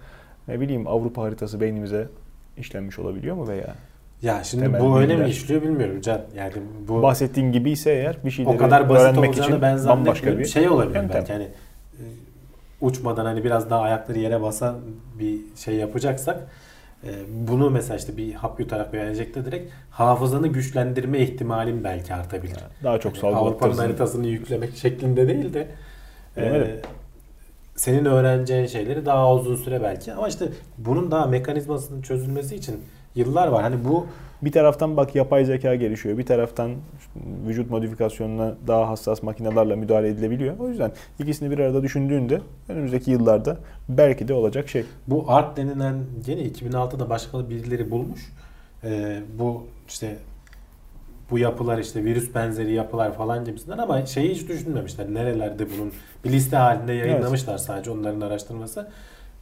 ne 0.48 0.60
bileyim 0.60 0.86
Avrupa 0.86 1.22
haritası 1.22 1.60
beynimize 1.60 2.08
işlenmiş 2.56 2.98
olabiliyor 2.98 3.36
mu 3.36 3.48
veya 3.48 3.74
Ya 4.22 4.44
şimdi 4.44 4.64
Temel 4.64 4.80
bu 4.80 5.00
öyle 5.00 5.16
mi 5.16 5.28
işliyor 5.28 5.62
bilmiyorum 5.62 6.00
Can. 6.00 6.20
Yani 6.36 6.52
bu 6.88 7.02
bahsettiğin 7.02 7.52
gibi 7.52 7.70
ise 7.70 7.90
eğer 7.90 8.16
bir 8.24 8.30
şeyleri 8.30 8.54
o 8.54 8.58
kadar 8.58 8.88
basit 8.88 9.02
öğrenmek 9.02 9.38
için 9.38 9.62
ben 9.62 9.86
bambaşka 9.86 10.38
bir 10.38 10.44
şey 10.44 10.68
olabilir 10.68 10.94
yöntem. 10.94 11.24
belki 11.28 11.32
e, 11.32 11.48
uçmadan 12.80 13.24
hani 13.24 13.44
biraz 13.44 13.70
daha 13.70 13.80
ayakları 13.80 14.18
yere 14.18 14.42
basan 14.42 14.76
bir 15.18 15.40
şey 15.56 15.74
yapacaksak 15.74 16.46
e, 17.04 17.10
bunu 17.48 17.70
mesela 17.70 17.96
işte 17.96 18.16
bir 18.16 18.34
hap 18.34 18.60
yutarak 18.60 18.94
veya 18.94 19.10
enjekte 19.10 19.40
ederek 19.40 19.68
hafızanı 19.90 20.48
güçlendirme 20.48 21.18
ihtimalin 21.18 21.84
belki 21.84 22.14
artabilir. 22.14 22.56
daha 22.84 22.98
çok 23.00 23.22
Yani 23.22 23.36
Avrupa'nın 23.36 23.76
haritasını 23.76 24.26
yüklemek 24.26 24.76
şeklinde 24.76 25.28
değil 25.28 25.54
de 25.54 25.68
e, 26.36 26.76
senin 27.76 28.04
öğreneceğin 28.04 28.66
şeyleri 28.66 29.06
daha 29.06 29.34
uzun 29.34 29.56
süre 29.56 29.82
belki. 29.82 30.12
Ama 30.12 30.28
işte 30.28 30.48
bunun 30.78 31.10
daha 31.10 31.26
mekanizmasının 31.26 32.02
çözülmesi 32.02 32.56
için 32.56 32.80
yıllar 33.14 33.48
var. 33.48 33.62
Hani 33.62 33.84
bu 33.84 34.06
Bir 34.42 34.52
taraftan 34.52 34.96
bak 34.96 35.14
yapay 35.14 35.44
zeka 35.44 35.74
gelişiyor. 35.74 36.18
Bir 36.18 36.26
taraftan 36.26 36.70
vücut 37.46 37.70
modifikasyonuna 37.70 38.54
daha 38.66 38.88
hassas 38.88 39.22
makinelerle 39.22 39.76
müdahale 39.76 40.08
edilebiliyor. 40.08 40.58
O 40.58 40.68
yüzden 40.68 40.92
ikisini 41.18 41.50
bir 41.50 41.58
arada 41.58 41.82
düşündüğünde 41.82 42.40
önümüzdeki 42.68 43.10
yıllarda 43.10 43.56
belki 43.88 44.28
de 44.28 44.34
olacak 44.34 44.68
şey. 44.68 44.84
Bu 45.06 45.24
ARK 45.28 45.56
denilen 45.56 45.94
gene 46.26 46.40
2006'da 46.40 47.10
başka 47.10 47.50
birileri 47.50 47.90
bulmuş. 47.90 48.32
Ee, 48.84 49.20
bu 49.38 49.66
işte 49.88 50.16
bu 51.30 51.38
yapılar 51.38 51.78
işte 51.78 52.04
virüs 52.04 52.34
benzeri 52.34 52.72
yapılar 52.72 53.14
falan 53.14 53.44
gibisinden 53.44 53.78
ama 53.78 54.06
şeyi 54.06 54.34
hiç 54.34 54.48
düşünmemişler. 54.48 55.14
Nerelerde 55.14 55.66
bunun 55.76 55.92
bir 56.24 56.30
liste 56.30 56.56
halinde 56.56 56.92
yayınlamışlar 56.92 57.58
sadece 57.58 57.90
onların 57.90 58.20
araştırması. 58.20 58.88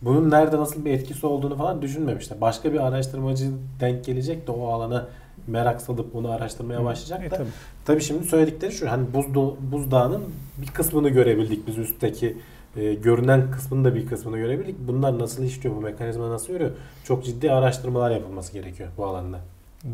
Bunun 0.03 0.31
nerede 0.31 0.57
nasıl 0.57 0.85
bir 0.85 0.91
etkisi 0.91 1.27
olduğunu 1.27 1.57
falan 1.57 1.83
düşünmemişler. 1.83 2.41
Başka 2.41 2.73
bir 2.73 2.87
araştırmacı 2.87 3.45
denk 3.81 4.05
gelecek 4.05 4.47
de 4.47 4.51
o 4.51 4.67
alana 4.69 5.07
merak 5.47 5.81
salıp 5.81 6.17
onu 6.17 6.31
araştırmaya 6.31 6.85
başlayacak 6.85 7.25
E, 7.27 7.31
da. 7.31 7.37
tabii. 7.37 7.49
Tabii 7.85 8.01
şimdi 8.01 8.25
söyledikleri 8.25 8.73
şu 8.73 8.91
hani 8.91 9.07
buzda, 9.15 9.55
buzdağının 9.73 10.23
bir 10.63 10.67
kısmını 10.67 11.09
görebildik 11.09 11.67
biz 11.67 11.79
üstteki 11.79 12.37
e, 12.77 12.95
görünen 12.95 13.51
kısmının 13.51 13.85
da 13.85 13.95
bir 13.95 14.07
kısmını 14.07 14.39
görebildik. 14.39 14.77
Bunlar 14.89 15.19
nasıl 15.19 15.45
işliyor, 15.45 15.77
bu 15.77 15.81
mekanizma 15.81 16.31
nasıl 16.31 16.53
yürüyor? 16.53 16.71
Çok 17.05 17.25
ciddi 17.25 17.53
araştırmalar 17.53 18.11
yapılması 18.11 18.53
gerekiyor 18.53 18.89
bu 18.97 19.07
alanda. 19.07 19.39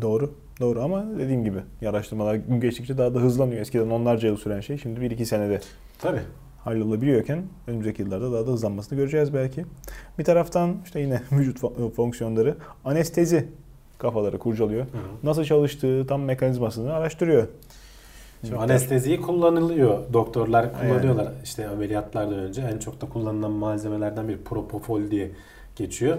Doğru. 0.01 0.31
Doğru 0.59 0.81
ama 0.81 1.05
dediğim 1.19 1.43
gibi 1.43 1.59
araştırmalar 1.87 2.35
gün 2.35 2.59
geçtikçe 2.61 2.97
daha 2.97 3.15
da 3.15 3.19
hızlanıyor. 3.19 3.61
Eskiden 3.61 3.89
onlarca 3.89 4.27
yıl 4.27 4.37
süren 4.37 4.59
şey 4.61 4.77
şimdi 4.77 4.99
1-2 4.99 5.25
senede 5.25 5.61
Tabii. 5.99 6.21
Hallolabiliyorken 6.65 7.43
önümüzdeki 7.67 8.01
yıllarda 8.01 8.31
daha 8.31 8.47
da 8.47 8.51
hızlanmasını 8.51 8.97
göreceğiz 8.97 9.33
belki. 9.33 9.65
Bir 10.19 10.23
taraftan 10.23 10.75
işte 10.85 10.99
yine 10.99 11.21
vücut 11.31 11.59
fo- 11.59 11.91
fonksiyonları 11.91 12.55
anestezi 12.85 13.45
kafaları 13.97 14.39
kurcalıyor. 14.39 14.81
Hı 14.85 14.97
hı. 14.97 15.27
Nasıl 15.27 15.43
çalıştığı 15.43 16.07
tam 16.07 16.21
mekanizmasını 16.21 16.93
araştırıyor. 16.93 17.47
Şimdi 18.41 18.57
anesteziyi 18.57 19.21
kullanılıyor. 19.21 19.99
Doktorlar 20.13 20.63
Yani. 20.63 20.73
kullanıyorlar. 20.89 21.27
İşte 21.43 21.67
ameliyatlardan 21.67 22.39
önce 22.39 22.61
en 22.61 22.77
çok 22.77 23.01
da 23.01 23.09
kullanılan 23.09 23.51
malzemelerden 23.51 24.27
bir 24.27 24.37
propofol 24.37 25.11
diye 25.11 25.31
geçiyor. 25.75 26.17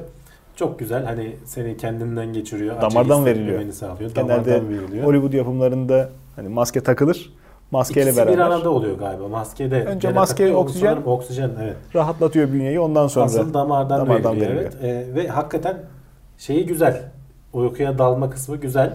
Çok 0.57 0.79
güzel. 0.79 1.05
Hani 1.05 1.37
seni 1.45 1.77
kendinden 1.77 2.33
geçiriyor. 2.33 2.81
Damardan 2.83 3.25
veriliyor. 3.25 3.73
Sağlıyor. 3.73 4.11
Genelde 4.15 4.33
Damardan 4.33 4.69
veriliyor. 4.69 5.05
Hollywood 5.05 5.33
yapımlarında 5.33 6.11
hani 6.37 6.49
maske 6.49 6.81
takılır. 6.81 7.33
Maskeyle 7.71 8.11
İkisi 8.11 8.17
beraber 8.17 8.35
bir 8.35 8.39
arada 8.39 8.71
oluyor 8.71 8.99
galiba. 8.99 9.29
Maskede 9.29 9.85
Önce 9.85 10.13
maske, 10.13 10.55
oksijen. 10.55 10.97
oksijen 11.07 11.51
evet. 11.63 11.77
rahatlatıyor 11.95 12.53
bünyeyi 12.53 12.81
ondan 12.81 13.07
sonra. 13.07 13.25
Asıl 13.25 13.55
damardan, 13.55 14.01
damardan 14.01 14.33
veriliyor, 14.37 14.51
veriliyor. 14.51 14.73
evet. 14.83 15.09
Ee, 15.09 15.15
ve 15.15 15.29
hakikaten 15.29 15.77
şeyi 16.39 16.67
güzel. 16.67 17.03
Uykuya 17.53 17.99
dalma 17.99 18.31
kısmı 18.31 18.57
güzel. 18.57 18.93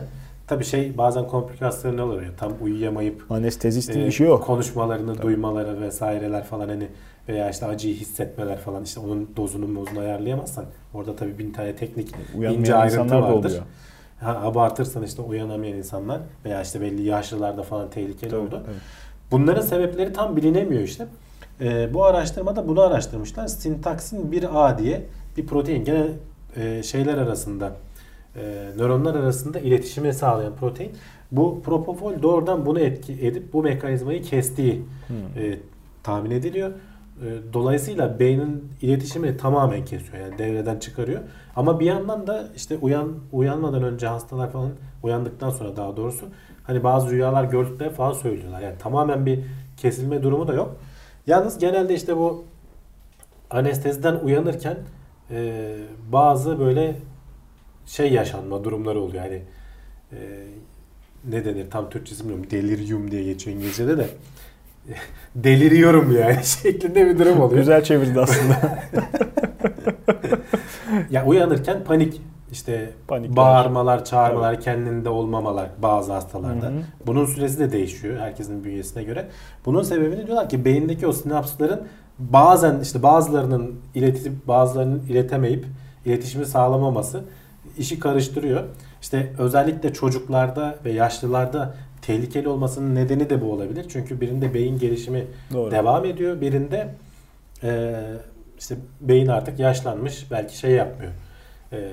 Tabii 0.48 0.64
şey 0.64 0.98
bazen 0.98 1.28
komplikasyonel 1.28 2.00
oluyor. 2.00 2.22
Tam 2.38 2.54
uyuyamayıp 2.62 3.26
Anestezistin 3.30 4.00
e, 4.00 4.08
işi 4.08 4.30
o. 4.30 4.42
konuşmalarını 4.42 5.22
duymaları 5.22 5.82
vesaireler 5.82 6.44
falan 6.44 6.68
hani 6.70 6.88
veya 7.30 7.50
işte 7.50 7.66
acıyı 7.66 7.96
hissetmeler 7.96 8.58
falan 8.58 8.84
işte 8.84 9.00
onun 9.00 9.30
dozunu 9.38 9.68
mozunu 9.68 10.00
ayarlayamazsan 10.00 10.66
orada 10.94 11.16
tabii 11.16 11.38
bin 11.38 11.52
tane 11.52 11.76
teknik 11.76 12.10
Uyanmayan 12.38 12.60
ince 12.60 12.76
ayrıntı 12.76 13.16
vardır. 13.22 13.50
oluyor. 13.50 13.62
Ha, 14.22 14.42
abartırsan 14.44 15.04
işte 15.04 15.22
uyanamayan 15.22 15.78
insanlar 15.78 16.20
veya 16.46 16.62
işte 16.62 16.82
belli 16.82 17.02
yaşlılarda 17.04 17.64
falan 17.64 17.90
tehlikeli 17.90 18.30
Tabii, 18.30 18.42
oldu. 18.42 18.50
tabii. 18.66 18.76
Bunların 19.32 19.62
sebepleri 19.62 20.14
tam 20.14 20.36
bilinemiyor 20.36 20.82
işte. 20.84 21.08
Ee, 21.62 21.94
bu 21.94 22.06
araştırmada 22.06 22.68
bunu 22.68 22.82
araştırmışlar. 22.82 23.48
Sintaksin 23.48 24.32
1A 24.32 24.78
diye 24.78 25.06
bir 25.38 25.46
protein. 25.48 25.86
Gene 25.86 26.08
e, 26.56 26.84
şeyler 26.84 27.18
arasında, 27.18 27.72
e, 28.36 28.42
nöronlar 28.78 29.16
arasında 29.16 29.60
iletişimi 29.60 30.14
sağlayan 30.14 30.54
protein. 30.56 30.92
Bu 31.32 31.62
propofol 31.66 32.22
doğrudan 32.22 32.66
bunu 32.66 32.80
etki 32.80 33.14
edip 33.14 33.54
bu 33.54 33.64
mekanizmayı 33.64 34.22
kestiği 34.24 34.82
Hmm. 35.08 35.44
e, 35.44 35.58
tahmin 36.04 36.32
ediliyor. 36.32 36.72
E, 37.22 37.54
dolayısıyla 37.54 38.20
beynin 38.20 38.72
iletişimini 38.82 39.38
tamamen 39.38 39.86
kesiyor. 39.86 40.18
Yani 40.18 40.38
devreden 40.38 40.80
çıkarıyor. 40.80 41.22
Ama 41.56 41.80
bir 41.80 41.86
yandan 41.86 42.28
da 42.28 42.48
işte 42.56 42.78
uyan 42.78 43.14
uyanmadan 43.32 43.84
önce 43.84 44.08
hastalar 44.08 44.52
falan 44.52 44.72
uyandıktan 45.04 45.50
sonra 45.50 45.76
daha 45.76 45.98
doğrusu 45.98 46.26
hani 46.64 46.84
bazı 46.84 47.10
rüyalar 47.10 47.44
gördükleri 47.44 47.90
falan 47.90 48.14
söylüyorlar. 48.14 48.62
Yani 48.62 48.78
tamamen 48.78 49.26
bir 49.26 49.40
kesilme 49.78 50.24
durumu 50.24 50.48
da 50.48 50.54
yok. 50.54 50.76
Yalnız 51.28 51.58
genelde 51.58 51.96
işte 51.96 52.18
bu 52.18 52.46
anesteziden 53.50 54.16
uyanırken 54.16 54.78
e, 55.32 55.74
bazı 56.12 56.60
böyle 56.60 56.96
şey 57.86 58.14
yaşanma 58.14 58.64
durumları 58.64 59.00
oluyor. 59.00 59.24
Yani 59.26 59.42
e, 60.12 60.18
ne 61.30 61.46
denir 61.46 61.70
tam 61.72 61.90
Türkçesi 61.90 62.24
bilmiyorum. 62.24 62.52
Delirium 62.52 63.12
diye 63.12 63.24
geçiyor 63.24 63.58
İngilizce'de 63.58 63.98
de. 63.98 64.08
Deliriyorum 65.36 66.18
yani 66.20 66.40
şeklinde 66.44 67.06
bir 67.06 67.20
durum 67.20 67.42
oluyor. 67.42 67.60
Güzel 67.60 67.84
çevirdi 67.84 68.20
aslında. 68.20 68.80
Ya 71.10 71.26
uyanırken 71.26 71.84
panik 71.84 72.22
işte 72.52 72.94
Panikler. 73.08 73.36
bağırmalar, 73.36 74.06
çağırmalar, 74.06 74.62
kendinde 74.62 75.10
olmamalar 75.10 75.70
bazı 75.82 76.14
hastalarda. 76.14 76.66
Hı 76.66 76.70
hı. 76.70 76.82
Bunun 77.08 77.26
süresi 77.26 77.60
de 77.60 77.72
değişiyor 77.72 78.20
herkesin 78.20 78.64
bünyesine 78.64 79.04
göre. 79.04 79.28
Bunun 79.66 79.84
sebebini 79.84 80.28
diyorlar 80.28 80.50
ki 80.50 80.66
beyindeki 80.66 81.08
o 81.08 81.14
sinapsların 81.14 81.82
bazen 82.20 82.80
işte 82.80 83.04
bazılarının 83.04 83.76
iletip 83.96 84.48
bazılarının 84.48 85.04
iletemeyip 85.10 85.66
iletişimi 86.06 86.46
sağlamaması 86.46 87.24
işi 87.78 88.00
karıştırıyor. 88.00 88.64
İşte 89.02 89.34
özellikle 89.38 89.94
çocuklarda 89.94 90.76
ve 90.86 90.92
yaşlılarda 90.92 91.76
tehlikeli 92.12 92.48
olmasının 92.50 92.96
nedeni 92.96 93.30
de 93.30 93.42
bu 93.42 93.52
olabilir. 93.52 93.86
Çünkü 93.90 94.22
birinde 94.22 94.54
beyin 94.54 94.80
gelişimi 94.80 95.26
Doğru. 95.54 95.72
devam 95.72 96.06
ediyor. 96.06 96.42
Birinde 96.42 96.90
e, 97.64 97.94
işte 98.60 98.76
beyin 99.02 99.28
artık 99.28 99.60
yaşlanmış. 99.60 100.32
Belki 100.32 100.58
şey 100.58 100.72
yapmıyor. 100.72 101.12
E, 101.72 101.92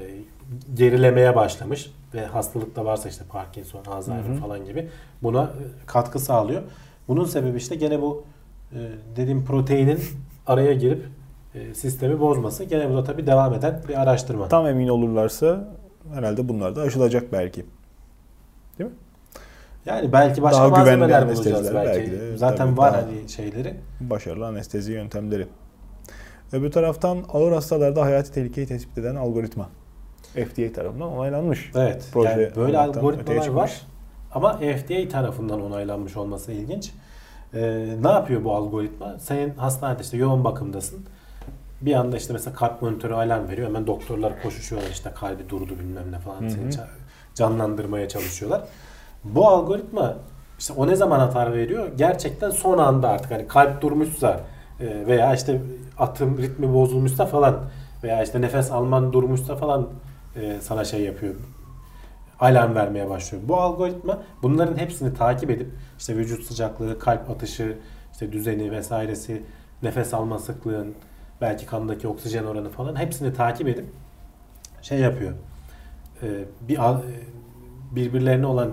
gerilemeye 0.75 1.37
başlamış 1.37 1.91
ve 2.15 2.27
hastalık 2.27 2.77
da 2.77 2.85
varsa 2.85 3.09
işte 3.09 3.25
Parkinson, 3.29 3.85
Alzheimer 3.85 4.25
Hı 4.25 4.33
hı. 4.33 4.37
falan 4.37 4.65
gibi 4.65 4.89
buna 5.23 5.43
e, 5.43 5.87
katkı 5.87 6.19
sağlıyor. 6.19 6.63
Bunun 7.09 7.25
sebebi 7.25 7.57
işte 7.57 7.75
gene 7.75 8.03
bu 8.03 8.25
e, 8.73 8.79
dediğim 9.17 9.45
proteinin 9.45 10.01
araya 10.47 10.73
girip 10.73 11.05
e, 11.55 11.75
sistemi 11.75 12.21
bozması. 12.21 12.65
Gene 12.65 12.91
bu 12.91 12.95
da 12.95 13.05
tabii 13.05 13.27
devam 13.27 13.55
eden 13.55 13.83
bir 13.89 14.03
araştırma. 14.03 14.49
Tam 14.49 14.67
emin 14.67 14.89
olurlarsa 14.89 15.69
herhalde 16.15 16.49
bunlar 16.49 16.77
da 16.77 16.83
aşılacak 16.83 17.33
belki. 17.33 17.65
Yani 19.87 20.13
belki 20.13 20.43
başka 20.43 20.59
Daha 20.59 20.69
malzemeler 20.69 21.29
bulacağız 21.29 21.75
belki. 21.75 22.01
belki 22.01 22.13
de, 22.13 22.37
Zaten 22.37 22.67
tabii 22.67 22.77
var 22.77 22.95
hani 22.95 23.29
şeyleri. 23.29 23.75
Başarılı 24.01 24.47
anestezi 24.47 24.93
yöntemleri. 24.93 25.47
Öbür 26.53 26.71
taraftan 26.71 27.19
ağır 27.33 27.53
hastalarda 27.53 28.03
hayati 28.03 28.33
tehlikeyi 28.33 28.67
tespit 28.67 28.99
eden 28.99 29.15
algoritma. 29.15 29.69
FDA 30.35 30.73
tarafından 30.73 31.13
onaylanmış. 31.13 31.71
Evet. 31.75 32.09
Proje 32.13 32.29
yani 32.29 32.57
böyle 32.57 32.79
algoritmalar 32.79 33.49
var. 33.49 33.83
Ama 34.33 34.59
FDA 34.59 35.09
tarafından 35.09 35.63
onaylanmış 35.63 36.17
olması 36.17 36.53
ilginç. 36.53 36.93
Ee, 37.55 37.61
ne 38.03 38.09
yapıyor 38.09 38.45
bu 38.45 38.55
algoritma? 38.55 39.19
Senin 39.19 39.55
hastanede 39.55 40.03
işte 40.03 40.17
yoğun 40.17 40.45
bakımdasın. 40.45 41.07
Bir 41.81 41.95
anda 41.95 42.17
işte 42.17 42.33
mesela 42.33 42.57
kalp 42.57 42.83
monitörü 42.83 43.15
alarm 43.15 43.49
veriyor. 43.49 43.69
Hemen 43.69 43.87
doktorlar 43.87 44.43
koşuşuyorlar 44.43 44.91
işte 44.91 45.11
kalbi 45.15 45.49
durdu 45.49 45.79
bilmem 45.79 46.13
ne 46.13 46.19
falan. 46.19 46.43
Hı 46.43 46.47
hı. 46.47 46.71
Canlandırmaya 47.35 48.09
çalışıyorlar. 48.09 48.63
Bu 49.35 49.49
algoritma 49.49 50.17
işte 50.59 50.73
o 50.73 50.87
ne 50.87 50.97
zaman 50.97 51.21
hata 51.21 51.53
veriyor? 51.53 51.89
Gerçekten 51.97 52.51
son 52.51 52.79
anda 52.79 53.09
artık 53.09 53.31
hani 53.31 53.47
kalp 53.47 53.83
durmuşsa 53.83 54.41
e, 54.81 55.07
veya 55.07 55.35
işte 55.35 55.61
atım 55.99 56.39
ritmi 56.39 56.75
bozulmuşsa 56.75 57.27
falan 57.27 57.61
veya 58.03 58.23
işte 58.23 58.41
nefes 58.41 58.73
alman 58.73 59.13
durmuşsa 59.13 59.57
falan 59.57 59.89
e, 60.37 60.61
sana 60.61 60.85
şey 60.85 61.03
yapıyor 61.03 61.35
alarm 62.41 62.75
vermeye 62.75 63.11
başlıyor. 63.11 63.45
Bu 63.49 63.57
algoritma 63.57 64.23
bunların 64.43 64.77
hepsini 64.77 65.15
takip 65.15 65.51
edip 65.51 65.71
işte 65.99 66.17
vücut 66.17 66.45
sıcaklığı, 66.45 66.99
kalp 66.99 67.31
atışı, 67.31 67.79
işte 68.13 68.33
düzeni 68.33 68.71
vesairesi, 68.71 69.43
nefes 69.83 70.15
alma 70.15 70.39
sıklığın, 70.39 70.95
belki 71.41 71.67
kandaki 71.67 72.09
oksijen 72.09 72.45
oranı 72.45 72.71
falan 72.71 72.97
hepsini 72.97 73.35
takip 73.35 73.69
edip 73.69 73.87
şey 74.83 74.99
yapıyor. 74.99 75.33
Ee, 76.23 76.45
bir 76.69 76.79
birbirlerine 77.91 78.47
olan 78.47 78.71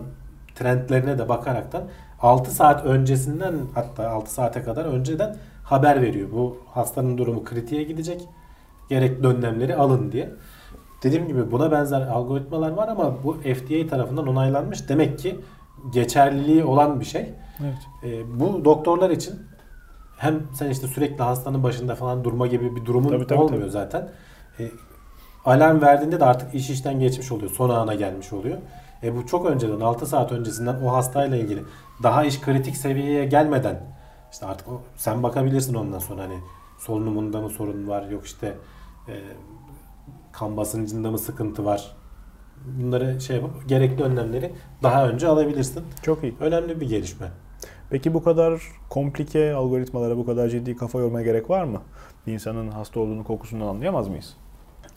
trendlerine 0.56 1.18
de 1.18 1.30
bakaraktan 1.30 1.84
6 2.22 2.52
saat 2.52 2.86
öncesinden 2.86 3.54
hatta 3.76 4.10
6 4.10 4.34
saate 4.34 4.64
kadar 4.64 4.86
önceden 4.86 5.36
haber 5.64 6.02
veriyor. 6.02 6.30
Bu 6.32 6.58
hastanın 6.74 7.18
durumu 7.18 7.44
kritiğe 7.44 7.84
gidecek. 7.84 8.22
Gerekli 8.90 9.28
önlemleri 9.28 9.76
alın 9.76 10.12
diye. 10.12 10.32
Dediğim 11.04 11.28
gibi 11.28 11.52
buna 11.52 11.72
benzer 11.72 12.02
algoritmalar 12.02 12.72
var 12.72 12.88
ama 12.88 13.24
bu 13.24 13.34
FDA 13.34 13.88
tarafından 13.90 14.28
onaylanmış. 14.28 14.90
Demek 14.90 15.20
ki 15.20 15.40
geçerliliği 15.94 16.64
olan 16.64 17.00
bir 17.00 17.06
şey. 17.06 17.34
Evet. 17.64 17.78
Ee, 18.04 18.40
bu 18.40 18.66
doktorlar 18.66 19.10
için 19.10 19.36
hem 20.18 20.42
sen 20.54 20.70
işte 20.70 20.88
sürekli 20.88 21.24
hastanın 21.24 21.64
başında 21.64 21.96
falan 21.96 22.24
durma 22.24 22.48
gibi 22.48 22.76
bir 22.76 22.86
durumun 22.86 23.10
Tabii, 23.10 23.28
tabii, 23.28 23.40
olmuyor 23.40 23.62
tabii. 23.62 23.72
zaten. 23.72 24.10
Ee, 24.60 24.72
alarm 25.46 25.82
verdiğinde 25.82 26.20
de 26.20 26.26
artık 26.26 26.56
iş 26.56 26.70
işten 26.70 27.00
geçmiş 27.00 27.32
oluyor. 27.32 27.52
Son 27.52 27.70
ana 27.70 27.96
gelmiş 27.96 28.34
oluyor. 28.34 28.58
E 29.06 29.16
bu 29.16 29.26
çok 29.26 29.46
önceden 29.46 29.80
6 29.80 30.06
saat 30.06 30.32
öncesinden 30.32 30.82
o 30.82 30.94
hastayla 30.94 31.38
ilgili 31.38 31.64
daha 32.04 32.26
iş 32.26 32.42
kritik 32.42 32.78
seviyeye 32.78 33.26
gelmeden 33.26 33.82
işte 34.32 34.46
artık 34.46 34.68
o, 34.68 34.82
sen 34.96 35.24
bakabilirsin 35.24 35.74
ondan 35.74 36.00
sonra 36.00 36.24
hani 36.24 36.40
solunumunda 36.80 37.42
mı 37.42 37.50
sorun 37.50 37.88
var 37.88 38.10
yok 38.10 38.26
işte 38.26 38.58
e, 39.08 39.14
kan 40.32 40.58
basıncında 40.58 41.12
mı 41.12 41.20
sıkıntı 41.20 41.66
var 41.66 41.96
bunları 42.66 43.22
şey 43.22 43.36
yapıp 43.36 43.70
gerekli 43.70 44.04
önlemleri 44.04 44.52
daha 44.84 45.10
önce 45.10 45.28
alabilirsin. 45.28 45.84
Çok 46.02 46.24
iyi. 46.24 46.36
Önemli 46.40 46.82
bir 46.82 46.90
gelişme. 46.90 47.28
Peki 47.90 48.14
bu 48.14 48.24
kadar 48.24 48.62
komplike 48.90 49.54
algoritmalara 49.54 50.18
bu 50.18 50.26
kadar 50.26 50.50
ciddi 50.50 50.76
kafa 50.76 51.00
yormaya 51.00 51.26
gerek 51.26 51.50
var 51.50 51.64
mı? 51.64 51.82
Bir 52.28 52.34
insanın 52.34 52.72
hasta 52.72 53.00
olduğunu 53.00 53.24
kokusundan 53.24 53.68
anlayamaz 53.68 54.08
mıyız? 54.08 54.38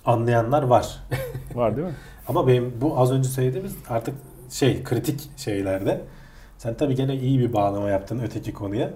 Anlayanlar 0.09 0.63
var. 0.63 0.99
Var 1.55 1.77
değil 1.77 1.89
mi? 1.89 1.95
Ama 2.29 2.47
benim 2.47 2.75
bu 2.81 2.99
az 2.99 3.13
önce 3.13 3.29
söylediğimiz 3.29 3.77
artık 3.89 4.15
şey 4.51 4.85
kritik 4.85 5.31
şeylerde. 5.37 6.01
Sen 6.59 6.77
tabii 6.77 6.95
gene 6.95 7.17
iyi 7.17 7.39
bir 7.39 7.53
bağlama 7.53 7.89
yaptın 7.89 8.21
öteki 8.25 8.53
konuya. 8.53 8.91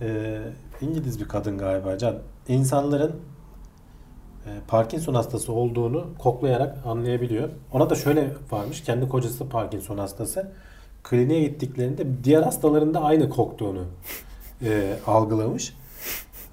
Ee, 0.00 0.40
İngiliz 0.80 1.20
bir 1.20 1.28
kadın 1.28 1.58
galiba 1.58 1.98
Can. 1.98 2.18
İnsanların 2.48 3.20
e, 4.46 4.50
Parkinson 4.68 5.14
hastası 5.14 5.52
olduğunu 5.52 6.06
koklayarak 6.18 6.78
anlayabiliyor. 6.86 7.48
Ona 7.72 7.90
da 7.90 7.94
şöyle 7.94 8.30
varmış. 8.50 8.82
Kendi 8.82 9.08
kocası 9.08 9.48
Parkinson 9.48 9.98
hastası. 9.98 10.52
Kliniğe 11.02 11.40
gittiklerinde 11.40 12.24
diğer 12.24 12.42
hastaların 12.42 12.94
da 12.94 13.02
aynı 13.02 13.30
koktuğunu 13.30 13.84
e, 14.62 14.96
algılamış. 15.06 15.76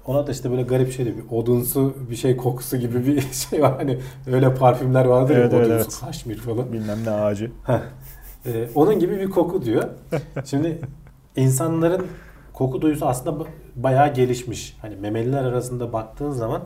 Ona 0.06 0.26
da 0.26 0.32
işte 0.32 0.50
böyle 0.50 0.62
garip 0.62 0.92
şey 0.92 1.06
bir 1.06 1.24
odunsu 1.30 1.94
bir 2.10 2.16
şey 2.16 2.36
kokusu 2.36 2.76
gibi 2.76 3.06
bir 3.06 3.20
şey 3.50 3.62
var. 3.62 3.76
Hani 3.76 3.98
öyle 4.26 4.54
parfümler 4.54 5.04
vardır 5.04 5.36
Evet, 5.36 5.52
ya 5.52 5.58
odunsu 5.58 5.72
evet. 5.74 6.00
kaşmir 6.00 6.36
falan. 6.36 6.72
Bilmem 6.72 6.98
ne 7.04 7.10
ağacı. 7.10 7.50
Ee, 8.46 8.68
onun 8.74 8.98
gibi 8.98 9.18
bir 9.20 9.30
koku 9.30 9.64
diyor. 9.64 9.84
Şimdi 10.44 10.78
insanların 11.36 12.06
koku 12.52 12.82
duyusu 12.82 13.06
aslında 13.06 13.42
ba- 13.42 13.46
bayağı 13.76 14.14
gelişmiş. 14.14 14.76
Hani 14.82 14.96
memeliler 14.96 15.44
arasında 15.44 15.92
baktığın 15.92 16.30
zaman 16.30 16.62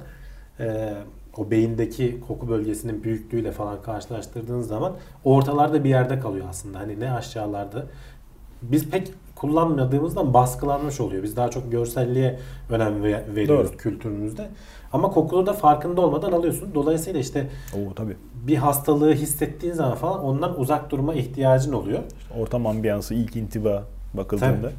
e, 0.61 0.95
o 1.37 1.51
beyindeki 1.51 2.20
koku 2.28 2.49
bölgesinin 2.49 3.05
büyüklüğüyle 3.05 3.53
falan 3.53 3.82
karşılaştırdığın 3.82 4.61
zaman 4.61 4.93
ortalarda 5.24 5.84
bir 5.84 5.89
yerde 5.89 6.18
kalıyor 6.20 6.47
aslında. 6.51 6.78
Hani 6.78 7.01
ne 7.01 7.12
aşağılarda. 7.12 7.87
Biz 8.62 8.91
pek 8.91 9.12
kullanmadığımızdan 9.37 10.34
baskılanmış 10.34 11.01
oluyor. 11.01 11.22
Biz 11.22 11.37
daha 11.37 11.49
çok 11.51 11.72
görselliğe 11.72 12.39
önem 12.70 13.03
ve- 13.03 13.24
veriyoruz 13.37 13.68
Doğru. 13.70 13.76
kültürümüzde. 13.76 14.49
Ama 14.93 15.11
kokunu 15.11 15.47
da 15.47 15.53
farkında 15.53 16.01
olmadan 16.01 16.32
alıyorsun. 16.32 16.68
Dolayısıyla 16.74 17.20
işte 17.20 17.49
Oo 17.74 17.95
tabii. 17.95 18.16
bir 18.47 18.57
hastalığı 18.57 19.12
hissettiğin 19.12 19.72
zaman 19.74 19.95
falan 19.95 20.24
ondan 20.24 20.61
uzak 20.61 20.91
durma 20.91 21.14
ihtiyacın 21.14 21.72
oluyor. 21.72 21.99
Ortam 22.41 22.66
ambiyansı, 22.66 23.14
ilk 23.14 23.37
intiba 23.37 23.84
bakıldığında 24.14 24.57
Tabii. 24.62 24.72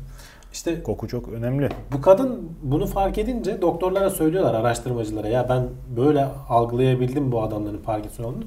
İşte 0.53 0.84
koku 0.84 1.08
çok 1.08 1.28
önemli. 1.30 1.70
bu 1.93 2.01
kadın 2.01 2.51
bunu 2.64 2.86
fark 2.86 3.18
edince 3.18 3.62
doktorlara 3.62 4.10
söylüyorlar 4.10 4.53
araştırmacılara 4.53 5.28
ya 5.28 5.49
ben 5.49 5.64
böyle 5.97 6.28
algılayabildim 6.49 7.32
bu 7.32 7.41
adamların 7.41 7.78
Parkinson 7.82 8.24
olduğunu. 8.24 8.43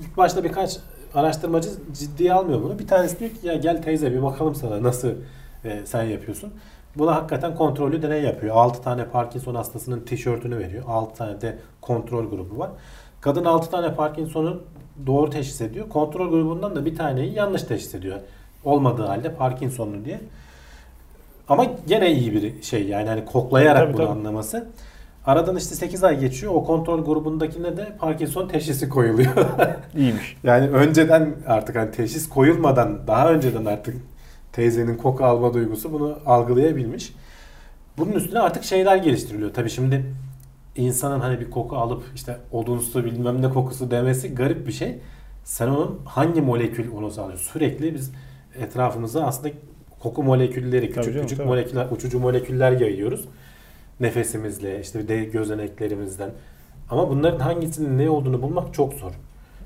İlk 0.00 0.16
başta 0.16 0.44
birkaç 0.44 0.78
araştırmacı 1.14 1.68
ciddiye 1.98 2.32
almıyor 2.32 2.62
bunu. 2.62 2.78
Bir 2.78 2.86
tanesi 2.86 3.18
diyor 3.18 3.30
ki 3.30 3.36
ya 3.46 3.54
gel 3.54 3.82
teyze 3.82 4.12
bir 4.12 4.22
bakalım 4.22 4.54
sana 4.54 4.82
nasıl 4.82 5.08
e, 5.66 5.86
sen 5.86 6.02
yapıyorsun. 6.02 6.52
Buna 6.96 7.14
hakikaten 7.14 7.54
kontrollü 7.54 8.02
deney 8.02 8.22
yapıyor. 8.22 8.56
6 8.56 8.82
tane 8.82 9.04
Parkinson 9.04 9.54
hastasının 9.54 10.00
tişörtünü 10.00 10.58
veriyor. 10.58 10.84
6 10.88 11.14
tane 11.14 11.40
de 11.40 11.58
kontrol 11.80 12.30
grubu 12.30 12.58
var. 12.58 12.70
Kadın 13.20 13.44
6 13.44 13.70
tane 13.70 13.94
Parkinson'u 13.94 14.62
doğru 15.06 15.30
teşhis 15.30 15.60
ediyor. 15.60 15.88
Kontrol 15.88 16.30
grubundan 16.30 16.76
da 16.76 16.84
bir 16.84 16.96
taneyi 16.96 17.34
yanlış 17.34 17.62
teşhis 17.62 17.94
ediyor. 17.94 18.18
Olmadığı 18.64 19.02
halde 19.02 19.34
Parkinson'lu 19.34 20.04
diye. 20.04 20.20
Ama 21.48 21.66
gene 21.86 22.12
iyi 22.12 22.32
bir 22.32 22.62
şey 22.62 22.88
yani 22.88 23.08
hani 23.08 23.24
koklayarak 23.24 23.82
Tabii, 23.82 23.92
bunu 23.92 24.06
tabii. 24.06 24.18
anlaması. 24.18 24.66
Aradan 25.26 25.56
işte 25.56 25.74
8 25.74 26.04
ay 26.04 26.20
geçiyor. 26.20 26.52
O 26.54 26.64
kontrol 26.64 27.04
grubundakine 27.04 27.76
de 27.76 27.96
Parkinson 27.98 28.48
teşhisi 28.48 28.88
koyuluyor. 28.88 29.30
İyiymiş. 29.96 30.36
yani 30.44 30.68
önceden 30.68 31.34
artık 31.46 31.76
hani 31.76 31.90
teşhis 31.90 32.28
koyulmadan 32.28 33.06
daha 33.06 33.32
önceden 33.32 33.64
artık 33.64 33.96
teyzenin 34.56 34.96
koku 34.96 35.24
alma 35.24 35.54
duygusu 35.54 35.92
bunu 35.92 36.18
algılayabilmiş. 36.26 37.12
Bunun 37.98 38.12
üstüne 38.12 38.40
artık 38.40 38.64
şeyler 38.64 38.96
geliştiriliyor. 38.96 39.54
Tabii 39.54 39.70
şimdi 39.70 40.04
insanın 40.76 41.20
hani 41.20 41.40
bir 41.40 41.50
koku 41.50 41.76
alıp 41.76 42.02
işte 42.14 42.36
odunsu 42.52 43.04
bilmem 43.04 43.42
ne 43.42 43.50
kokusu 43.50 43.90
demesi 43.90 44.34
garip 44.34 44.66
bir 44.66 44.72
şey. 44.72 44.98
Sen 45.44 45.68
onun 45.68 46.00
hangi 46.04 46.40
molekül 46.40 46.92
onu 46.92 47.10
sağlıyor? 47.10 47.38
Sürekli 47.38 47.94
biz 47.94 48.12
etrafımıza 48.58 49.24
aslında 49.24 49.54
koku 50.00 50.22
molekülleri, 50.22 50.90
küçük 50.90 51.04
canım, 51.04 51.22
küçük 51.22 51.38
tabii. 51.38 51.48
moleküller, 51.48 51.86
uçucu 51.90 52.20
moleküller 52.20 52.72
yayıyoruz. 52.72 53.24
Nefesimizle, 54.00 54.80
işte 54.80 55.08
de 55.08 55.24
gözeneklerimizden. 55.24 56.30
Ama 56.90 57.10
bunların 57.10 57.40
hangisinin 57.40 57.98
ne 57.98 58.10
olduğunu 58.10 58.42
bulmak 58.42 58.74
çok 58.74 58.94
zor. 58.94 59.12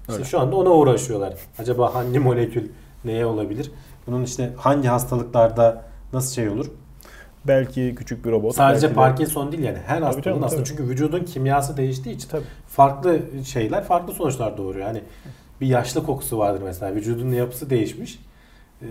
İşte 0.00 0.12
Öyle. 0.12 0.24
şu 0.24 0.40
anda 0.40 0.56
ona 0.56 0.70
uğraşıyorlar. 0.70 1.34
Acaba 1.58 1.94
hangi 1.94 2.18
molekül 2.18 2.68
neye 3.04 3.26
olabilir? 3.26 3.70
Bunun 4.06 4.24
işte 4.24 4.50
hangi 4.56 4.88
hastalıklarda 4.88 5.84
nasıl 6.12 6.34
şey 6.34 6.48
olur? 6.48 6.66
Belki 7.46 7.94
küçük 7.98 8.24
bir 8.24 8.30
robot. 8.30 8.54
Sadece 8.54 8.82
belki 8.86 8.90
de- 8.94 9.00
Parkinson 9.00 9.52
değil 9.52 9.62
yani 9.62 9.78
her 9.86 10.02
hastalığın 10.02 10.22
canım, 10.22 10.44
aslında 10.44 10.62
tabii. 10.62 10.68
çünkü 10.68 10.88
vücudun 10.88 11.24
kimyası 11.24 11.76
değiştiği 11.76 12.14
için 12.14 12.28
Tabii. 12.28 12.44
farklı 12.68 13.20
şeyler 13.44 13.84
farklı 13.84 14.12
sonuçlar 14.14 14.56
doğuruyor. 14.58 14.86
Yani 14.86 15.00
bir 15.60 15.66
yaşlı 15.66 16.06
kokusu 16.06 16.38
vardır 16.38 16.62
mesela 16.64 16.94
vücudunun 16.94 17.32
yapısı 17.32 17.70
değişmiş. 17.70 18.18
Ee, 18.82 18.86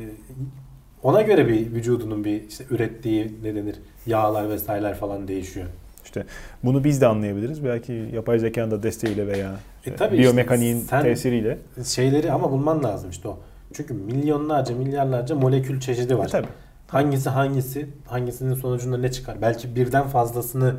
Ona 1.03 1.21
göre 1.21 1.47
bir 1.47 1.71
vücudunun 1.73 2.23
bir 2.23 2.47
işte 2.49 2.63
ürettiği 2.69 3.31
ne 3.43 3.55
denir 3.55 3.75
yağlar 4.05 4.49
vesaireler 4.49 4.95
falan 4.95 5.27
değişiyor. 5.27 5.67
İşte 6.05 6.25
bunu 6.63 6.83
biz 6.83 7.01
de 7.01 7.07
anlayabiliriz. 7.07 7.65
Belki 7.65 8.09
yapay 8.13 8.39
zekanın 8.39 8.71
da 8.71 8.83
desteğiyle 8.83 9.27
veya 9.27 9.55
E 9.85 10.11
biyomekaniğin 10.11 10.81
işte 10.81 11.01
tesiriyle. 11.01 11.57
Şeyleri 11.85 12.31
ama 12.31 12.51
bulman 12.51 12.83
lazım 12.83 13.09
işte 13.09 13.27
o. 13.27 13.37
Çünkü 13.73 13.93
milyonlarca 13.93 14.75
milyarlarca 14.75 15.35
molekül 15.35 15.79
çeşidi 15.79 16.17
var. 16.17 16.25
E 16.25 16.29
tabii. 16.29 16.47
Hangisi 16.87 17.29
hangisi, 17.29 17.89
hangisinin 18.05 18.53
sonucunda 18.53 18.97
ne 18.97 19.11
çıkar? 19.11 19.41
Belki 19.41 19.75
birden 19.75 20.03
fazlasını 20.07 20.73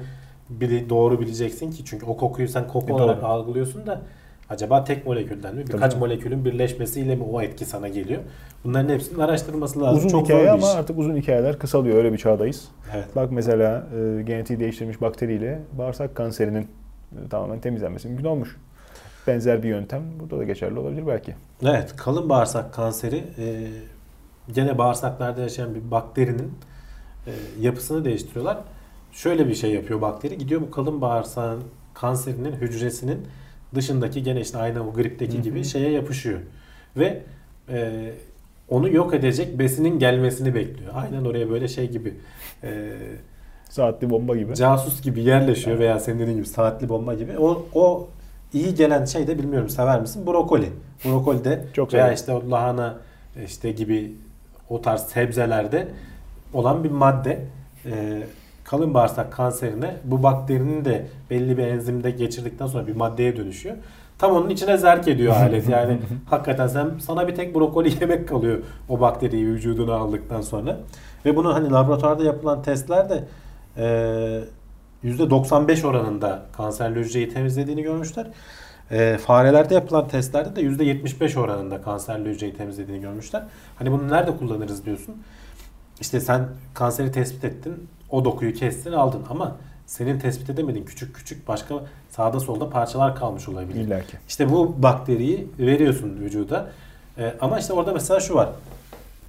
bili, 0.51 0.91
doğru 0.91 1.21
bileceksin 1.21 1.71
ki 1.71 1.85
çünkü 1.85 2.07
o 2.07 2.17
kokuyu 2.17 2.49
sen 2.49 2.69
koku 2.69 2.91
E, 2.91 2.93
olarak 2.93 3.17
doğru. 3.23 3.27
algılıyorsun 3.27 3.87
da 3.87 4.03
acaba 4.49 4.85
tek 4.85 5.07
molekülden 5.07 5.55
mi? 5.55 5.65
Tabii 5.65 5.75
Birkaç 5.77 5.93
canım. 5.93 6.07
molekülün 6.07 6.45
birleşmesiyle 6.45 7.17
mi 7.17 7.23
o 7.33 7.43
etki 7.43 7.65
sana 7.65 7.89
geliyor? 7.89 8.23
Bunların 8.65 8.89
hepsinin 8.95 9.19
araştırılması 9.21 9.81
lazım. 9.81 9.97
Uzun 9.99 10.09
Çok 10.09 10.25
hikaye 10.25 10.45
zor 10.45 10.53
ama 10.53 10.67
iş. 10.69 10.75
artık 10.77 10.99
uzun 10.99 11.17
hikayeler 11.17 11.59
kısalıyor. 11.59 11.97
Öyle 11.97 12.13
bir 12.13 12.19
çağdayız. 12.19 12.69
Evet. 12.95 13.07
Bak 13.17 13.33
mesela 13.33 13.87
e, 14.19 14.23
genetiği 14.23 14.61
değiştirmiş 14.61 15.01
bakteriyle 15.01 15.59
bağırsak 15.79 16.15
kanserinin 16.15 16.63
e, 16.63 17.29
tamamen 17.31 17.61
temizlenmesi 17.61 18.09
mümkün 18.09 18.25
olmuş. 18.25 18.57
Benzer 19.27 19.63
bir 19.63 19.69
yöntem 19.69 20.03
burada 20.21 20.39
da 20.39 20.45
geçerli 20.45 20.79
olabilir 20.79 21.07
belki. 21.07 21.35
Evet, 21.63 21.97
kalın 21.97 22.29
bağırsak 22.29 22.75
kanseri 22.75 23.25
e, 23.39 23.69
gene 24.53 24.79
bağırsaklarda 24.79 25.41
yaşayan 25.41 25.75
bir 25.75 25.91
bakterinin 25.91 26.53
e, 27.27 27.33
yapısını 27.61 28.05
değiştiriyorlar. 28.05 28.59
Şöyle 29.13 29.49
bir 29.49 29.55
şey 29.55 29.71
yapıyor 29.71 30.01
bakteri. 30.01 30.39
Gidiyor 30.39 30.61
bu 30.61 30.71
kalın 30.71 31.01
bağırsağın 31.01 31.63
kanserinin 31.95 32.53
hücresinin 32.53 33.27
dışındaki 33.75 34.23
gene 34.23 34.41
işte 34.41 34.59
aynı 34.59 34.89
o 34.89 34.93
gripteki 34.93 35.35
Hı 35.35 35.39
hı. 35.39 35.43
gibi 35.43 35.65
şeye 35.65 35.91
yapışıyor. 35.91 36.41
Ve 36.97 37.23
e, 37.69 38.11
onu 38.69 38.89
yok 38.89 39.15
edecek 39.15 39.59
besinin 39.59 39.99
gelmesini 39.99 40.55
bekliyor. 40.55 40.93
Aynen 40.95 41.25
oraya 41.25 41.51
böyle 41.51 41.69
şey 41.69 41.91
gibi 41.91 42.15
e, 42.63 42.93
Saatli 43.69 44.11
bomba 44.11 44.37
gibi. 44.37 44.55
casus 44.55 45.03
gibi 45.03 45.23
yerleşiyor 45.23 45.79
veya 45.79 46.01
senin 46.01 46.19
dediğin 46.19 46.37
gibi 46.37 46.47
saatli 46.47 46.89
bomba 46.89 47.15
gibi. 47.15 47.39
O, 47.39 47.67
o 47.75 48.09
iyi 48.53 48.75
gelen 48.75 49.05
şey 49.05 49.27
de 49.27 49.39
bilmiyorum 49.39 49.69
sever 49.69 50.01
misin? 50.01 50.27
Brokoli. 50.27 50.73
Brokoli 51.05 51.45
de 51.45 51.65
Çok 51.73 51.95
veya 51.95 52.13
işte 52.13 52.33
lahana 52.51 52.97
işte 53.47 53.73
gibi 53.73 54.13
o 54.71 54.83
tarz 54.83 55.03
sebzelerde 55.03 55.89
olan 56.55 56.85
bir 56.85 56.91
madde. 56.91 57.41
Ee, 57.87 58.23
kalın 58.65 58.95
bağırsak 58.95 59.33
kanserine 59.33 59.97
bu 60.05 60.23
bakterinin 60.23 60.85
de 60.85 61.07
belli 61.31 61.59
bir 61.59 61.67
enzimde 61.67 62.11
geçirdikten 62.11 62.67
sonra 62.67 62.87
bir 62.87 62.97
maddeye 62.97 63.37
dönüşüyor. 63.37 63.77
Tam 64.19 64.33
onun 64.33 64.51
içine 64.51 64.77
zerk 64.79 65.09
ediyor 65.09 65.37
alet. 65.37 65.69
Yani 65.69 65.99
hakikaten 66.27 66.67
sen 66.67 66.91
sana 67.01 67.29
bir 67.29 67.35
tek 67.35 67.55
brokoli 67.55 67.93
yemek 68.01 68.29
kalıyor 68.29 68.59
o 68.89 69.01
bakteriyi 69.01 69.47
vücuduna 69.47 69.95
aldıktan 69.95 70.41
sonra. 70.41 70.77
Ve 71.25 71.37
bunu 71.37 71.55
hani 71.55 71.71
laboratuvarda 71.71 72.25
yapılan 72.25 72.63
testlerde 72.63 73.25
e, 73.77 74.41
%95 75.05 75.87
oranında 75.87 76.43
kanserli 76.53 77.01
hücreyi 77.01 77.29
temizlediğini 77.29 77.83
görmüşler. 77.83 78.27
E, 78.91 79.19
farelerde 79.19 79.75
yapılan 79.75 80.09
testlerde 80.09 80.57
de 80.57 80.63
%75 80.63 81.39
oranında 81.39 81.83
kanserli 81.83 82.29
hücreyi 82.29 82.55
temizlediğini 82.55 83.01
görmüşler. 83.01 83.43
Hani 83.77 83.93
bunu 83.93 84.09
nerede 84.09 84.37
kullanırız 84.37 84.85
diyorsun. 84.85 85.15
İşte 86.01 86.21
sen 86.21 86.49
kanseri 86.75 87.13
tespit 87.13 87.45
ettin, 87.45 87.89
o 88.11 88.25
dokuyu 88.25 88.55
kestin 88.55 88.93
aldın 88.93 89.23
ama 89.31 89.57
senin 89.87 90.19
tespit 90.19 90.51
edemediğin 90.51 90.85
küçük 90.85 91.17
küçük 91.17 91.49
başka 91.49 91.75
sağda 92.11 92.41
solda 92.41 92.71
parçalar 92.71 93.17
kalmış 93.17 93.49
olabilir. 93.49 93.81
İlla 93.81 94.01
ki. 94.01 94.17
İşte 94.29 94.51
bu 94.51 94.83
bakteriyi 94.83 95.49
veriyorsun 95.59 96.17
vücuda. 96.21 96.71
Ee, 97.19 97.35
ama 97.41 97.59
işte 97.59 97.73
orada 97.73 97.93
mesela 97.93 98.21
şu 98.21 98.35
var. 98.35 98.49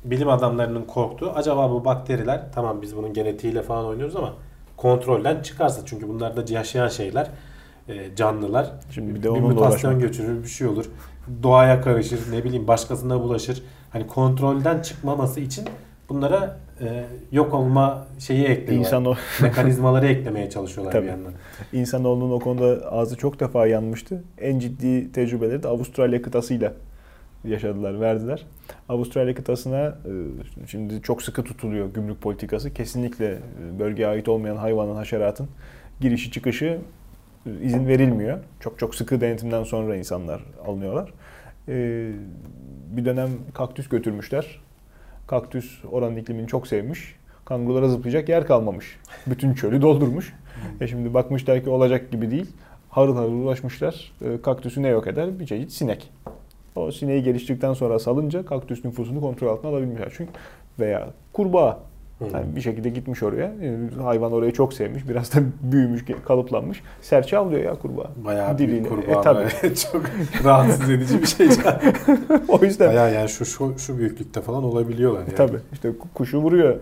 Bilim 0.05 0.29
adamlarının 0.29 0.83
korktuğu 0.83 1.31
acaba 1.31 1.71
bu 1.71 1.85
bakteriler 1.85 2.41
tamam 2.55 2.81
biz 2.81 2.95
bunun 2.95 3.13
genetiğiyle 3.13 3.61
falan 3.61 3.85
oynuyoruz 3.85 4.15
ama 4.15 4.33
kontrolden 4.81 5.41
çıkarsa 5.41 5.81
çünkü 5.85 6.07
bunlar 6.07 6.37
da 6.37 6.53
yaşayan 6.53 6.87
şeyler 6.87 7.27
e, 7.87 8.15
canlılar. 8.15 8.71
Şimdi 8.91 9.15
bir 9.15 9.23
de 9.23 9.33
bir 9.33 9.39
mutasyon 9.39 9.91
uğraşmak. 9.91 10.01
götürür 10.01 10.43
bir 10.43 10.47
şey 10.47 10.67
olur. 10.67 10.85
Doğaya 11.43 11.81
karışır 11.81 12.31
ne 12.31 12.43
bileyim 12.43 12.67
başkasına 12.67 13.21
bulaşır. 13.21 13.63
Hani 13.89 14.07
kontrolden 14.07 14.81
çıkmaması 14.81 15.39
için 15.39 15.65
bunlara 16.09 16.57
e, 16.81 17.03
yok 17.31 17.53
olma 17.53 18.07
şeyi 18.19 18.45
ekliyorlar. 18.45 18.85
İnsan 18.85 19.05
o 19.05 19.15
Mekanizmaları 19.41 20.07
eklemeye 20.07 20.49
çalışıyorlar 20.49 20.91
Tabii. 20.91 21.03
bir 21.03 21.09
yandan. 21.09 21.33
insanoğlunun 21.73 22.31
o 22.31 22.39
konuda 22.39 22.91
ağzı 22.91 23.17
çok 23.17 23.39
defa 23.39 23.67
yanmıştı. 23.67 24.23
En 24.37 24.59
ciddi 24.59 25.11
tecrübeleri 25.11 25.63
de 25.63 25.67
Avustralya 25.67 26.21
kıtasıyla 26.21 26.73
yaşadılar, 27.45 28.01
verdiler. 28.01 28.45
Avustralya 28.89 29.35
kıtasına 29.35 29.85
e, 29.87 30.67
şimdi 30.67 31.01
çok 31.01 31.21
sıkı 31.21 31.43
tutuluyor 31.43 31.93
gümrük 31.93 32.21
politikası. 32.21 32.73
Kesinlikle 32.73 33.31
e, 33.31 33.79
bölgeye 33.79 34.07
ait 34.07 34.27
olmayan 34.27 34.55
hayvanın, 34.55 34.95
haşeratın 34.95 35.49
girişi 35.99 36.31
çıkışı 36.31 36.79
e, 37.45 37.49
izin 37.61 37.87
verilmiyor. 37.87 38.39
Çok 38.59 38.79
çok 38.79 38.95
sıkı 38.95 39.21
denetimden 39.21 39.63
sonra 39.63 39.95
insanlar 39.95 40.43
alınıyorlar. 40.65 41.13
Bir 42.87 43.05
dönem 43.05 43.29
kaktüs 43.53 43.89
götürmüşler. 43.89 44.61
Kaktüs 45.27 45.85
oranın 45.91 46.15
iklimini 46.15 46.47
çok 46.47 46.67
sevmiş. 46.67 47.15
Kangurulara 47.45 47.87
zıplayacak 47.87 48.29
yer 48.29 48.47
kalmamış. 48.47 48.99
Bütün 49.27 49.53
çölü 49.53 49.81
doldurmuş. 49.81 50.33
E 50.81 50.87
şimdi 50.87 51.13
bakmışlar 51.13 51.63
ki 51.63 51.69
olacak 51.69 52.11
gibi 52.11 52.31
değil. 52.31 52.51
Harıl 52.89 53.15
harıl 53.15 53.33
ulaşmışlar. 53.33 54.13
Kaktüsü 54.43 54.83
ne 54.83 54.87
yok 54.87 55.07
eder? 55.07 55.39
Bir 55.39 55.45
çeşit 55.45 55.71
sinek. 55.71 56.11
O 56.75 56.91
sineği 56.91 57.23
geliştirdikten 57.23 57.73
sonra 57.73 57.99
salınca 57.99 58.45
kaktüs 58.45 58.85
nüfusunu 58.85 59.21
kontrol 59.21 59.47
altına 59.47 59.71
alabilmişler. 59.71 60.13
Çünkü 60.17 60.31
veya 60.79 61.07
kurbağa 61.33 61.79
yani 62.33 62.55
bir 62.55 62.61
şekilde 62.61 62.89
gitmiş 62.89 63.23
oraya. 63.23 63.53
Hayvan 64.03 64.31
orayı 64.31 64.53
çok 64.53 64.73
sevmiş. 64.73 65.09
Biraz 65.09 65.35
da 65.35 65.39
büyümüş, 65.71 66.05
kalıplanmış. 66.25 66.83
Serçe 67.01 67.37
avlıyor 67.37 67.63
ya 67.63 67.75
kurbağa. 67.75 68.11
Bayağı 68.25 68.57
Diliyle. 68.57 68.71
büyük 68.71 68.89
kurbağa. 68.89 69.19
E, 69.19 69.23
tabii. 69.23 69.75
çok 69.91 70.03
rahatsız 70.43 70.89
edici 70.89 71.21
bir 71.21 71.27
şey. 71.27 71.47
o 72.47 72.65
yüzden. 72.65 72.89
Bayağı 72.89 73.13
yani 73.13 73.29
şu, 73.29 73.45
şu, 73.45 73.79
şu 73.79 73.97
büyüklükte 73.97 74.41
falan 74.41 74.63
olabiliyorlar 74.63 75.19
yani. 75.19 75.35
Tabii. 75.35 75.57
İşte 75.73 75.91
kuşu 76.13 76.37
vuruyor. 76.37 76.75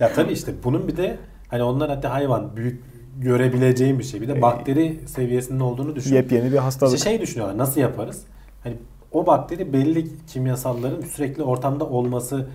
ya 0.00 0.12
tabii 0.12 0.32
işte 0.32 0.52
bunun 0.64 0.88
bir 0.88 0.96
de 0.96 1.16
hani 1.48 1.62
onlar 1.62 1.90
hatta 1.90 2.12
hayvan 2.12 2.56
büyük 2.56 2.95
görebileceğim 3.18 3.98
bir 3.98 4.04
şey. 4.04 4.20
Bir 4.20 4.28
de 4.28 4.42
bakteri 4.42 5.00
seviyesinin 5.06 5.60
olduğunu 5.60 5.96
düşün. 5.96 6.14
Yepyeni 6.14 6.52
bir 6.52 6.58
hastalık. 6.58 6.98
İşte 6.98 7.10
şey 7.10 7.20
düşünüyorlar 7.20 7.58
nasıl 7.58 7.80
yaparız? 7.80 8.22
Hani 8.62 8.76
o 9.12 9.26
bakteri 9.26 9.72
belli 9.72 10.26
kimyasalların 10.26 11.00
sürekli 11.00 11.42
ortamda 11.42 11.86
olması 11.86 12.48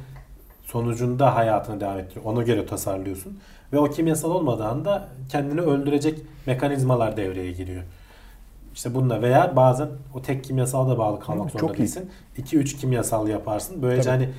sonucunda 0.63 1.35
hayatını 1.35 1.79
devam 1.79 1.99
ettiriyor. 1.99 2.25
Ona 2.25 2.43
göre 2.43 2.65
tasarlıyorsun. 2.65 3.39
Ve 3.73 3.79
o 3.79 3.89
kimyasal 3.89 4.31
olmadığı 4.31 4.65
anda 4.65 5.07
kendini 5.29 5.61
öldürecek 5.61 6.19
mekanizmalar 6.45 7.17
devreye 7.17 7.51
giriyor. 7.51 7.83
İşte 8.73 8.95
bununla 8.95 9.21
veya 9.21 9.55
bazen 9.55 9.89
o 10.13 10.21
tek 10.21 10.43
kimyasal 10.43 10.89
da 10.89 10.97
bağlı 10.97 11.19
kalmak 11.19 11.51
zorunda 11.51 11.77
değilsin. 11.77 12.09
2-3 12.37 12.77
kimyasal 12.77 13.27
yaparsın. 13.27 13.81
Böylece 13.81 14.09
Tabii. 14.09 14.25
hani 14.25 14.29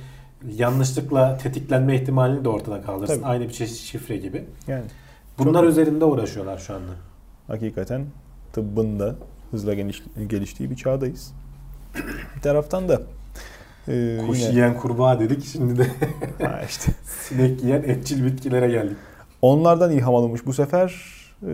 yanlışlıkla 0.57 1.37
tetiklenme 1.37 1.95
ihtimalini 1.95 2.43
de 2.43 2.49
ortadan 2.49 2.81
kaldırırsın. 2.81 3.15
Tabii. 3.15 3.25
Aynı 3.25 3.43
bir 3.43 3.53
çeşit 3.53 3.77
şifre 3.77 4.17
gibi. 4.17 4.45
Yani 4.67 4.83
Bunlar 5.37 5.61
çok 5.61 5.69
üzerinde 5.69 6.05
uğraşıyorlar 6.05 6.57
şu 6.57 6.73
anda. 6.73 6.91
Hakikaten 7.47 8.05
tıbbın 8.53 8.99
da 8.99 9.15
hızla 9.51 9.73
geliştiği 10.29 10.69
bir 10.69 10.75
çağdayız. 10.75 11.33
bir 12.35 12.41
taraftan 12.41 12.89
da 12.89 13.01
e, 13.87 14.17
Kuş 14.27 14.39
yine... 14.39 14.51
yiyen 14.51 14.77
kurbağa 14.77 15.19
dedik 15.19 15.45
şimdi 15.45 15.77
de 15.77 15.87
ha 16.45 16.61
işte. 16.69 16.91
sinek 17.03 17.63
yiyen 17.63 17.83
etçil 17.83 18.25
bitkilere 18.25 18.67
geldik. 18.67 18.97
Onlardan 19.41 19.91
ilham 19.91 20.15
alınmış 20.15 20.45
bu 20.45 20.53
sefer 20.53 20.95
e, 21.47 21.51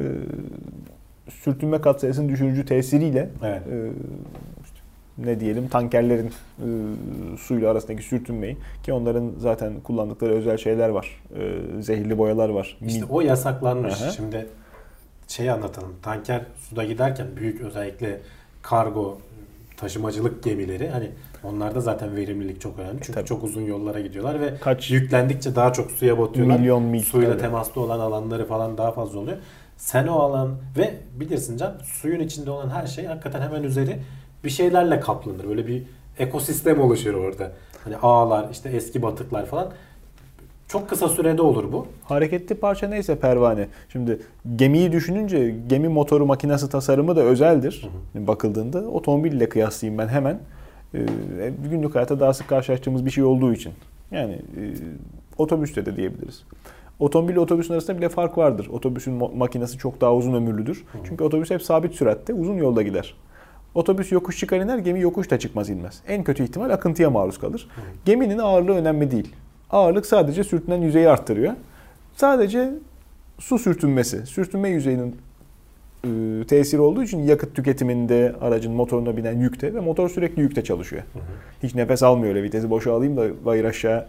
sürtünme 1.29 1.81
katsayısının 1.81 2.29
düşürücü 2.29 2.65
tesiriyle 2.65 3.29
evet. 3.43 3.61
e, 3.67 3.91
ne 5.25 5.39
diyelim 5.39 5.67
tankerlerin 5.67 6.27
e, 6.59 6.67
suyla 7.37 7.71
arasındaki 7.71 8.03
sürtünmeyi 8.03 8.57
ki 8.83 8.93
onların 8.93 9.31
zaten 9.37 9.73
kullandıkları 9.79 10.33
özel 10.33 10.57
şeyler 10.57 10.89
var. 10.89 11.21
E, 11.35 11.81
zehirli 11.81 12.17
boyalar 12.17 12.49
var. 12.49 12.77
İşte 12.87 13.05
o 13.09 13.21
yasaklanmış. 13.21 14.01
Aha. 14.01 14.11
Şimdi 14.11 14.47
şey 15.27 15.49
anlatalım. 15.49 15.95
Tanker 16.01 16.41
suda 16.69 16.83
giderken 16.83 17.27
büyük 17.37 17.61
özellikle 17.61 18.19
kargo 18.61 19.17
taşımacılık 19.77 20.43
gemileri 20.43 20.89
hani 20.89 21.09
onlarda 21.43 21.81
zaten 21.81 22.15
verimlilik 22.15 22.61
çok 22.61 22.79
önemli. 22.79 22.97
Çünkü 23.01 23.13
Tabii. 23.13 23.25
çok 23.25 23.43
uzun 23.43 23.61
yollara 23.61 23.99
gidiyorlar 23.99 24.41
ve 24.41 24.53
Kaç 24.61 24.91
yüklendikçe 24.91 25.55
daha 25.55 25.73
çok 25.73 25.91
suya 25.91 26.17
batıyorlar. 26.17 26.59
Milyon 26.59 26.83
mil. 26.83 27.03
Suyla 27.03 27.31
tabii. 27.31 27.41
temaslı 27.41 27.81
olan 27.81 27.99
alanları 27.99 28.45
falan 28.45 28.77
daha 28.77 28.91
fazla 28.91 29.19
oluyor. 29.19 29.37
Sen 29.77 30.07
o 30.07 30.13
alan 30.13 30.57
ve 30.77 30.93
bilirsin 31.19 31.57
Can 31.57 31.73
suyun 31.83 32.19
içinde 32.19 32.51
olan 32.51 32.69
her 32.69 32.87
şey 32.87 33.05
hakikaten 33.05 33.41
hemen 33.41 33.63
üzeri 33.63 33.99
bir 34.43 34.49
şeylerle 34.49 34.99
kaplanır. 34.99 35.49
Böyle 35.49 35.67
bir 35.67 35.83
ekosistem 36.19 36.81
oluşur 36.81 37.13
orada. 37.13 37.51
Hani 37.83 37.97
ağlar, 37.97 38.47
işte 38.51 38.69
eski 38.69 39.01
batıklar 39.01 39.45
falan. 39.45 39.71
Çok 40.67 40.89
kısa 40.89 41.09
sürede 41.09 41.41
olur 41.41 41.71
bu. 41.71 41.87
Hareketli 42.03 42.55
parça 42.55 42.87
neyse 42.87 43.19
pervane. 43.19 43.67
Şimdi 43.91 44.19
gemiyi 44.55 44.91
düşününce 44.91 45.55
gemi 45.67 45.87
motoru 45.87 46.25
makinesi 46.25 46.69
tasarımı 46.69 47.15
da 47.15 47.21
özeldir. 47.21 47.89
Hı 48.13 48.19
hı. 48.19 48.27
Bakıldığında 48.27 48.79
otomobille 48.79 49.49
kıyaslayayım 49.49 49.97
ben 49.97 50.07
hemen. 50.07 50.39
Ee, 50.93 50.99
günlük 51.71 51.95
hayatta 51.95 52.19
daha 52.19 52.33
sık 52.33 52.47
karşılaştığımız 52.47 53.05
bir 53.05 53.11
şey 53.11 53.23
olduğu 53.23 53.53
için. 53.53 53.73
Yani 54.11 54.33
e, 54.33 54.61
otobüste 55.37 55.85
de 55.85 55.95
diyebiliriz. 55.95 56.43
Otomobil 56.99 57.33
ile 57.33 57.39
otobüsün 57.39 57.73
arasında 57.73 57.97
bile 57.97 58.09
fark 58.09 58.37
vardır. 58.37 58.67
Otobüsün 58.71 59.37
makinesi 59.37 59.77
çok 59.77 60.01
daha 60.01 60.15
uzun 60.15 60.33
ömürlüdür. 60.33 60.85
Hı. 60.91 60.97
Çünkü 61.03 61.23
otobüs 61.23 61.49
hep 61.49 61.61
sabit 61.61 61.95
süratte, 61.95 62.33
uzun 62.33 62.55
yolda 62.55 62.81
gider. 62.81 63.15
Otobüs 63.75 64.11
yokuş 64.11 64.37
çıkar 64.39 64.57
iner, 64.59 64.77
gemi 64.77 65.01
yokuş 65.01 65.31
da 65.31 65.39
çıkmaz 65.39 65.69
inmez. 65.69 66.01
En 66.07 66.23
kötü 66.23 66.43
ihtimal 66.43 66.69
akıntıya 66.69 67.09
maruz 67.09 67.37
kalır. 67.37 67.67
Geminin 68.05 68.37
ağırlığı 68.37 68.75
önemli 68.75 69.11
değil. 69.11 69.35
Ağırlık 69.69 70.05
sadece 70.05 70.43
sürtünen 70.43 70.81
yüzeyi 70.81 71.09
arttırıyor. 71.09 71.53
Sadece 72.15 72.71
su 73.39 73.59
sürtünmesi, 73.59 74.25
sürtünme 74.25 74.69
yüzeyinin 74.69 75.15
e, 76.03 76.09
tesiri 76.47 76.81
olduğu 76.81 77.03
için 77.03 77.19
yakıt 77.19 77.55
tüketiminde 77.55 78.35
aracın 78.41 78.73
motoruna 78.73 79.17
binen 79.17 79.37
yükte 79.37 79.73
ve 79.73 79.79
motor 79.79 80.09
sürekli 80.09 80.41
yükte 80.41 80.63
çalışıyor. 80.63 81.03
Hı 81.13 81.19
hı. 81.19 81.23
Hiç 81.63 81.75
nefes 81.75 82.03
almıyor 82.03 82.35
öyle 82.35 82.43
vitesi 82.43 82.69
boşa 82.69 82.93
alayım 82.93 83.17
da 83.17 83.45
bayır 83.45 83.65
aşağı 83.65 84.05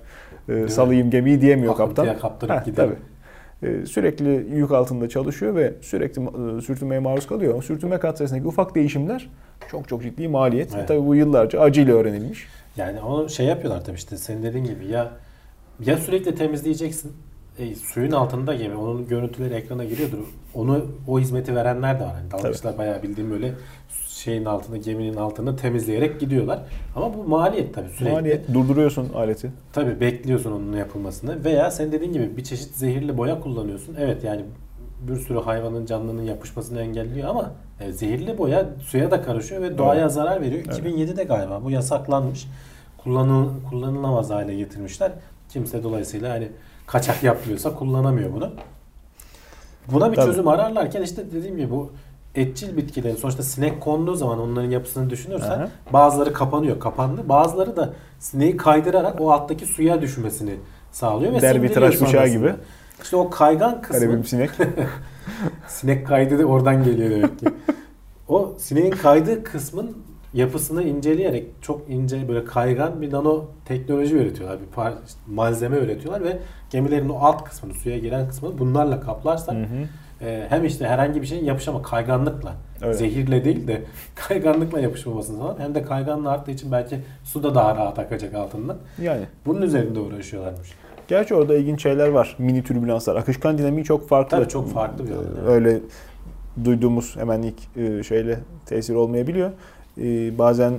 e, 0.48 0.68
salayım 0.68 1.10
gemiyi 1.10 1.40
diyemiyor 1.40 1.74
Akıntıya 1.74 2.06
kaptan. 2.06 2.18
kaptırıp 2.30 2.64
gidiyor. 2.64 2.88
Tabii. 2.88 2.98
E, 3.62 3.86
sürekli 3.86 4.46
yük 4.54 4.70
altında 4.70 5.08
çalışıyor 5.08 5.54
ve 5.54 5.74
sürekli 5.80 6.22
e, 6.22 6.60
sürtünmeye 6.60 7.00
maruz 7.00 7.26
kalıyor. 7.26 7.62
Sürtünme 7.62 7.98
katsayısındaki 7.98 8.46
ufak 8.46 8.74
değişimler 8.74 9.30
çok 9.70 9.88
çok 9.88 10.02
ciddi 10.02 10.28
maliyet. 10.28 10.74
Evet. 10.74 10.88
Tabii 10.88 11.06
bu 11.06 11.14
yıllarca 11.14 11.60
acıyla 11.60 11.94
öğrenilmiş. 11.94 12.46
Yani 12.76 13.00
onu 13.00 13.28
şey 13.28 13.46
yapıyorlar 13.46 13.84
tabii 13.84 13.96
işte 13.96 14.16
senin 14.16 14.42
dediğin 14.42 14.64
gibi 14.64 14.86
ya 14.86 15.12
ya 15.80 15.96
sürekli 15.96 16.34
temizleyeceksin 16.34 17.12
e, 17.58 17.74
suyun 17.74 18.12
altında 18.12 18.54
gemi. 18.54 18.76
Onun 18.76 19.08
görüntüleri 19.08 19.54
ekrana 19.54 19.84
giriyordur. 19.84 20.18
Onu 20.54 20.86
o 21.08 21.20
hizmeti 21.20 21.54
verenler 21.54 22.00
de 22.00 22.04
var. 22.04 22.14
Yani 22.14 22.30
dalgıçlar 22.30 22.78
bayağı 22.78 23.02
bildiğim 23.02 23.30
böyle 23.30 23.54
şeyin 24.08 24.44
altında, 24.44 24.76
geminin 24.76 25.16
altında 25.16 25.56
temizleyerek 25.56 26.20
gidiyorlar. 26.20 26.58
Ama 26.96 27.14
bu 27.14 27.24
maliyet 27.24 27.74
tabii 27.74 27.88
sürekli. 27.88 28.12
Maliyet. 28.12 28.54
Durduruyorsun 28.54 29.12
aleti. 29.14 29.52
Tabii 29.72 30.00
bekliyorsun 30.00 30.52
onun 30.52 30.76
yapılmasını. 30.76 31.44
Veya 31.44 31.70
sen 31.70 31.92
dediğin 31.92 32.12
gibi 32.12 32.36
bir 32.36 32.44
çeşit 32.44 32.74
zehirli 32.74 33.18
boya 33.18 33.40
kullanıyorsun. 33.40 33.96
Evet 33.98 34.24
yani 34.24 34.42
bir 35.08 35.16
sürü 35.16 35.38
hayvanın 35.38 35.86
canlının 35.86 36.22
yapışmasını 36.22 36.80
engelliyor 36.80 37.28
ama 37.28 37.52
e, 37.80 37.92
zehirli 37.92 38.38
boya 38.38 38.68
suya 38.82 39.10
da 39.10 39.22
karışıyor 39.22 39.62
ve 39.62 39.78
doğaya 39.78 40.02
evet. 40.02 40.12
zarar 40.12 40.40
veriyor. 40.40 40.62
Evet. 40.66 40.78
2007'de 40.78 41.24
galiba 41.24 41.64
bu 41.64 41.70
yasaklanmış. 41.70 42.48
Kullanıl, 42.98 43.48
kullanılamaz 43.70 44.30
hale 44.30 44.54
getirmişler. 44.54 45.12
Kimse 45.48 45.82
dolayısıyla 45.82 46.30
hani 46.30 46.48
kaçak 46.92 47.22
yapmıyorsa 47.22 47.74
kullanamıyor 47.74 48.32
bunu. 48.32 48.50
Buna 49.92 50.10
bir 50.10 50.16
Tabii. 50.16 50.26
çözüm 50.26 50.48
ararlarken 50.48 51.02
işte 51.02 51.32
dediğim 51.32 51.56
gibi 51.56 51.70
bu 51.70 51.92
etçil 52.34 52.76
bitkilerin 52.76 53.16
sonuçta 53.16 53.42
sinek 53.42 53.80
konduğu 53.80 54.14
zaman 54.14 54.40
onların 54.40 54.70
yapısını 54.70 55.10
düşünürsen 55.10 55.50
Aha. 55.50 55.68
bazıları 55.92 56.32
kapanıyor, 56.32 56.80
kapandı. 56.80 57.28
Bazıları 57.28 57.76
da 57.76 57.92
sineği 58.18 58.56
kaydırarak 58.56 59.20
o 59.20 59.32
alttaki 59.32 59.66
suya 59.66 60.02
düşmesini 60.02 60.54
sağlıyor 60.92 61.32
ve 61.32 61.42
Derbi 61.42 61.72
tıraş 61.72 62.00
bıçağı 62.00 62.28
gibi. 62.28 62.54
İşte 63.02 63.16
o 63.16 63.30
kaygan 63.30 63.82
kısmı. 63.82 64.00
Garibim 64.00 64.24
sinek. 64.24 64.50
sinek 65.68 66.06
kaydı 66.06 66.38
da 66.38 66.44
oradan 66.44 66.84
geliyor 66.84 67.10
demek 67.10 67.38
ki. 67.38 67.46
O 68.28 68.54
sineğin 68.58 68.90
kaydığı 68.90 69.44
kısmın 69.44 69.96
yapısını 70.34 70.82
inceleyerek 70.82 71.46
çok 71.62 71.90
ince 71.90 72.28
böyle 72.28 72.44
kaygan 72.44 73.02
bir 73.02 73.12
nano 73.12 73.44
teknoloji 73.64 74.16
üretiyorlar. 74.16 74.60
Bir 74.60 74.66
par 74.66 74.92
işte 75.06 75.20
malzeme 75.26 75.76
üretiyorlar 75.76 76.24
ve 76.24 76.38
gemilerin 76.70 77.08
o 77.08 77.18
alt 77.18 77.44
kısmını, 77.44 77.74
suya 77.74 77.98
giren 77.98 78.28
kısmını 78.28 78.58
bunlarla 78.58 79.00
kaplarsak 79.00 79.54
hı 79.54 79.60
hı. 79.60 79.86
E, 80.24 80.46
hem 80.48 80.64
işte 80.64 80.86
herhangi 80.86 81.22
bir 81.22 81.26
şeyin 81.26 81.44
yapışama 81.44 81.82
kayganlıkla, 81.82 82.52
Öyle. 82.82 82.94
zehirle 82.94 83.44
değil 83.44 83.68
de 83.68 83.82
kayganlıkla 84.14 84.80
yapışmamasını 84.80 85.38
sağlar. 85.38 85.58
Hem 85.58 85.74
de 85.74 85.82
kayganlığı 85.82 86.30
arttığı 86.30 86.50
için 86.50 86.72
belki 86.72 87.00
su 87.24 87.42
da 87.42 87.54
daha 87.54 87.76
rahat 87.76 87.98
akacak 87.98 88.34
altından. 88.34 88.76
Yani. 89.02 89.22
Bunun 89.46 89.62
üzerinde 89.62 90.00
uğraşıyorlarmış. 90.00 90.68
Gerçi 91.08 91.34
orada 91.34 91.56
ilginç 91.56 91.82
şeyler 91.82 92.08
var. 92.08 92.36
Mini 92.38 92.62
türbülanslar. 92.62 93.16
Akışkan 93.16 93.58
dinamiği 93.58 93.84
çok 93.84 94.08
farklı. 94.08 94.36
Tabii 94.36 94.48
çok 94.48 94.72
farklı 94.72 95.06
bir 95.06 95.12
alan. 95.12 95.46
Öyle 95.46 95.80
duyduğumuz 96.64 97.16
hemen 97.16 97.42
ilk 97.42 97.76
e, 97.76 98.02
şeyle 98.02 98.38
tesir 98.66 98.94
olmayabiliyor. 98.94 99.50
E, 99.98 100.38
bazen 100.38 100.74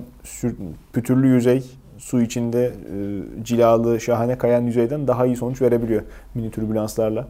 pütürlü 0.93 1.27
yüzey 1.27 1.63
su 1.97 2.21
içinde 2.21 2.65
e, 2.65 3.43
cilalı, 3.43 4.01
şahane 4.01 4.37
kayan 4.37 4.61
yüzeyden 4.61 5.07
daha 5.07 5.25
iyi 5.25 5.35
sonuç 5.35 5.61
verebiliyor 5.61 6.01
mini 6.35 6.51
türbülanslarla. 6.51 7.27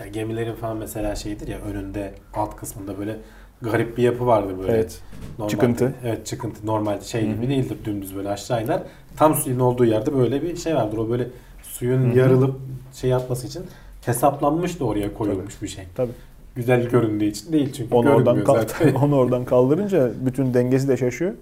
Yani 0.00 0.12
gemilerin 0.12 0.54
falan 0.54 0.76
mesela 0.76 1.16
şeydir 1.16 1.48
ya 1.48 1.58
önünde 1.58 2.14
alt 2.34 2.56
kısmında 2.56 2.98
böyle 2.98 3.16
garip 3.62 3.96
bir 3.98 4.02
yapı 4.02 4.26
vardı 4.26 4.54
böyle. 4.58 4.72
Evet. 4.72 5.00
Normalde- 5.38 5.50
Çıkıntı. 5.50 5.94
Evet 6.04 6.26
çıkıntı. 6.26 6.66
Normalde 6.66 7.04
şey 7.04 7.34
gibi 7.34 7.48
değildir 7.48 7.76
dümdüz 7.84 8.16
böyle 8.16 8.28
aşağı 8.28 8.64
iner. 8.64 8.82
Tam 9.16 9.34
suyun 9.34 9.60
olduğu 9.60 9.84
yerde 9.84 10.14
böyle 10.16 10.42
bir 10.42 10.56
şey 10.56 10.74
vardır. 10.74 10.98
O 10.98 11.10
böyle 11.10 11.28
suyun 11.62 12.08
Hı 12.10 12.12
hı. 12.12 12.18
yarılıp 12.18 12.56
şey 12.92 13.10
yapması 13.10 13.46
için 13.46 13.62
hesaplanmış 14.06 14.80
da 14.80 14.84
oraya 14.84 15.14
koyulmuş 15.14 15.62
bir 15.62 15.68
şey. 15.68 15.84
Tabii. 15.96 16.12
Güzel 16.56 16.88
göründüğü 16.88 17.24
için 17.24 17.52
değil 17.52 17.72
çünkü 17.72 17.94
Onu 17.94 18.10
oradan, 18.10 18.44
zaten. 18.46 18.94
onu 19.02 19.16
oradan 19.16 19.44
kaldırınca 19.44 20.10
bütün 20.26 20.54
dengesi 20.54 20.88
de 20.88 20.96
şaşıyor. 20.96 21.32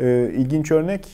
Ee, 0.00 0.32
ilginç 0.36 0.70
örnek 0.70 1.06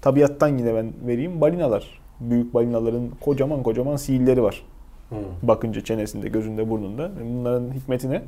tabiattan 0.00 0.48
yine 0.58 0.74
ben 0.74 0.92
vereyim. 1.06 1.40
Balinalar. 1.40 2.00
Büyük 2.20 2.54
balinaların 2.54 3.10
kocaman 3.20 3.62
kocaman 3.62 3.96
siilleri 3.96 4.42
var. 4.42 4.62
Hı. 5.10 5.16
Bakınca 5.42 5.84
çenesinde, 5.84 6.28
gözünde, 6.28 6.70
burnunda. 6.70 7.10
Bunların 7.24 7.72
hikmeti 7.72 8.10
ne? 8.10 8.22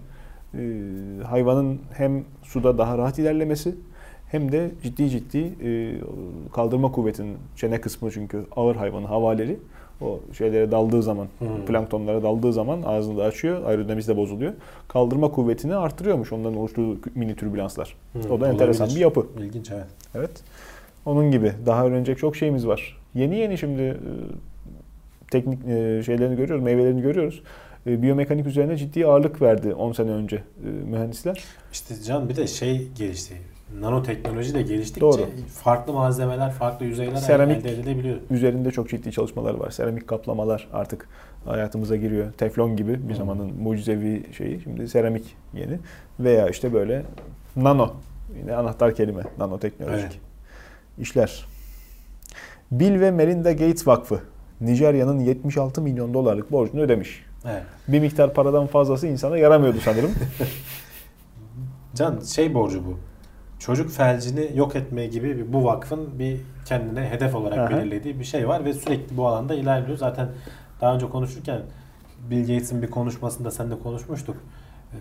Ee, 0.54 1.22
hayvanın 1.24 1.80
hem 1.92 2.24
suda 2.42 2.78
daha 2.78 2.98
rahat 2.98 3.18
ilerlemesi 3.18 3.74
hem 4.28 4.52
de 4.52 4.70
ciddi 4.82 5.10
ciddi 5.10 5.38
e, 5.38 5.94
kaldırma 6.52 6.92
kuvvetinin 6.92 7.36
çene 7.56 7.80
kısmı 7.80 8.10
çünkü 8.10 8.46
ağır 8.56 8.76
hayvanın 8.76 9.06
havaleri 9.06 9.56
o 10.00 10.20
şeylere 10.38 10.70
daldığı 10.70 11.02
zaman, 11.02 11.26
Hmm. 11.38 11.64
planktonlara 11.66 12.22
daldığı 12.22 12.52
zaman 12.52 12.82
ağzını 12.82 13.18
da 13.18 13.22
açıyor, 13.24 13.64
aerodinamisi 13.64 14.08
de 14.08 14.16
bozuluyor. 14.16 14.52
Kaldırma 14.88 15.30
kuvvetini 15.30 15.74
arttırıyormuş 15.76 16.32
onların 16.32 16.56
oluşturduğu 16.58 16.98
mini 17.14 17.34
türbülanslar. 17.36 17.96
Hı, 18.12 18.32
O 18.32 18.40
da 18.40 18.48
enteresan 18.48 18.84
olabilir. 18.86 18.96
bir 19.00 19.04
yapı. 19.04 19.26
İlginç 19.40 19.70
evet. 19.70 19.86
Evet. 20.14 20.30
Onun 21.06 21.30
gibi 21.30 21.52
daha 21.66 21.86
öğrenecek 21.86 22.18
çok 22.18 22.36
şeyimiz 22.36 22.66
var. 22.66 22.96
Yeni 23.14 23.36
yeni 23.36 23.58
şimdi 23.58 23.82
e, 23.82 23.96
teknik 25.30 25.58
e, 25.68 26.02
şeylerini 26.06 26.36
görüyoruz, 26.36 26.64
meyvelerini 26.64 27.02
görüyoruz. 27.02 27.42
E, 27.86 28.02
Biyomekanik 28.02 28.46
üzerine 28.46 28.76
ciddi 28.76 29.06
ağırlık 29.06 29.42
verdi 29.42 29.74
10 29.74 29.92
sene 29.92 30.10
önce 30.10 30.36
e, 30.36 30.68
mühendisler. 30.90 31.44
İşte 31.72 31.94
Can 32.06 32.28
bir 32.28 32.36
de 32.36 32.46
şey 32.46 32.88
gelişti. 32.98 33.34
Nanoteknoloji 33.80 34.54
de 34.54 34.62
geliştikçe 34.62 35.00
Doğru. 35.00 35.20
farklı 35.62 35.92
malzemeler, 35.92 36.50
farklı 36.52 36.86
yüzeyler 36.86 37.16
Seramik. 37.16 37.56
elde 37.58 37.72
edilebiliyor. 37.72 38.16
Üzerinde 38.30 38.70
çok 38.70 38.88
ciddi 38.88 39.12
çalışmalar 39.12 39.54
var. 39.54 39.70
Seramik 39.70 40.08
kaplamalar 40.08 40.68
artık 40.72 41.08
hayatımıza 41.44 41.96
giriyor. 41.96 42.32
Teflon 42.32 42.76
gibi 42.76 43.08
bir 43.08 43.12
Hı. 43.14 43.18
zamanın 43.18 43.52
mucizevi 43.62 44.22
şeyi. 44.36 44.60
Şimdi 44.60 44.88
seramik 44.88 45.36
yeni. 45.54 45.78
Veya 46.20 46.48
işte 46.48 46.72
böyle 46.72 47.02
nano. 47.56 47.92
Yine 48.40 48.56
anahtar 48.56 48.94
kelime. 48.94 49.22
Nanoteknolojik. 49.38 50.04
Evet. 50.04 50.18
işler. 50.98 51.44
Bill 52.70 53.00
ve 53.00 53.10
Melinda 53.10 53.52
Gates 53.52 53.86
Vakfı 53.86 54.20
Nijerya'nın 54.60 55.20
76 55.20 55.82
milyon 55.82 56.14
dolarlık 56.14 56.52
borcunu 56.52 56.80
ödemiş. 56.80 57.24
Evet. 57.44 57.62
Bir 57.88 58.00
miktar 58.00 58.34
paradan 58.34 58.66
fazlası 58.66 59.06
insana 59.06 59.36
yaramıyordu 59.38 59.78
sanırım. 59.84 60.10
Can 61.94 62.20
şey 62.20 62.54
borcu 62.54 62.86
bu. 62.86 62.98
Çocuk 63.66 63.90
felcini 63.90 64.50
yok 64.54 64.76
etme 64.76 65.06
gibi 65.06 65.38
bir, 65.38 65.52
bu 65.52 65.64
vakfın 65.64 66.18
bir 66.18 66.40
kendine 66.66 67.10
hedef 67.10 67.34
olarak 67.34 67.58
Aha. 67.58 67.70
belirlediği 67.70 68.20
bir 68.20 68.24
şey 68.24 68.48
var 68.48 68.64
ve 68.64 68.74
sürekli 68.74 69.16
bu 69.16 69.26
alanda 69.26 69.54
ilerliyor. 69.54 69.98
Zaten 69.98 70.28
daha 70.80 70.94
önce 70.94 71.08
konuşurken 71.08 71.60
Bill 72.30 72.40
Gates'in 72.40 72.82
bir 72.82 72.90
konuşmasında 72.90 73.50
seninle 73.50 73.78
konuşmuştuk. 73.78 74.36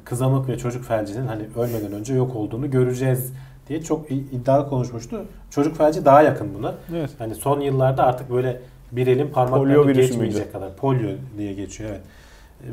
Kızamık 0.05 0.49
ve 0.49 0.57
çocuk 0.57 0.85
felcinin 0.85 1.27
hani 1.27 1.43
ölmeden 1.57 1.91
önce 1.91 2.13
yok 2.13 2.35
olduğunu 2.35 2.71
göreceğiz 2.71 3.33
diye 3.67 3.81
çok 3.81 4.11
iddialı 4.11 4.69
konuşmuştu. 4.69 5.25
Çocuk 5.49 5.77
felci 5.77 6.05
daha 6.05 6.21
yakın 6.21 6.53
buna. 6.53 6.73
evet. 6.95 7.09
Hani 7.17 7.35
son 7.35 7.61
yıllarda 7.61 8.03
artık 8.03 8.31
böyle 8.31 8.61
bir 8.91 9.07
elin 9.07 9.27
parmaklarını 9.27 9.91
geçmeyecek 9.91 10.53
kadar. 10.53 10.75
Polio 10.75 11.09
diye 11.37 11.53
geçiyor 11.53 11.89
evet. 11.89 12.01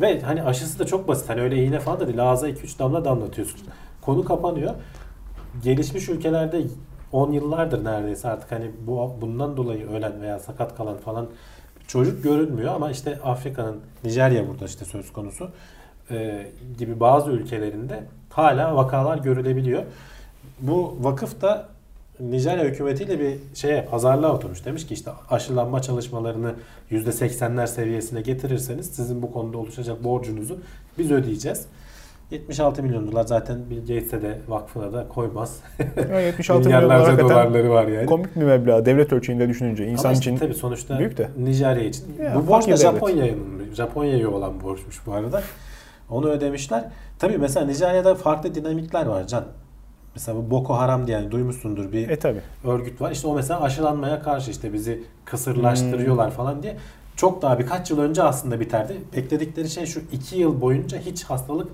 Ve 0.00 0.20
hani 0.20 0.42
aşısı 0.42 0.78
da 0.78 0.86
çok 0.86 1.08
basit. 1.08 1.28
Hani 1.28 1.40
öyle 1.40 1.64
iğne 1.64 1.78
falan 1.78 2.00
da 2.00 2.06
değil. 2.06 2.30
Ağza 2.30 2.50
2-3 2.50 2.78
damla 2.78 3.04
damlatıyorsun. 3.04 3.60
Konu 4.00 4.24
kapanıyor. 4.24 4.74
Gelişmiş 5.64 6.08
ülkelerde 6.08 6.62
10 7.12 7.32
yıllardır 7.32 7.84
neredeyse 7.84 8.28
artık 8.28 8.52
hani 8.52 8.70
bu 8.86 9.14
bundan 9.20 9.56
dolayı 9.56 9.90
ölen 9.90 10.22
veya 10.22 10.38
sakat 10.38 10.76
kalan 10.76 10.96
falan 10.96 11.28
çocuk 11.86 12.22
görünmüyor 12.22 12.74
ama 12.74 12.90
işte 12.90 13.18
Afrika'nın 13.24 13.80
Nijerya 14.04 14.48
burada 14.48 14.64
işte 14.64 14.84
söz 14.84 15.12
konusu 15.12 15.50
e, 16.10 16.46
gibi 16.78 17.00
bazı 17.00 17.30
ülkelerinde 17.30 18.04
hala 18.30 18.76
vakalar 18.76 19.18
görülebiliyor. 19.18 19.82
Bu 20.60 20.96
vakıf 21.00 21.40
da 21.42 21.68
Nijerya 22.20 22.64
hükümetiyle 22.64 23.20
bir 23.20 23.38
şeye 23.54 23.82
pazarlığa 23.82 24.32
oturmuş. 24.32 24.64
Demiş 24.64 24.86
ki 24.86 24.94
işte 24.94 25.10
aşılanma 25.30 25.82
çalışmalarını 25.82 26.54
%80'ler 26.90 27.66
seviyesine 27.66 28.20
getirirseniz 28.20 28.86
sizin 28.86 29.22
bu 29.22 29.32
konuda 29.32 29.58
oluşacak 29.58 30.04
borcunuzu 30.04 30.58
biz 30.98 31.10
ödeyeceğiz. 31.10 31.66
76 32.30 32.82
milyon 32.82 33.12
dolar 33.12 33.24
zaten 33.24 33.58
Bill 33.70 33.80
Gates'e 33.80 34.22
de 34.22 34.38
vakfına 34.48 34.92
da 34.92 35.08
koymaz. 35.08 35.60
Ya 36.10 36.20
76 36.20 36.68
milyon 36.68 36.82
dolar 36.84 37.18
dolarları 37.18 37.70
var 37.70 37.86
yani. 37.86 38.06
komik 38.06 38.36
bir 38.36 38.42
meblağ. 38.42 38.86
Devlet 38.86 39.12
ölçeğinde 39.12 39.48
düşününce 39.48 39.86
insan 39.86 40.04
Ama 40.08 40.12
işte 40.12 40.30
için 40.30 40.38
tabii 40.38 40.54
sonuçta 40.54 40.98
büyük 40.98 41.18
de. 41.18 41.28
Nijerya 41.38 41.84
için. 41.84 42.04
Ya, 42.22 42.34
bu 42.36 42.46
borç 42.46 42.68
da. 42.68 42.76
Japonya'nın 42.76 43.74
Japonya'ya 43.74 44.30
olan 44.30 44.60
borçmuş 44.62 45.06
bu 45.06 45.12
arada. 45.12 45.42
Onu 46.10 46.28
ödemişler. 46.28 46.84
Tabii 47.18 47.38
mesela 47.38 47.66
Nijerya'da 47.66 48.14
farklı 48.14 48.54
dinamikler 48.54 49.06
var 49.06 49.26
Can. 49.26 49.44
Mesela 50.14 50.38
bu 50.38 50.50
Boko 50.50 50.74
Haram 50.74 51.06
diye 51.06 51.30
duymuşsundur 51.30 51.92
bir 51.92 52.08
E 52.08 52.18
tabi. 52.18 52.38
örgüt 52.64 53.00
var. 53.00 53.10
İşte 53.10 53.28
o 53.28 53.34
mesela 53.34 53.60
aşılanmaya 53.62 54.22
karşı 54.22 54.50
işte 54.50 54.72
bizi 54.72 55.02
kısırlaştırıyorlar 55.24 56.26
Hmm. 56.26 56.36
falan 56.36 56.62
diye. 56.62 56.76
Çok 57.16 57.42
daha 57.42 57.58
birkaç 57.58 57.90
yıl 57.90 57.98
önce 57.98 58.22
aslında 58.22 58.60
biterdi. 58.60 58.92
Bekledikleri 59.16 59.68
şey 59.70 59.86
şu 59.86 60.00
iki 60.12 60.38
yıl 60.38 60.60
boyunca 60.60 60.98
hiç 60.98 61.24
hastalık 61.24 61.68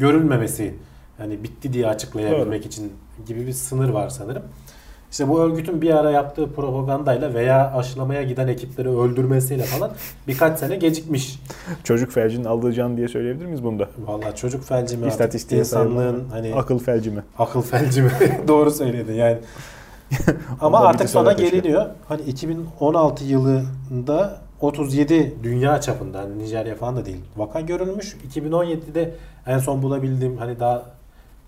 görülmemesi. 0.00 0.74
Yani 1.20 1.42
bitti 1.42 1.72
diye 1.72 1.86
açıklayabilmek 1.86 2.66
için 2.66 2.92
gibi 3.26 3.46
bir 3.46 3.52
sınır 3.52 3.88
var 3.88 4.08
sanırım. 4.08 4.42
İşte 5.10 5.28
bu 5.28 5.40
örgütün 5.40 5.82
bir 5.82 5.90
ara 5.90 6.10
yaptığı 6.10 6.52
propagandayla 6.52 7.34
veya 7.34 7.72
aşılamaya 7.72 8.22
giden 8.22 8.48
ekipleri 8.48 8.88
öldürmesiyle 8.88 9.62
falan 9.62 9.90
birkaç 10.28 10.58
sene 10.58 10.76
gecikmiş. 10.76 11.38
Çocuk 11.84 12.12
felcinin 12.12 12.44
aldığı 12.44 12.72
can 12.72 12.96
diye 12.96 13.08
söyleyebilir 13.08 13.46
miyiz 13.46 13.64
bunda? 13.64 13.88
Vallahi 14.06 14.36
çocuk 14.36 14.64
felci 14.64 14.96
mi 14.96 15.08
İstatistiğe 15.08 15.60
insanlığın 15.60 16.28
hani 16.30 16.54
Akıl 16.54 16.78
felci 16.78 17.10
mi? 17.10 17.22
Akıl 17.38 17.62
felci 17.62 18.02
mi? 18.02 18.10
Doğru 18.48 18.70
söyledi 18.70 19.12
yani. 19.12 19.38
Ama 20.60 20.80
artık 20.80 21.08
keşke. 21.08 21.48
geliniyor. 21.50 21.86
Hani 22.08 22.22
2016 22.22 23.24
yılında 23.24 24.40
37 24.60 25.34
dünya 25.42 25.80
çapında 25.80 26.18
hani 26.18 26.38
Nijerya 26.38 26.74
falan 26.74 26.96
da 26.96 27.06
değil 27.06 27.20
vaka 27.36 27.60
görülmüş. 27.60 28.16
2017'de 28.34 29.14
en 29.46 29.58
son 29.58 29.82
bulabildiğim 29.82 30.36
hani 30.36 30.60
daha 30.60 30.84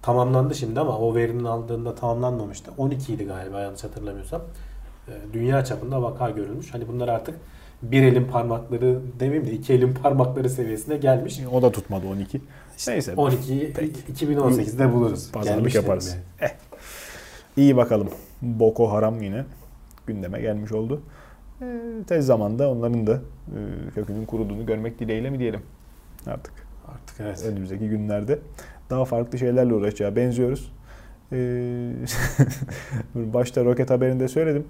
tamamlandı 0.03 0.55
şimdi 0.55 0.81
ama 0.81 0.99
o 0.99 1.15
verinin 1.15 1.45
aldığında 1.45 1.95
tamamlanmamıştı. 1.95 2.71
12 2.79 3.15
idi 3.15 3.25
galiba 3.25 3.61
yanlış 3.61 3.85
hatırlamıyorsam. 3.85 4.43
Ee, 5.09 5.13
Dünya 5.33 5.65
çapında 5.65 6.03
vaka 6.03 6.31
görülmüş. 6.31 6.75
Hani 6.75 6.89
bunlar 6.89 7.09
artık 7.09 7.35
bir 7.83 8.03
elin 8.03 8.25
parmakları 8.25 9.01
demeyeyim 9.21 9.47
de 9.47 9.53
iki 9.53 9.73
elin 9.73 9.95
parmakları 9.95 10.51
seviyesine 10.51 10.97
gelmiş. 10.97 11.41
O 11.53 11.63
da 11.63 11.73
tutmadı 11.73 12.07
12. 12.07 12.41
İşte 12.79 12.93
Neyse. 12.93 13.13
12'yi 13.13 13.73
Peki. 13.73 14.27
2018'de 14.27 14.93
buluruz. 14.93 15.33
Pazarlık 15.33 15.59
Gelmiş 15.59 15.75
yaparız. 15.75 16.17
Eh. 16.41 16.49
İyi 17.57 17.77
bakalım. 17.77 18.09
Boko 18.43 18.91
Haram 18.91 19.23
yine 19.23 19.45
gündeme 20.07 20.41
gelmiş 20.41 20.73
oldu. 20.73 21.03
Ee, 21.63 22.05
tez 22.07 22.27
zamanda 22.27 22.71
onların 22.71 23.07
da 23.07 23.13
e, 23.13 23.91
kökünün 23.95 24.27
kuruduğunu 24.27 24.67
görmek 24.67 24.99
dileğiyle 24.99 25.31
mi 25.31 25.39
diyelim 25.39 25.61
artık. 26.27 26.53
Artık 26.95 27.17
evet. 27.21 27.45
önümüzdeki 27.47 27.89
günlerde 27.89 28.39
daha 28.91 29.05
farklı 29.05 29.39
şeylerle 29.39 29.75
uğraşacağı 29.75 30.17
benziyoruz. 30.17 30.73
Ee, 31.33 31.93
başta 33.15 33.65
roket 33.65 33.91
haberinde 33.91 34.29
söyledim. 34.29 34.65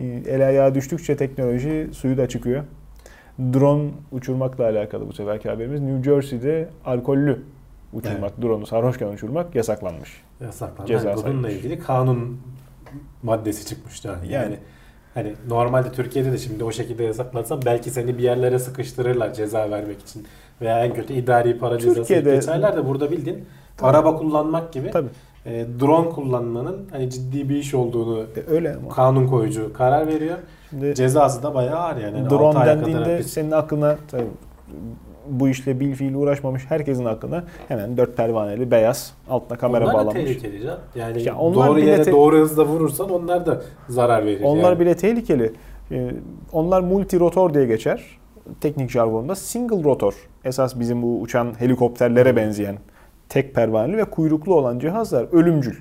Ee, 0.00 0.22
El 0.26 0.46
ayağa 0.46 0.74
düştükçe 0.74 1.16
teknoloji 1.16 1.88
suyu 1.92 2.16
da 2.16 2.28
çıkıyor. 2.28 2.64
Drone 3.38 3.90
uçurmakla 4.12 4.64
alakalı 4.64 5.08
bu 5.08 5.12
seferki 5.12 5.48
haberimiz. 5.48 5.80
New 5.80 6.02
Jersey'de 6.02 6.68
alkollü 6.84 7.42
uçurmak, 7.92 8.42
drone'u 8.42 8.66
sarhoşken 8.66 9.08
uçurmak 9.08 9.54
yasaklanmış. 9.54 10.22
Yasaklandı. 10.40 10.88
Ceza 10.88 11.08
Yani 11.08 11.16
bununla 11.16 11.42
sayılmış. 11.42 11.52
ilgili 11.52 11.78
kanun 11.78 12.40
maddesi 13.22 13.66
çıkmıştı. 13.66 14.08
Yani, 14.08 14.32
Yani. 14.32 14.58
Hani 15.14 15.34
normalde 15.48 15.92
Türkiye'de 15.92 16.32
de 16.32 16.38
şimdi 16.38 16.64
o 16.64 16.72
şekilde 16.72 17.04
yasaklansan 17.04 17.60
belki 17.66 17.90
seni 17.90 18.18
bir 18.18 18.22
yerlere 18.22 18.58
sıkıştırırlar 18.58 19.34
ceza 19.34 19.70
vermek 19.70 20.00
için 20.02 20.26
veya 20.60 20.84
en 20.84 20.94
kötü 20.94 21.12
idari 21.12 21.58
para 21.58 21.78
cezası 21.78 22.14
geçerler 22.14 22.76
de 22.76 22.88
burada 22.88 23.10
bildiğin 23.10 23.44
Tabii. 23.76 23.90
araba 23.90 24.16
kullanmak 24.16 24.72
gibi 24.72 24.90
Tabii. 24.90 25.08
e, 25.46 25.66
drone 25.80 26.08
kullanmanın 26.08 26.86
hani 26.92 27.10
ciddi 27.10 27.48
bir 27.48 27.56
iş 27.56 27.74
olduğunu 27.74 28.20
E, 28.20 28.50
öyle 28.50 28.74
ama. 28.74 28.88
kanun 28.88 29.26
koyucu 29.26 29.72
karar 29.72 30.06
veriyor. 30.06 30.38
Şimdi 30.70 30.94
Cezası 30.94 31.42
da 31.42 31.54
bayağı 31.54 31.78
ağır 31.78 31.96
yani. 31.96 32.16
Yani 32.16 32.26
altı 32.26 32.30
drone 32.38 32.54
kadar 32.54 32.66
dendiğinde 32.78 33.22
senin 33.22 33.50
aklına 33.50 33.96
tabii, 34.10 34.24
bu 35.30 35.48
işle 35.48 35.80
bil 35.80 35.94
fiil 35.94 36.14
uğraşmamış 36.14 36.62
herkesin 36.68 37.04
aklına 37.04 37.44
hemen 37.68 37.96
dört 37.96 38.16
pervaneli 38.16 38.70
beyaz 38.70 39.14
altına 39.30 39.58
kamera 39.58 39.84
onlar 39.84 39.94
da 39.94 39.98
bağlanmış. 39.98 40.14
tehlikeli 40.24 40.62
can. 40.62 40.78
Yani 40.94 41.22
Ya 41.22 41.36
onlar 41.36 41.68
doğru 41.68 41.80
yere 41.80 42.02
te- 42.02 42.12
doğru 42.12 42.36
hızla 42.38 42.64
vurursan 42.66 43.10
onlar 43.10 43.46
da 43.46 43.62
zarar 43.88 44.26
verir. 44.26 44.40
Onlar 44.44 44.70
yani. 44.70 44.80
bile 44.80 44.96
tehlikeli. 44.96 45.52
Ee, 45.92 46.10
Onlar 46.52 46.80
multi 46.80 47.20
rotor 47.20 47.54
diye 47.54 47.66
geçer. 47.66 48.04
Teknik 48.60 48.90
jargonda 48.90 49.34
single 49.34 49.84
rotor. 49.84 50.14
Esas 50.44 50.78
bizim 50.80 51.02
bu 51.02 51.20
uçan 51.20 51.54
helikopterlere 51.60 52.36
benzeyen 52.36 52.76
tek 53.28 53.54
pervaneli 53.54 53.96
ve 53.96 54.04
kuyruklu 54.04 54.54
olan 54.54 54.78
cihazlar 54.78 55.26
ölümcül. 55.32 55.74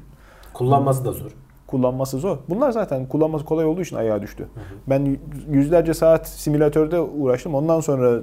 Kullanması 0.53 1.05
da 1.05 1.11
zor. 1.11 1.31
Kullanması 1.67 2.17
zor. 2.17 2.37
Bunlar 2.49 2.71
zaten 2.71 3.05
kullanması 3.05 3.45
kolay 3.45 3.65
olduğu 3.65 3.81
için 3.81 3.95
ayağa 3.95 4.21
düştü. 4.21 4.47
Ben 4.87 5.17
yüzlerce 5.51 5.93
saat 5.93 6.27
simülatörde 6.27 6.99
uğraştım. 6.99 7.55
Ondan 7.55 7.79
sonra 7.79 8.21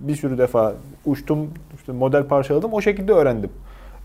bir 0.00 0.16
sürü 0.16 0.38
defa 0.38 0.74
uçtum, 1.06 1.50
işte 1.76 1.92
model 1.92 2.24
parçaladım. 2.24 2.72
O 2.72 2.80
şekilde 2.80 3.12
öğrendim. 3.12 3.50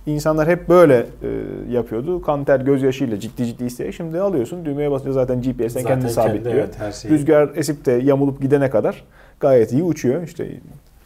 İnsanlar 0.05 0.47
hep 0.47 0.69
böyle 0.69 0.97
e, 0.97 1.29
yapıyordu. 1.71 2.21
Kan 2.21 2.43
ter 2.43 2.59
gözyaşıyla 2.59 3.19
ciddi 3.19 3.45
ciddi 3.45 3.63
isteyerek. 3.65 3.95
Şimdi 3.95 4.19
alıyorsun 4.19 4.65
düğmeye 4.65 4.91
basınca 4.91 5.11
zaten 5.11 5.41
GPS'ten 5.41 5.83
kendini 5.83 5.85
kendi, 5.85 6.09
sabitliyor. 6.09 6.55
evet, 6.55 6.79
her 6.79 6.91
şeyi. 6.91 7.11
Rüzgar 7.11 7.49
esip 7.55 7.85
de 7.85 7.91
yamulup 7.91 8.41
gidene 8.41 8.69
kadar 8.69 9.03
gayet 9.39 9.73
iyi 9.73 9.83
uçuyor. 9.83 10.23
İşte 10.23 10.47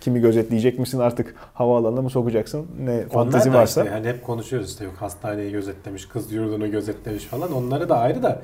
kimi 0.06 0.22
gözetleyecek 0.22 0.80
misin 0.80 1.00
artık 1.00 1.36
havaalanına 1.54 2.02
mı 2.02 2.10
sokacaksın 2.10 2.66
ne 2.86 3.04
Onlar 3.14 3.46
varsa. 3.54 3.84
Işte, 3.84 3.96
yani 3.96 4.08
hep 4.08 4.24
konuşuyoruz 4.24 4.70
işte 4.70 4.86
yok 4.86 4.94
hastaneyi 4.98 5.52
gözetlemiş, 5.52 6.06
kız 6.06 6.32
yurdunu 6.32 6.72
gözetlemiş 6.72 7.24
falan. 7.24 7.54
Onları 7.54 7.90
da 7.90 7.98
ayrı 7.98 8.24
da 8.24 8.42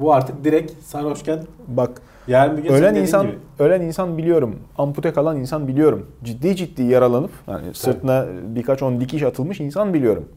bu 0.00 0.14
artık 0.14 0.44
direkt 0.44 0.82
sarhoşken 0.82 1.38
Bak 1.68 1.90
yarın 2.28 2.64
bir 2.64 2.70
ölen 2.70 2.94
insan 2.94 3.26
gibi. 3.26 3.38
ölen 3.58 3.80
insan 3.80 4.18
biliyorum. 4.18 4.58
Ampute 4.78 5.12
kalan 5.12 5.36
insan 5.36 5.68
biliyorum. 5.68 6.06
Ciddi 6.24 6.56
ciddi 6.56 6.82
yaralanıp 6.82 7.30
yani 7.48 7.74
sırtına 7.74 8.26
birkaç 8.56 8.82
on 8.82 9.00
dikiş 9.00 9.22
atılmış 9.22 9.60
insan 9.60 9.94
biliyorum. 9.94 10.28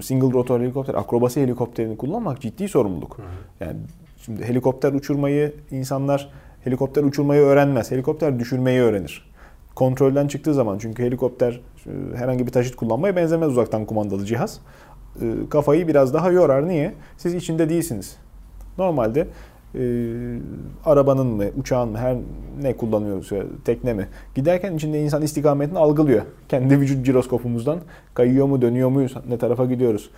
Single 0.00 0.32
rotor 0.32 0.60
helikopter, 0.60 0.94
akrobasi 0.94 1.42
helikopterini 1.42 1.96
kullanmak 1.96 2.40
ciddi 2.40 2.68
sorumluluk. 2.68 3.16
Yani 3.60 3.76
şimdi 4.24 4.44
helikopter 4.44 4.92
uçurmayı 4.92 5.54
insanlar 5.70 6.30
helikopter 6.64 7.02
uçurmayı 7.02 7.40
öğrenmez. 7.40 7.90
Helikopter 7.90 8.38
düşürmeyi 8.38 8.80
öğrenir. 8.80 9.33
Kontrolden 9.74 10.28
çıktığı 10.28 10.54
zaman 10.54 10.78
çünkü 10.78 11.02
helikopter 11.02 11.60
e, 11.86 12.16
herhangi 12.16 12.46
bir 12.46 12.52
taşıt 12.52 12.76
kullanmaya 12.76 13.16
benzemez 13.16 13.48
uzaktan 13.48 13.84
kumandalı 13.84 14.24
cihaz. 14.24 14.60
E, 15.22 15.48
Kafayı 15.50 15.88
biraz 15.88 16.14
daha 16.14 16.30
yorar. 16.30 16.68
Niye? 16.68 16.94
Siz 17.16 17.34
içinde 17.34 17.68
değilsiniz. 17.68 18.16
Normalde 18.78 19.26
e, 19.74 19.82
arabanın 20.84 21.26
mı, 21.26 21.44
uçağın 21.56 21.88
mı, 21.88 21.98
her 21.98 22.16
ne 22.62 22.76
kullanıyorsa, 22.76 23.36
tekne 23.64 23.94
mi? 23.94 24.08
Giderken 24.34 24.74
içinde 24.74 25.02
insan 25.02 25.22
istikametini 25.22 25.78
algılıyor. 25.78 26.22
Kendi 26.48 26.80
vücut 26.80 27.06
jiroskopumuzdan 27.06 27.78
kayıyor 28.14 28.46
mu, 28.46 28.62
dönüyor 28.62 28.88
muyuz, 28.88 29.14
ne 29.28 29.38
tarafa 29.38 29.64
gidiyoruz. 29.64 30.10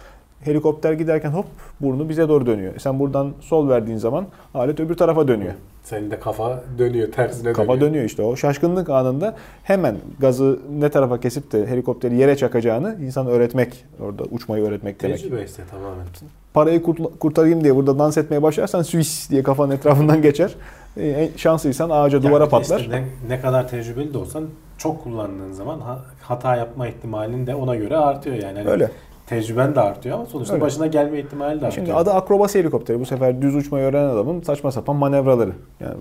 Helikopter 0.46 0.92
giderken 0.92 1.30
hop 1.30 1.46
burnu 1.80 2.08
bize 2.08 2.28
doğru 2.28 2.46
dönüyor. 2.46 2.74
E 2.74 2.78
Sen 2.78 2.98
buradan 2.98 3.32
sol 3.40 3.68
verdiğin 3.68 3.98
zaman 3.98 4.26
alet 4.54 4.80
öbür 4.80 4.94
tarafa 4.96 5.28
dönüyor. 5.28 5.52
Senin 5.84 6.10
de 6.10 6.20
kafa 6.20 6.62
dönüyor, 6.78 7.12
tersine 7.12 7.52
Kafa 7.52 7.72
dönüyor. 7.72 7.88
dönüyor 7.88 8.04
işte 8.04 8.22
o 8.22 8.36
şaşkınlık 8.36 8.90
anında 8.90 9.36
hemen 9.62 9.96
gazı 10.20 10.58
ne 10.78 10.88
tarafa 10.88 11.20
kesip 11.20 11.52
de 11.52 11.66
helikopteri 11.66 12.16
yere 12.16 12.36
çakacağını 12.36 12.96
insan 13.02 13.26
öğretmek, 13.26 13.84
orada 14.00 14.22
uçmayı 14.30 14.64
öğretmek 14.64 15.02
demek. 15.02 15.18
Tecrübe 15.22 15.44
işte 15.44 15.62
tamamen. 15.70 16.06
Parayı 16.54 16.82
kurt- 16.82 17.18
kurtarayım 17.18 17.64
diye 17.64 17.76
burada 17.76 17.98
dans 17.98 18.18
etmeye 18.18 18.42
başlarsan 18.42 18.82
Swiss 18.82 19.30
diye 19.30 19.42
kafanın 19.42 19.70
etrafından 19.72 20.22
geçer. 20.22 20.54
E, 20.96 21.08
en 21.08 21.28
şanslıysan 21.36 21.90
ağaca 21.90 22.18
Yani 22.18 22.28
duvara 22.28 22.44
de 22.46 22.48
patlar. 22.48 22.80
işte 22.80 22.92
ne, 22.92 23.04
ne 23.28 23.40
kadar 23.40 23.68
tecrübeli 23.68 24.14
de 24.14 24.18
olsan 24.18 24.44
çok 24.78 25.04
kullandığın 25.04 25.52
zaman 25.52 25.80
ha- 25.80 26.04
hata 26.22 26.56
yapma 26.56 26.88
ihtimalin 26.88 27.46
de 27.46 27.54
ona 27.54 27.76
göre 27.76 27.96
artıyor 27.96 28.36
yani. 28.36 28.58
Hani 28.58 28.68
Öyle. 28.70 28.90
Tecrüben 29.26 29.74
de 29.74 29.80
artıyor 29.80 30.16
ama 30.16 30.26
sonuçta 30.26 30.54
Öyle. 30.54 30.64
başına 30.64 30.86
gelme 30.86 31.18
ihtimali 31.18 31.60
de 31.60 31.66
artıyor. 31.66 31.86
Şimdi 31.86 31.98
adı 31.98 32.10
akrobasi 32.10 32.58
helikopteri. 32.58 33.00
Bu 33.00 33.06
sefer 33.06 33.42
düz 33.42 33.54
uçmayı 33.54 33.84
öğrenen 33.84 34.08
adamın 34.08 34.42
saçma 34.42 34.72
sapan 34.72 34.96
manevraları. 34.96 35.52
Yani 35.80 35.96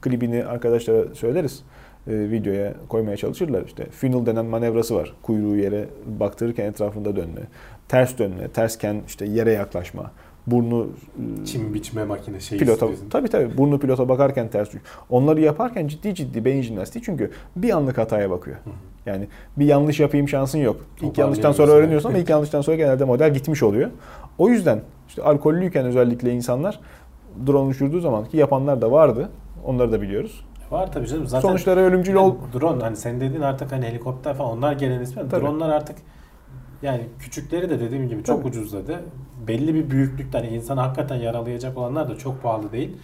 klibini 0.00 0.44
arkadaşlara 0.44 1.14
söyleriz. 1.14 1.62
E, 2.06 2.30
videoya 2.30 2.74
koymaya 2.88 3.16
çalışırlar. 3.16 3.62
İşte 3.66 3.86
funnel 3.86 4.26
denen 4.26 4.44
manevrası 4.46 4.94
var. 4.94 5.14
Kuyruğu 5.22 5.56
yere 5.56 5.88
baktırırken 6.06 6.64
etrafında 6.64 7.16
dönme. 7.16 7.40
Ters 7.88 8.18
dönme. 8.18 8.48
Tersken 8.48 9.02
işte 9.06 9.26
yere 9.26 9.52
yaklaşma. 9.52 10.10
Burnu 10.46 10.88
e, 11.42 11.46
Çim 11.46 11.74
biçme 11.74 12.04
makine 12.04 12.40
şeyi 12.40 12.58
pilota 12.58 12.88
tabii 13.10 13.28
tabii 13.28 13.56
burnu 13.58 13.78
pilota 13.78 14.08
bakarken 14.08 14.48
ters. 14.48 14.68
Onları 15.10 15.40
yaparken 15.40 15.88
ciddi 15.88 16.14
ciddi 16.14 16.44
beyin 16.44 16.62
jimnastiği 16.62 17.04
çünkü 17.04 17.30
bir 17.56 17.70
anlık 17.70 17.98
hataya 17.98 18.30
bakıyor. 18.30 18.56
Yani 19.06 19.28
bir 19.56 19.64
yanlış 19.66 20.00
yapayım 20.00 20.28
şansın 20.28 20.58
yok. 20.58 20.76
İlk 21.02 21.18
yanlıştan 21.18 21.52
sonra 21.52 21.72
öğreniyorsun 21.72 22.08
ama 22.08 22.18
ilk 22.18 22.28
yanlıştan 22.28 22.60
sonra 22.60 22.76
genelde 22.76 23.04
model 23.04 23.34
gitmiş 23.34 23.62
oluyor. 23.62 23.90
O 24.38 24.48
yüzden 24.48 24.80
işte 25.08 25.22
alkollüyken 25.22 25.86
özellikle 25.86 26.32
insanlar 26.32 26.80
drone 27.46 27.68
uçurduğu 27.68 28.00
zaman 28.00 28.24
ki 28.24 28.36
yapanlar 28.36 28.82
da 28.82 28.92
vardı. 28.92 29.28
Onları 29.64 29.92
da 29.92 30.02
biliyoruz. 30.02 30.44
Var 30.70 30.92
tabii 30.92 31.06
canım. 31.06 31.26
Zaten 31.26 31.48
Sonuçları 31.48 31.80
ölümcül 31.80 32.14
ol. 32.14 32.34
drone 32.54 32.82
hani 32.82 32.96
sen 32.96 33.20
dediğin 33.20 33.40
artık 33.42 33.72
hani 33.72 33.86
helikopter 33.86 34.34
falan 34.34 34.50
onlar 34.58 34.72
gelen 34.72 35.00
ismi. 35.00 35.30
Dronelar 35.30 35.68
artık 35.68 35.96
yani 36.82 37.06
küçükleri 37.18 37.70
de 37.70 37.80
dediğim 37.80 38.08
gibi 38.08 38.24
çok 38.24 38.38
Tabii. 38.38 38.48
ucuzladı. 38.48 39.00
Belli 39.46 39.74
bir 39.74 39.90
büyüklükte 39.90 40.38
hani 40.38 40.48
insanı 40.48 40.80
hakikaten 40.80 41.16
yaralayacak 41.16 41.78
olanlar 41.78 42.08
da 42.08 42.18
çok 42.18 42.42
pahalı 42.42 42.72
değil. 42.72 42.96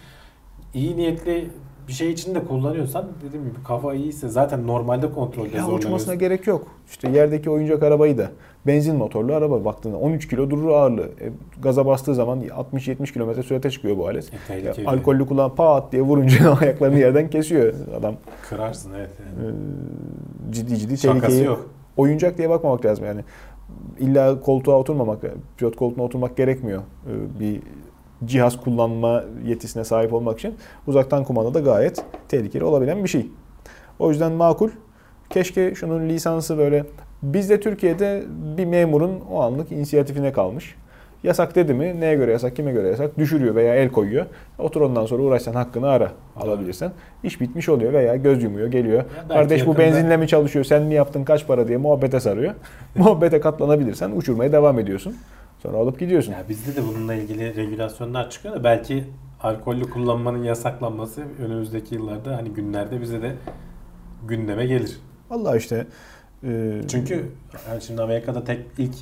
İyi 0.73 0.97
niyetli 0.97 1.49
bir 1.87 1.93
şey 1.93 2.11
için 2.11 2.35
de 2.35 2.43
kullanıyorsan 2.45 3.05
dediğim 3.27 3.45
gibi 3.45 3.63
kafa 3.63 3.93
iyiyse 3.93 4.27
zaten 4.29 4.67
normalde 4.67 5.11
kontrolde 5.11 5.57
Ya 5.57 5.63
uçmasına 5.63 5.79
zorlanıyorsun. 5.79 6.19
gerek 6.19 6.47
yok. 6.47 6.67
İşte 6.89 7.09
yerdeki 7.09 7.49
oyuncak 7.49 7.83
arabayı 7.83 8.17
da 8.17 8.31
benzin 8.67 8.95
motorlu 8.95 9.33
araba 9.33 9.65
baktığında 9.65 9.97
13 9.97 10.27
kilo 10.27 10.49
durur 10.49 10.69
ağırlığı. 10.69 11.05
E, 11.21 11.31
gaza 11.61 11.85
bastığı 11.85 12.15
zaman 12.15 12.41
60-70 12.41 13.13
kilometre 13.13 13.43
sürate 13.43 13.69
çıkıyor 13.71 13.97
bu 13.97 14.07
alet. 14.07 14.33
E, 14.33 14.37
tehlikeli. 14.47 14.87
alkollü 14.87 15.25
kullan 15.25 15.55
pat 15.55 15.91
diye 15.91 16.01
vurunca 16.01 16.57
ayaklarını 16.61 16.99
yerden 16.99 17.29
kesiyor 17.29 17.73
adam. 17.99 18.15
Kırarsın 18.49 18.91
evet. 18.97 19.09
Yani. 19.19 19.49
Ee, 19.49 20.53
ciddi 20.53 20.77
ciddi 20.77 20.97
Şakası 20.97 21.19
tehlikeyi 21.21 21.45
yok. 21.45 21.69
oyuncak 21.97 22.37
diye 22.37 22.49
bakmamak 22.49 22.85
lazım 22.85 23.05
yani. 23.05 23.21
İlla 23.99 24.39
koltuğa 24.39 24.79
oturmamak, 24.79 25.19
pilot 25.57 25.75
koltuğuna 25.75 26.03
oturmak 26.03 26.37
gerekmiyor. 26.37 26.81
Ee, 27.07 27.39
Bir 27.39 27.61
cihaz 28.25 28.61
kullanma 28.61 29.23
yetisine 29.45 29.83
sahip 29.83 30.13
olmak 30.13 30.39
için 30.39 30.55
uzaktan 30.87 31.23
kumanda 31.23 31.53
da 31.53 31.59
gayet 31.59 32.03
tehlikeli 32.29 32.63
olabilen 32.63 33.03
bir 33.03 33.09
şey. 33.09 33.25
O 33.99 34.09
yüzden 34.09 34.31
makul. 34.31 34.69
Keşke 35.29 35.75
şunun 35.75 36.09
lisansı 36.09 36.57
böyle 36.57 36.83
bizde 37.23 37.59
Türkiye'de 37.59 38.23
bir 38.57 38.65
memurun 38.65 39.19
o 39.31 39.41
anlık 39.41 39.71
inisiyatifine 39.71 40.31
kalmış. 40.31 40.75
Yasak 41.23 41.55
dedi 41.55 41.73
mi? 41.73 41.99
Neye 41.99 42.15
göre 42.15 42.31
yasak? 42.31 42.55
Kime 42.55 42.71
göre 42.71 42.87
yasak? 42.87 43.17
Düşürüyor 43.17 43.55
veya 43.55 43.75
el 43.75 43.89
koyuyor. 43.89 44.25
Otur 44.59 44.81
ondan 44.81 45.05
sonra 45.05 45.23
uğraşsan 45.23 45.53
hakkını 45.53 45.87
ara 45.87 46.11
alabilirsen. 46.35 46.91
İş 47.23 47.41
bitmiş 47.41 47.69
oluyor 47.69 47.93
veya 47.93 48.15
göz 48.15 48.43
yumuyor 48.43 48.67
geliyor. 48.67 49.03
Kardeş 49.27 49.65
bu 49.65 49.77
benzinle 49.77 50.17
mi 50.17 50.27
çalışıyor? 50.27 50.65
Sen 50.65 50.83
mi 50.83 50.93
yaptın? 50.93 51.23
Kaç 51.23 51.47
para 51.47 51.67
diye 51.67 51.77
muhabbete 51.77 52.19
sarıyor. 52.19 52.53
Muhabbete 52.95 53.39
katlanabilirsen 53.39 54.11
uçurmaya 54.11 54.51
devam 54.51 54.79
ediyorsun. 54.79 55.15
Sonra 55.59 55.77
alıp 55.77 55.99
gidiyorsun. 55.99 56.31
Ya 56.31 56.43
bizde 56.49 56.75
de 56.75 56.87
bununla 56.87 57.13
ilgili 57.13 57.55
regülasyonlar 57.55 58.29
çıkıyor 58.29 58.55
da 58.55 58.63
belki 58.63 59.03
alkollü 59.41 59.89
kullanmanın 59.89 60.43
yasaklanması 60.43 61.23
önümüzdeki 61.39 61.95
yıllarda 61.95 62.37
hani 62.37 62.49
günlerde 62.49 63.01
bize 63.01 63.21
de 63.21 63.35
gündeme 64.27 64.65
gelir. 64.65 64.99
Vallahi 65.29 65.57
işte 65.57 65.87
e, 66.43 66.81
Çünkü 66.87 67.31
yani 67.69 67.81
şimdi 67.81 68.01
Amerika'da 68.01 68.43
tek 68.43 68.65
ilk 68.77 68.95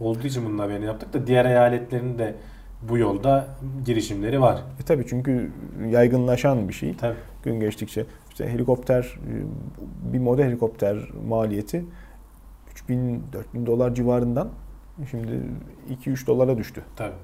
olduğu 0.00 0.26
için 0.26 0.44
bunun 0.46 0.58
haberini 0.58 0.84
yaptık 0.84 1.12
da 1.12 1.26
diğer 1.26 1.44
eyaletlerin 1.44 2.18
de 2.18 2.34
bu 2.88 2.98
yolda 2.98 3.46
girişimleri 3.84 4.40
var. 4.40 4.58
e, 4.80 4.82
tabii 4.82 5.06
çünkü 5.08 5.52
yaygınlaşan 5.90 6.68
bir 6.68 6.74
şey. 6.74 6.96
Tabii. 6.96 7.16
gün 7.44 7.60
geçtikçe 7.60 8.06
işte 8.30 8.48
helikopter 8.48 9.02
e, 9.02 9.32
bir 10.12 10.18
model 10.18 10.44
helikopter 10.44 10.96
maliyeti 11.28 11.84
3000 12.70 13.22
4000 13.32 13.66
dolar 13.66 13.94
civarından 13.94 14.48
şimdi 15.10 15.40
2-3 16.04 16.26
dolara 16.26 16.58
düştü. 16.58 16.82
Tabii. 16.96 17.14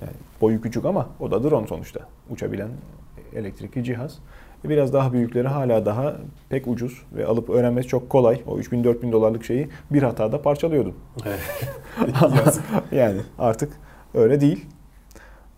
Yani 0.00 0.12
boyu 0.40 0.60
küçük 0.60 0.84
ama 0.84 1.08
o 1.20 1.30
da 1.30 1.42
drone 1.44 1.66
sonuçta. 1.66 2.00
Uçabilen 2.30 2.68
elektrikli 3.34 3.84
cihaz. 3.84 4.18
E, 4.64 4.68
Biraz 4.68 4.92
daha 4.92 5.12
büyükleri 5.12 5.48
hala 5.48 5.86
daha 5.86 6.16
pek 6.48 6.68
ucuz 6.68 7.02
ve 7.12 7.26
alıp 7.26 7.50
öğrenmesi 7.50 7.88
çok 7.88 8.10
kolay. 8.10 8.42
O 8.46 8.58
3000-4000 8.58 9.12
dolarlık 9.12 9.44
şeyi 9.44 9.68
bir 9.90 10.02
hatada. 10.02 10.42
Yazık. 12.44 12.64
yani 12.92 13.20
artık 13.38 13.72
öyle 14.14 14.40
değil. 14.40 14.66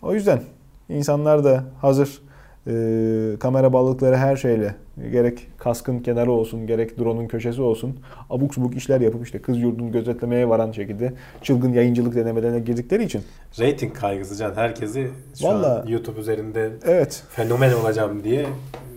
O 0.01 0.13
yüzden 0.13 0.41
insanlar 0.89 1.43
da 1.43 1.63
hazır 1.81 2.21
e, 2.67 3.39
kamera 3.39 3.73
bağlılıkları 3.73 4.15
her 4.17 4.35
şeyle 4.35 4.75
gerek 5.11 5.47
kaskın 5.57 5.99
kenarı 5.99 6.31
olsun 6.31 6.67
gerek 6.67 6.99
drone'un 6.99 7.27
köşesi 7.27 7.61
olsun 7.61 7.99
abuk 8.29 8.53
subuk 8.53 8.75
işler 8.75 9.01
yapıp 9.01 9.25
işte 9.25 9.39
kız 9.41 9.57
yurdunu 9.61 9.91
gözetlemeye 9.91 10.49
varan 10.49 10.71
şekilde 10.71 11.13
çılgın 11.41 11.73
yayıncılık 11.73 12.15
denemelerine 12.15 12.59
girdikleri 12.59 13.03
için 13.03 13.21
Rating 13.59 13.93
kaygısı 13.97 14.35
can 14.35 14.55
herkesi 14.55 15.07
şu 15.39 15.47
an 15.49 15.55
Vallahi- 15.63 15.91
YouTube 15.91 16.19
üzerinde 16.19 16.71
evet 16.85 17.23
fenomen 17.29 17.73
olacağım 17.73 18.23
diye 18.23 18.45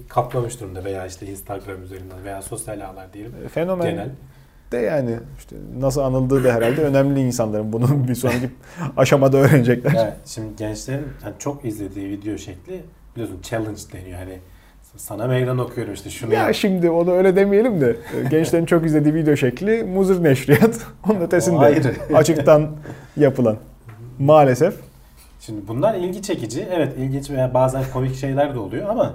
kaplamış 0.08 0.60
durumda 0.60 0.84
veya 0.84 1.06
işte 1.06 1.26
Instagram 1.26 1.82
üzerinden 1.82 2.24
veya 2.24 2.42
sosyal 2.42 2.80
ağlar 2.80 3.12
diyelim. 3.12 3.32
e, 3.44 3.48
fenomen 3.48 3.90
Genel. 3.90 4.08
de 4.72 4.76
yani 4.78 5.16
işte 5.38 5.56
nasıl 5.80 6.00
anıldığı 6.00 6.44
da 6.44 6.52
herhalde 6.54 6.82
önemli 6.82 7.20
insanların 7.20 7.72
bunu 7.72 8.08
bir 8.08 8.14
sonraki 8.14 8.50
aşamada 8.96 9.36
öğrenecekler. 9.36 9.92
Ya 9.94 10.16
şimdi 10.26 10.56
gençlerin 10.56 11.06
hani 11.22 11.34
çok 11.38 11.64
izlediği 11.64 12.08
video 12.08 12.38
şekli 12.38 12.80
biliyorsun 13.22 13.42
challenge 13.42 13.80
deniyor. 13.92 14.18
Hani 14.18 14.38
Sana 14.96 15.26
meydan 15.26 15.58
okuyorum 15.58 15.94
işte 15.94 16.10
şunu 16.10 16.34
Ya 16.34 16.42
yap. 16.46 16.54
şimdi 16.54 16.90
onu 16.90 17.12
öyle 17.12 17.36
demeyelim 17.36 17.80
de 17.80 17.96
gençlerin 18.30 18.66
çok 18.66 18.86
izlediği 18.86 19.14
video 19.14 19.36
şekli 19.36 19.82
muzır 19.84 20.24
neşriyat. 20.24 20.80
Onun 21.10 21.20
ötesinde 21.20 21.58
ayrı. 21.58 21.94
açıktan 22.14 22.70
yapılan. 23.16 23.56
Maalesef. 24.18 24.74
Şimdi 25.40 25.68
bunlar 25.68 25.94
ilgi 25.94 26.22
çekici. 26.22 26.68
Evet 26.72 26.92
ilginç 26.98 27.30
veya 27.30 27.54
bazen 27.54 27.82
komik 27.92 28.14
şeyler 28.16 28.54
de 28.54 28.58
oluyor 28.58 28.88
ama 28.88 29.14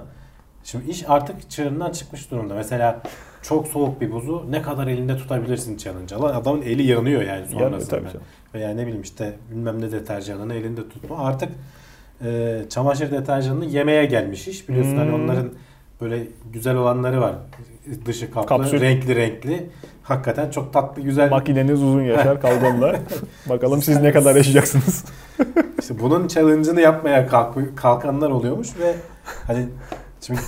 şimdi 0.64 0.90
iş 0.90 1.04
artık 1.08 1.50
çığırından 1.50 1.92
çıkmış 1.92 2.30
durumda. 2.30 2.54
Mesela 2.54 3.02
çok 3.42 3.68
soğuk 3.68 4.00
bir 4.00 4.12
buzu 4.12 4.46
ne 4.50 4.62
kadar 4.62 4.86
elinde 4.86 5.16
tutabilirsin 5.16 5.76
challenge. 5.76 6.14
Lan 6.14 6.34
adamın 6.34 6.62
eli 6.62 6.82
yanıyor 6.82 7.22
yani 7.22 7.40
Yanıyor 7.40 7.60
sonrasında. 7.70 7.90
tabii 7.96 8.06
canım. 8.08 8.20
Veya 8.54 8.70
ne 8.70 8.82
bileyim 8.86 9.02
işte 9.02 9.32
bilmem 9.50 9.80
ne 9.82 9.92
deterjanını 9.92 10.54
elinde 10.54 10.88
tutma. 10.88 11.18
Artık 11.18 11.48
e, 12.24 12.58
çamaşır 12.68 13.10
deterjanını 13.10 13.64
yemeye 13.64 14.04
gelmiş 14.06 14.48
iş. 14.48 14.68
Biliyorsun 14.68 14.96
hani 14.96 15.10
Hmm. 15.12 15.24
onların 15.24 15.50
böyle 16.00 16.22
güzel 16.52 16.76
olanları 16.76 17.20
var. 17.20 17.34
Dışı 18.06 18.30
kaplı, 18.30 18.48
Kapsül. 18.48 18.80
renkli 18.80 19.16
renkli. 19.16 19.70
Hakikaten 20.02 20.50
çok 20.50 20.72
tatlı 20.72 21.02
güzel. 21.02 21.30
Makineniz 21.30 21.82
uzun 21.82 22.02
yaşar 22.02 22.40
kalgonla. 22.40 22.96
Bakalım 23.48 23.82
siz 23.82 24.00
ne 24.00 24.12
kadar 24.12 24.36
yaşayacaksınız. 24.36 25.04
İşte 25.80 26.00
bunun 26.00 26.28
challenge'ını 26.28 26.80
yapmaya 26.80 27.26
kalk- 27.26 27.76
kalkanlar 27.76 28.30
oluyormuş 28.30 28.68
ve 28.78 28.94
hani 29.46 29.66
şimdi 30.20 30.40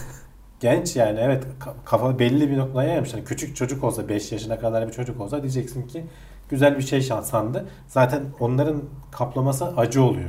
genç 0.60 0.96
yani 0.96 1.20
evet 1.22 1.44
ka- 1.60 1.84
kafa 1.84 2.18
belli 2.18 2.50
bir 2.50 2.58
noktaya 2.58 2.94
gelmiş. 2.94 3.14
Hani 3.14 3.24
küçük 3.24 3.56
çocuk 3.56 3.84
olsa 3.84 4.08
5 4.08 4.32
yaşına 4.32 4.58
kadar 4.60 4.88
bir 4.88 4.92
çocuk 4.92 5.20
olsa 5.20 5.42
diyeceksin 5.42 5.86
ki 5.86 6.04
güzel 6.50 6.76
bir 6.78 6.82
şey 6.82 7.00
sandı. 7.02 7.66
Zaten 7.88 8.22
onların 8.40 8.82
kaplaması 9.12 9.66
acı 9.76 10.02
oluyor. 10.02 10.28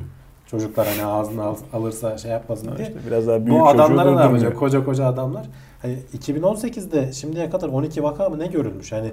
Çocuklar 0.51 0.87
hani 0.87 1.05
ağzına 1.05 1.43
al- 1.43 1.55
alırsa 1.73 2.17
şey 2.17 2.31
yapmasın 2.31 2.77
diye. 2.77 2.87
İşte 2.87 2.99
biraz 3.07 3.27
daha 3.27 3.45
büyük 3.45 3.59
Bu 3.59 3.67
adamlara 3.67 4.15
ne 4.15 4.21
yapacak? 4.21 4.57
Koca 4.57 4.85
koca 4.85 5.05
adamlar. 5.05 5.45
Hani 5.81 5.97
2018'de 6.17 7.11
şimdiye 7.13 7.49
kadar 7.49 7.67
12 7.69 8.03
vaka 8.03 8.29
mı 8.29 8.39
ne 8.39 8.47
görülmüş? 8.47 8.91
Hani 8.91 9.11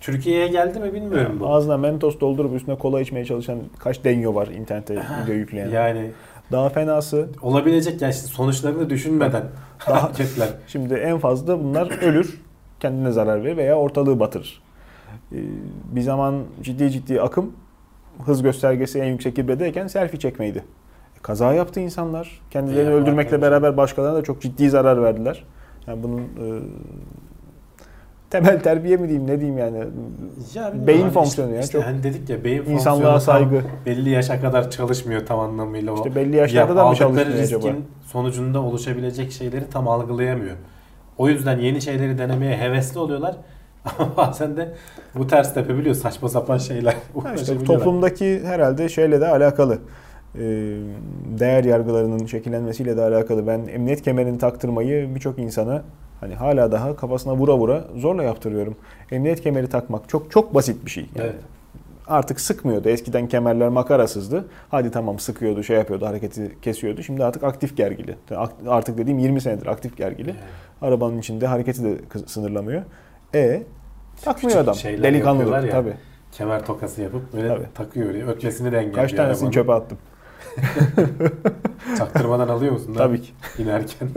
Türkiye'ye 0.00 0.48
geldi 0.48 0.80
mi 0.80 0.92
bilmiyorum 0.94 1.36
bu. 1.40 1.46
Ağzına 1.54 1.76
mentos 1.76 2.20
doldurup 2.20 2.54
üstüne 2.54 2.78
kola 2.78 3.00
içmeye 3.00 3.24
çalışan 3.24 3.58
kaç 3.78 4.04
denyo 4.04 4.34
var 4.34 4.46
internete 4.46 4.94
video 5.22 5.34
yükleyen. 5.34 5.68
Yani 5.70 6.10
Daha 6.52 6.68
fenası 6.68 7.28
olabilecek 7.42 8.02
ya 8.02 8.08
işte 8.08 8.26
sonuçlarını 8.26 8.90
düşünmeden 8.90 9.42
hareketler. 9.78 10.48
Şimdi 10.66 10.94
en 10.94 11.18
fazla 11.18 11.64
bunlar 11.64 12.02
ölür, 12.02 12.40
kendine 12.80 13.12
zarar 13.12 13.44
verir 13.44 13.56
veya 13.56 13.76
ortalığı 13.78 14.20
batırır. 14.20 14.62
Ee, 15.32 15.36
Bir 15.92 16.00
zaman 16.00 16.34
ciddi 16.62 16.90
ciddi 16.90 17.20
akım 17.20 17.52
hız 18.26 18.42
göstergesi 18.42 18.98
en 19.00 19.04
yüksek 19.12 19.38
ibredeyken 19.38 19.86
selfie 19.86 20.20
çekmeydi. 20.20 20.58
E, 21.18 21.22
Kaza 21.22 21.52
yaptı 21.52 21.80
insanlar. 21.80 22.40
Kendilerini 22.50 22.90
Yapar 22.90 23.02
öldürmekle 23.02 23.30
tabii. 23.30 23.42
beraber 23.42 23.76
başkalarına 23.76 24.16
da 24.18 24.22
çok 24.22 24.42
ciddi 24.42 24.70
zarar 24.70 25.02
verdiler. 25.02 25.44
Yani 25.86 26.02
bunun 26.02 26.20
e, 26.20 26.62
temel 28.30 28.60
terbiye 28.60 28.96
mi 28.96 29.08
diyeyim 29.08 29.26
ne 29.26 29.40
diyeyim 29.40 29.58
yani. 29.58 29.78
Ya 30.54 30.72
Beyin 30.86 31.04
abi 31.04 31.10
fonksiyonu 31.10 31.48
işte, 31.50 31.56
ya, 31.56 31.62
işte 31.62 31.72
çok- 31.78 31.84
hani 31.86 32.02
dedik 32.02 32.30
ya 32.30 32.44
beyin 32.44 32.64
İnsanlığa 32.64 33.20
saygı. 33.20 33.62
belli 33.86 34.10
yaşa 34.10 34.40
kadar 34.40 34.70
çalışmıyor 34.70 35.26
tam 35.26 35.40
anlamıyla 35.40 35.92
o. 35.92 35.96
İşte 35.96 36.14
belli 36.14 36.36
yaşlarda 36.36 36.70
Ya 36.72 36.76
da 36.76 36.88
mı 36.88 36.94
çalışmıyor 36.96 37.38
riskin 37.38 37.56
acaba? 37.58 37.72
sonucunda 38.06 38.60
oluşabilecek 38.62 39.32
şeyleri 39.32 39.70
tam 39.70 39.88
algılayamıyor. 39.88 40.56
O 41.18 41.28
yüzden 41.28 41.58
yeni 41.58 41.82
şeyleri 41.82 42.18
denemeye 42.18 42.56
hevesli 42.56 42.98
oluyorlar. 43.00 43.36
Bazen 44.16 44.56
de 44.56 44.74
bu 45.14 45.26
ters 45.26 45.54
tepebiliyor 45.54 45.94
saçma 45.94 46.28
sapan 46.28 46.58
şeyler. 46.58 46.94
İşte 47.36 47.64
toplumdaki 47.64 48.44
herhalde 48.44 48.88
şeyle 48.88 49.20
de 49.20 49.28
alakalı. 49.28 49.78
Ee, 50.34 50.40
Değer 51.38 51.64
yargılarının 51.64 52.26
şekillenmesiyle 52.26 52.96
de 52.96 53.02
alakalı. 53.02 53.46
Ben 53.46 53.66
emniyet 53.66 54.02
kemerini 54.02 54.38
taktırmayı 54.38 55.14
birçok 55.14 55.38
insana 55.38 55.82
hani 56.20 56.34
hala 56.34 56.72
daha 56.72 56.96
kafasına 56.96 57.36
vura 57.36 57.58
vura 57.58 57.84
zorla 57.96 58.22
yaptırıyorum. 58.22 58.76
Emniyet 59.10 59.40
kemeri 59.40 59.68
takmak 59.68 60.08
çok 60.08 60.30
çok 60.30 60.54
basit 60.54 60.84
bir 60.84 60.90
şey. 60.90 61.06
Yani 61.14 61.26
Evet. 61.26 61.34
Artık 62.06 62.40
sıkmıyordu. 62.40 62.88
Eskiden 62.88 63.28
kemerler 63.28 63.68
makarasızdı. 63.68 64.44
Hadi 64.70 64.90
tamam 64.90 65.18
sıkıyordu, 65.18 65.62
şey 65.62 65.76
yapıyordu, 65.76 66.06
hareketi 66.06 66.56
kesiyordu. 66.62 67.02
Şimdi 67.02 67.24
artık 67.24 67.44
aktif 67.44 67.76
gergili. 67.76 68.16
Artık 68.68 68.98
dediğim 68.98 69.18
20 69.18 69.40
senedir 69.40 69.66
aktif 69.66 69.96
gergili. 69.96 70.34
Arabanın 70.82 71.18
içinde 71.18 71.46
hareketi 71.46 71.84
de 71.84 71.94
sınırlamıyor. 72.26 72.82
E 73.34 73.62
takmıyor 74.24 74.64
Küçük 74.64 74.84
adam. 74.92 75.14
yapıyorlar 75.14 75.62
ya. 75.64 75.70
tabii. 75.70 75.94
Kemer 76.32 76.66
tokası 76.66 77.02
yapıp 77.02 77.32
böyle 77.32 77.48
Tabii. 77.48 77.66
takıyor. 77.74 78.14
diye. 78.14 78.24
Ötmesini 78.26 78.72
de 78.72 78.76
engelliyor. 78.76 78.96
Kaç 79.02 79.12
tanesini 79.12 79.44
arabanın. 79.48 79.50
çöpe 79.50 79.72
attım. 79.72 79.98
Çaktırmadan 81.98 82.48
alıyor 82.48 82.72
musun? 82.72 82.94
Tabii 82.98 83.22
ki. 83.22 83.32
İnerken. 83.62 84.08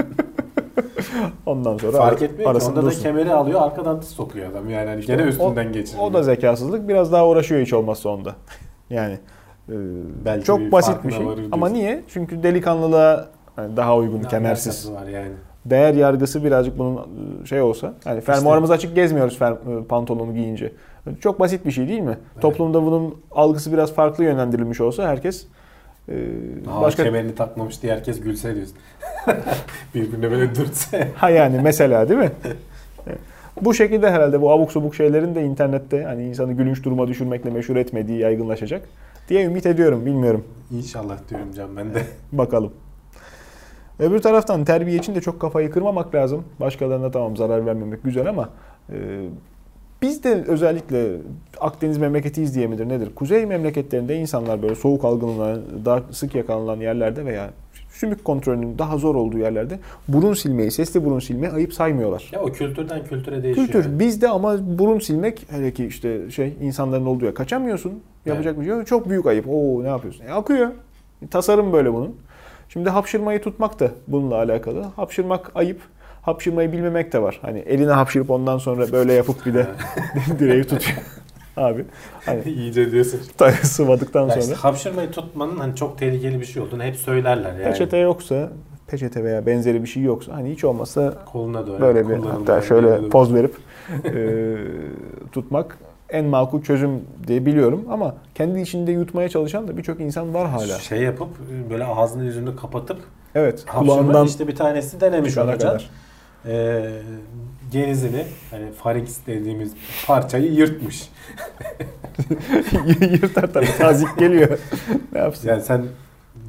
Ondan 1.46 1.78
sonra 1.78 1.98
Fark 1.98 2.22
etmiyor 2.22 2.60
ki. 2.60 2.66
Onda 2.66 2.82
da 2.82 2.86
dursun. 2.86 3.02
kemeri 3.04 3.34
alıyor 3.34 3.62
arkadan 3.62 4.00
sokuyor 4.00 4.52
adam. 4.52 4.70
Yani 4.70 4.90
hani 4.90 5.02
gene 5.06 5.24
o- 5.24 5.26
üstünden 5.26 5.72
geçiriyor. 5.74 6.04
O 6.04 6.14
da 6.14 6.24
zekasızlık. 6.24 6.88
Biraz 6.88 7.12
daha 7.12 7.28
uğraşıyor 7.28 7.62
hiç 7.62 7.74
olmazsa 7.74 8.10
onda. 8.10 8.36
Yani 8.90 9.14
e, 9.70 9.74
Belki 10.26 10.46
çok 10.46 10.72
basit 10.72 11.04
bir 11.04 11.12
şey. 11.12 11.26
Ama 11.52 11.70
niye? 11.70 12.04
Çünkü 12.08 12.44
delikanlılığa 12.44 13.28
hani 13.56 13.78
daha 13.78 13.96
uygun, 13.98 14.24
Ne 14.24 14.28
kemersiz. 14.28 14.92
var 14.92 15.08
yani. 15.08 15.32
Değer 15.66 15.94
yargısı 15.94 16.44
birazcık 16.44 16.78
bunun 16.78 16.98
e, 17.44 17.46
şey 17.46 17.62
olsa. 17.62 17.94
Hani 18.04 18.22
fermuarımız 18.22 18.72
açık 18.72 18.96
gezmiyoruz 18.96 19.38
fer- 19.40 19.82
e, 19.82 19.84
pantolonu 19.84 20.34
giyince. 20.34 20.72
Çok 21.20 21.40
basit 21.40 21.66
bir 21.66 21.72
şey 21.72 21.88
değil 21.88 22.00
mi? 22.00 22.18
Toplumda 22.42 22.84
bunun 22.86 23.16
algısı 23.32 23.74
biraz 23.74 23.94
farklı 23.94 24.24
yönlendirilmiş 24.24 24.82
olsa 24.82 25.08
herkes 25.08 25.46
e, 26.10 26.14
Aa, 26.72 26.82
başka 26.82 27.04
kemerini 27.04 27.36
takmamış 27.36 27.82
diye 27.82 27.94
herkes 27.94 28.22
gülse 28.22 28.56
diyorsun. 28.56 28.78
Birbirine 29.96 30.32
böyle 30.32 30.56
dürtse. 30.56 31.08
Ha 31.16 31.30
yani 31.30 31.60
mesela 31.64 32.10
değil 32.10 32.20
mi? 32.20 32.32
bu 33.62 33.74
şekilde 33.74 34.12
herhalde 34.12 34.42
bu 34.42 34.52
abuk 34.52 34.72
subuk 34.72 34.96
şeylerin 34.96 35.36
de 35.36 35.44
internette 35.44 36.04
hani 36.04 36.24
insanı 36.28 36.54
gülünç 36.54 36.84
duruma 36.84 37.08
düşürmekle 37.08 37.50
meşhur 37.50 37.76
etmediği 37.76 38.20
yaygınlaşacak 38.20 38.82
diye 39.30 39.46
ümit 39.46 39.66
ediyorum. 39.66 40.06
Bilmiyorum. 40.06 40.44
İnşallah 40.72 41.18
diyorum 41.30 41.48
Can 41.56 41.78
ben 41.78 41.94
de. 41.94 42.02
Bakalım. 42.32 42.72
Öbür 44.00 44.20
taraftan 44.20 44.66
terbiye 44.66 44.98
için 44.98 45.16
de 45.16 45.22
çok 45.22 45.40
kafayı 45.42 45.72
kırmamak 45.72 46.16
lazım. 46.16 46.44
Başkalarına 46.60 47.12
tamam 47.12 47.38
zarar 47.38 47.66
vermemek 47.66 48.04
güzel 48.04 48.30
ama 48.30 48.50
e, 48.90 48.96
biz 50.02 50.24
de 50.24 50.44
özellikle 50.48 51.18
Akdeniz 51.62 51.98
memleketiyiz 51.98 52.56
diye 52.56 52.68
midir 52.68 52.90
nedir? 52.90 53.16
Kuzey 53.16 53.46
memleketlerinde 53.46 54.16
insanlar 54.16 54.62
böyle 54.62 54.76
soğuk 54.76 55.06
algınlığına 55.06 55.58
daha 55.86 56.02
sık 56.12 56.36
yakalanan 56.36 56.82
yerlerde 56.82 57.26
veya 57.26 57.50
sümük 57.90 58.26
kontrolünün 58.26 58.78
daha 58.78 58.98
zor 58.98 59.16
olduğu 59.16 59.38
yerlerde 59.38 59.80
burun 60.08 60.34
silmeyi, 60.34 60.72
sesli 60.72 61.06
burun 61.06 61.20
silmeyi 61.20 61.54
ayıp 61.54 61.74
saymıyorlar. 61.74 62.30
Ya 62.32 62.42
o 62.42 62.46
kültürden 62.46 63.04
kültüre 63.04 63.44
değişiyor. 63.44 63.68
Kültür. 63.68 64.00
Bizde 64.00 64.30
ama 64.30 64.58
burun 64.80 65.00
silmek 65.00 65.46
hele 65.50 65.74
ki 65.74 65.86
işte 65.86 66.32
şey 66.32 66.54
insanların 66.62 67.06
olduğu 67.06 67.26
yer 67.26 67.34
kaçamıyorsun. 67.34 68.00
Yapacak 68.26 68.60
bir 68.60 68.66
şey 68.66 68.78
yok. 68.78 68.88
Çok 68.88 69.10
büyük 69.10 69.26
ayıp. 69.26 69.48
Oo 69.50 69.84
ne 69.84 69.88
yapıyorsun? 69.88 70.26
E, 70.26 70.32
akıyor. 70.32 70.72
Tasarım 71.32 71.74
böyle 71.74 71.94
bunun. 71.94 72.16
Şimdi 72.76 72.90
hapşırmayı 72.90 73.42
tutmak 73.42 73.80
da 73.80 73.92
bununla 74.08 74.36
alakalı. 74.36 74.82
Hapşırmak 74.96 75.52
ayıp. 75.56 75.82
Hapşırmayı 76.22 76.72
bilmemek 76.72 77.14
de 77.14 77.22
var. 77.22 77.40
Hani 77.42 77.60
eline 77.60 77.92
hapşırıp 77.92 78.30
ondan 78.30 78.58
sonra 78.58 78.92
böyle 78.92 79.14
yapıp 79.14 79.46
bir 79.46 79.54
de 79.54 79.68
direği 80.40 80.64
tutuyor. 80.64 80.98
Abi 81.58 81.86
hani 82.26 82.42
İyice 82.46 82.92
diyorsun. 82.92 83.20
sıvadıktan 83.64 84.22
Ya 84.22 84.28
işte 84.28 84.42
sonra. 84.42 84.64
hapşırmayı 84.64 85.12
tutmanın 85.12 85.58
hani 85.58 85.76
çok 85.76 85.98
tehlikeli 85.98 86.40
bir 86.40 86.46
şey 86.46 86.64
olduğunu 86.64 86.84
hep 86.84 86.96
söylerler 86.96 87.52
yani. 87.54 87.64
Peçete 87.64 87.98
yoksa, 87.98 88.50
peçete 88.88 89.24
veya 89.24 89.46
benzeri 89.46 89.82
bir 89.84 89.88
şey 89.88 90.04
yoksa 90.04 90.34
hani 90.34 90.52
hiç 90.52 90.64
olmazsa 90.64 91.14
Koluna 91.26 91.68
doğru. 91.68 91.82
böyle 91.82 92.10
bir 92.10 92.16
hatta 92.16 92.62
şöyle 92.62 93.10
poz 93.10 93.34
verip 93.34 93.56
e, 94.06 94.14
tutmak 95.32 95.78
en 96.10 96.26
makul 96.26 96.62
çözüm 96.62 97.02
diye 97.28 97.46
biliyorum 97.46 97.86
ama 97.90 98.16
kendi 98.36 98.60
içinde 98.62 98.92
yutmaya 98.92 99.30
çalışan 99.30 99.68
da 99.68 99.78
birçok 99.78 100.00
insan 100.00 100.34
var 100.34 100.48
hala. 100.50 100.80
Şey 100.80 101.02
yapıp 101.02 101.30
böyle 101.70 101.86
ağzını 101.86 102.24
yüzünü 102.26 102.56
kapatıp 102.56 102.98
Evet, 103.36 103.66
kulağından 103.66 104.26
işte 104.26 104.48
bir 104.48 104.56
tanesi 104.56 105.02
denemiş 105.02 105.32
hocam. 105.32 105.52
kadar. 105.52 105.90
Ee, 106.48 106.92
genizini 107.72 108.26
hani 108.52 108.66
pharynx 108.84 109.18
dediğimiz 109.28 109.72
parçayı 110.08 110.54
yırtmış. 110.54 111.10
Yırtar 113.02 113.54
tabii 113.54 113.78
tazik 113.78 114.18
geliyor. 114.18 114.60
ne 115.14 115.20
yapsın? 115.20 115.50
Yani 115.50 115.62
sen 115.62 115.86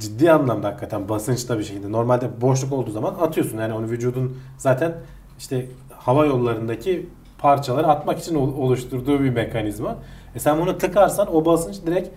ciddi 0.01 0.33
anlamda 0.33 0.69
hakikaten 0.69 1.09
basınçta 1.09 1.59
bir 1.59 1.65
şekilde 1.65 1.93
normalde 1.93 2.41
boşluk 2.41 2.73
olduğu 2.73 2.91
zaman 2.91 3.15
atıyorsun. 3.21 3.59
Yani 3.59 3.73
onu 3.73 3.87
vücudun 3.91 4.39
zaten 4.59 4.93
işte 5.39 5.67
hava 5.91 6.27
yollarındaki 6.27 7.07
parçaları 7.51 7.87
atmak 7.87 8.19
için 8.19 8.35
ol- 8.35 8.59
oluşturduğu 8.59 9.21
bir 9.21 9.31
mekanizma. 9.31 9.97
E 10.35 10.39
sen 10.39 10.61
bunu 10.61 10.79
tıkarsan 10.79 11.35
o 11.35 11.45
basınç 11.45 11.77
direkt 11.87 12.09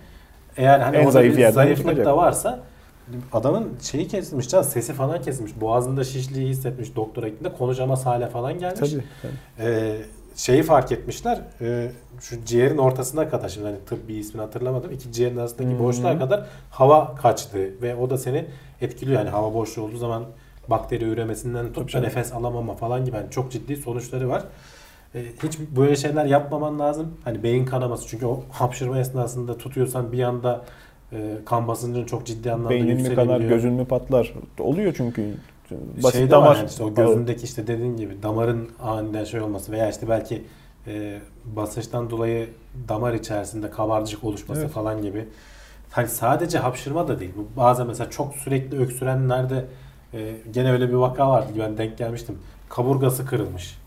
eğer 0.56 0.80
hani 0.80 0.96
En 0.96 1.00
orada 1.00 1.10
zayıf 1.12 1.36
bir 1.36 1.48
zayıflık 1.48 1.84
çıkacak. 1.86 2.06
da 2.06 2.16
varsa 2.16 2.60
adamın 3.32 3.68
şeyi 3.82 4.08
kesilmiş 4.08 4.48
can 4.48 4.62
sesi 4.62 4.92
falan 4.92 5.22
kesilmiş. 5.22 5.60
Boğazında 5.60 6.04
şişliği 6.04 6.48
hissetmiş 6.48 6.96
doktora 6.96 7.28
gittiğinde 7.28 7.56
konuşamaz 7.56 8.06
hale 8.06 8.26
falan 8.28 8.58
gelmiş. 8.58 8.90
Tabii. 8.90 9.02
Ee, 9.58 9.96
şeyi 10.36 10.62
fark 10.62 10.92
etmişler. 10.92 11.40
e, 11.60 11.90
şu 12.20 12.44
ciğerin 12.44 12.78
ortasına 12.78 13.28
kadar 13.28 13.48
şimdi 13.48 13.66
hani 13.66 13.76
tıbbi 13.86 14.14
ismini 14.14 14.42
hatırlamadım. 14.44 14.90
İki 14.92 15.12
ciğerin 15.12 15.36
arasındaki 15.36 15.70
Hmm. 15.70 15.78
boşluğa 15.78 16.18
kadar 16.18 16.46
hava 16.70 17.14
kaçtı 17.14 17.58
ve 17.82 17.94
o 17.96 18.10
da 18.10 18.18
seni 18.18 18.44
etkiliyor. 18.80 19.18
Yani 19.20 19.30
hava 19.30 19.54
boşluğu 19.54 19.82
olduğu 19.84 19.96
zaman 19.96 20.24
bakteri 20.68 21.04
üremesinden 21.04 21.72
tut 21.72 21.94
da 21.94 22.00
nefes 22.00 22.32
alamama 22.32 22.74
falan 22.74 23.04
gibi 23.04 23.16
yani 23.16 23.30
çok 23.30 23.52
ciddi 23.52 23.76
sonuçları 23.76 24.28
var. 24.28 24.42
E, 25.14 25.24
hiç 25.42 25.58
böyle 25.76 25.96
şeyler 25.96 26.24
yapmaman 26.24 26.78
lazım. 26.78 27.14
Hani 27.24 27.42
beyin 27.42 27.64
kanaması 27.64 28.08
çünkü 28.08 28.26
o 28.26 28.42
hapşırma 28.52 28.98
esnasında 28.98 29.58
tutuyorsan 29.58 30.12
bir 30.12 30.22
anda 30.22 30.64
e, 31.12 31.38
kan 31.46 31.68
basıncın 31.68 32.04
çok 32.04 32.26
ciddi 32.26 32.52
anlamda 32.52 32.70
Beynin 32.70 33.02
mi 33.02 33.14
kanar, 33.14 33.40
gözün 33.40 33.72
mü 33.72 33.84
patlar? 33.84 34.34
Oluyor 34.58 34.94
çünkü. 34.96 35.34
Basit 36.02 36.18
şey 36.18 36.30
damar. 36.30 36.56
yani 36.56 36.68
işte 36.68 36.84
o 36.84 36.94
gözündeki 36.94 37.44
işte 37.44 37.66
dediğin 37.66 37.96
gibi 37.96 38.22
damarın 38.22 38.68
aniden 38.82 39.24
şey 39.24 39.40
olması 39.40 39.72
veya 39.72 39.90
işte 39.90 40.08
belki 40.08 40.42
e, 40.86 41.18
basınçtan 41.44 42.10
dolayı 42.10 42.48
damar 42.88 43.14
içerisinde 43.14 43.70
kabarcık 43.70 44.24
oluşması 44.24 44.60
Evet. 44.60 44.70
falan 44.70 45.02
gibi. 45.02 45.28
Hani 45.90 46.08
sadece 46.08 46.58
hapşırma 46.58 47.08
da 47.08 47.20
değil. 47.20 47.32
Bu 47.36 47.60
bazen 47.60 47.86
mesela 47.86 48.10
çok 48.10 48.34
sürekli 48.34 48.78
öksürenlerde 48.78 49.64
e, 50.14 50.36
gene 50.52 50.72
öyle 50.72 50.88
bir 50.88 50.94
vaka 50.94 51.30
vardı 51.30 51.52
ben 51.58 51.78
denk 51.78 51.98
gelmiştim. 51.98 52.38
Kaburgası 52.68 53.26
kırılmış. 53.26 53.79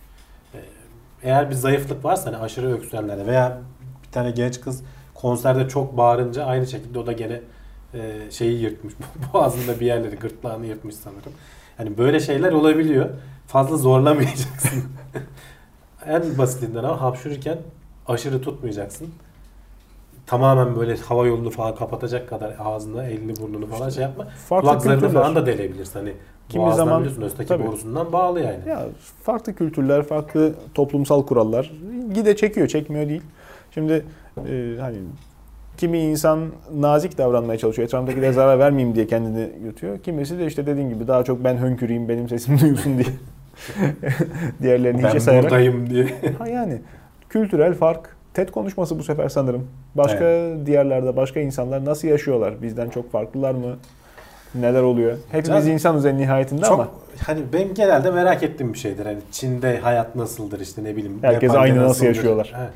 Eğer 1.24 1.50
bir 1.50 1.56
zayıflık 1.56 2.06
varsa 2.06 2.28
hani 2.28 2.38
aşırı 2.38 2.74
öksürenlerde 2.74 3.26
veya 3.26 3.58
bir 4.08 4.12
tane 4.12 4.32
genç 4.32 4.62
kız 4.62 4.84
konserde 5.14 5.68
çok 5.68 5.98
bağırınca 5.98 6.46
aynı 6.46 6.68
şekilde 6.68 7.00
o 7.00 7.06
da 7.08 7.12
gene 7.12 7.42
e, 7.94 8.32
şeyi 8.32 8.62
yırtmış. 8.62 8.94
Boğazında 9.34 9.80
bir 9.80 9.86
yerleri 9.86 10.16
gırtlağını 10.16 10.66
yırtmış 10.66 10.96
sanırım. 10.96 11.34
Hani 11.78 11.98
böyle 11.98 12.20
şeyler 12.20 12.52
olabiliyor. 12.52 13.10
Fazla 13.48 13.78
zorlamayacaksın. 13.78 14.84
en 16.06 16.38
basitinden 16.38 16.84
ama 16.84 17.02
hapşırırken 17.02 17.58
aşırı 18.08 18.42
tutmayacaksın. 18.42 19.10
Tamamen 20.26 20.76
böyle 20.76 20.98
hava 20.98 21.28
yolunu 21.28 21.50
falan 21.50 21.76
kapatacak 21.76 22.30
kadar 22.30 22.56
ağzını, 22.60 23.04
elini, 23.06 23.36
burnunu 23.36 23.68
falan 23.68 23.90
şey 23.90 24.04
yapma. 24.04 24.26
Farklı 24.26 24.70
Kulaklarını 24.70 25.00
kültürler. 25.02 25.22
falan 25.22 25.36
da 25.36 25.46
delebilirsin. 25.46 26.00
Hani 26.00 26.14
Kimi 26.50 26.64
boğazdan 26.64 26.86
zaman- 26.86 27.24
östaki 27.24 27.48
tabii. 27.50 27.68
borusundan 27.68 28.14
bağlı 28.14 28.40
yani. 28.40 28.60
Ya 28.68 28.86
farklı 29.24 29.56
kültürler, 29.56 30.04
farklı 30.04 30.54
toplumsal 30.74 31.26
kurallar 31.26 31.72
gide 32.14 32.36
çekiyor, 32.36 32.68
çekmiyor 32.68 33.10
değil. 33.10 33.22
Şimdi 33.72 34.06
e, 34.50 34.76
hani 34.80 34.98
kimi 35.78 36.00
insan 36.00 36.40
nazik 36.76 37.18
davranmaya 37.18 37.58
çalışıyor. 37.60 37.88
Etrafındakilere 37.88 38.34
zarar 38.34 38.60
vermeyeyim 38.60 38.96
diye 38.96 39.08
kendini 39.08 39.50
yutuyor. 39.66 40.00
Kimisi 40.00 40.40
de 40.40 40.46
işte 40.48 40.66
dediğin 40.66 40.90
gibi 40.90 41.08
daha 41.08 41.24
çok 41.24 41.44
ben 41.44 41.58
hönküreyim, 41.58 42.10
benim 42.10 42.30
sesim 42.30 42.60
duyulsun 42.60 42.98
diye. 42.98 43.08
Diğerlerini 44.62 45.04
ben 45.04 45.10
hiçe 45.10 45.20
sayarak. 45.20 45.44
buradayım 45.52 45.90
diye. 45.90 46.08
Ha 46.40 46.48
yani 46.48 46.82
kültürel 47.30 47.74
fark. 47.74 48.16
TED 48.34 48.50
konuşması 48.50 49.00
bu 49.00 49.04
sefer 49.04 49.30
sanırım. 49.30 49.68
Başka 49.96 50.26
diğerlerde 50.66 51.16
başka 51.16 51.40
insanlar 51.40 51.86
nasıl 51.86 52.08
yaşıyorlar? 52.08 52.62
Bizden 52.62 52.90
çok 52.90 53.12
farklılar 53.12 53.52
mı? 53.56 53.76
Neler 54.56 54.82
oluyor? 54.82 55.18
Hepimiz 55.32 55.64
Canım, 55.64 55.74
insanız 55.74 56.06
en 56.06 56.18
nihayetinde 56.18 56.62
Çok 56.62 56.72
ama 56.72 56.88
hani 57.26 57.42
benim 57.54 57.74
genelde 57.74 58.12
merak 58.12 58.44
ettiğim 58.44 58.74
bir 58.74 58.78
şeydir. 58.80 59.06
Hani 59.06 59.20
Çin'de 59.32 59.80
hayat 59.80 60.16
nasıldır 60.16 60.60
işte 60.60 60.84
ne 60.84 60.96
bileyim. 60.96 61.20
Herkes 61.22 61.56
aynı 61.56 61.76
nasıl 61.76 61.88
nasıldır? 61.88 62.08
yaşıyorlar? 62.08 62.54
He. 62.56 62.70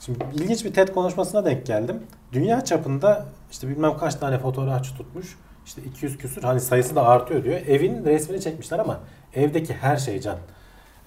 Şimdi 0.00 0.18
ilginç 0.34 0.64
bir 0.64 0.72
TED 0.72 0.88
konuşmasına 0.88 1.44
denk 1.44 1.66
geldim. 1.66 1.96
Dünya 2.32 2.64
çapında 2.64 3.26
işte 3.50 3.68
bilmem 3.68 3.96
kaç 3.98 4.14
tane 4.14 4.38
fotoğrafçı 4.38 4.96
tutmuş. 4.96 5.36
İşte 5.66 5.82
200 5.82 6.18
küsür 6.18 6.42
hani 6.42 6.60
sayısı 6.60 6.96
da 6.96 7.06
artıyor 7.06 7.44
diyor. 7.44 7.60
Evin 7.68 8.04
resmini 8.04 8.40
çekmişler 8.40 8.78
ama 8.78 9.00
evdeki 9.34 9.74
her 9.74 9.96
şey 9.96 10.20
can. 10.20 10.36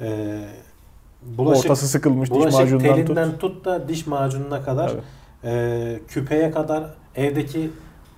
Ee, 0.01 0.39
bulaşık, 1.21 1.65
ortası 1.65 1.87
sıkılmış 1.87 2.29
diş 2.29 2.37
bulaşık 2.37 2.59
macunundan 2.59 2.95
tut. 2.95 3.05
telinden 3.05 3.37
tut. 3.37 3.65
da 3.65 3.89
diş 3.89 4.07
macununa 4.07 4.63
kadar 4.63 4.89
Tabii. 4.89 5.01
e, 5.43 5.99
küpeye 6.07 6.51
kadar 6.51 6.83
evdeki 7.15 7.69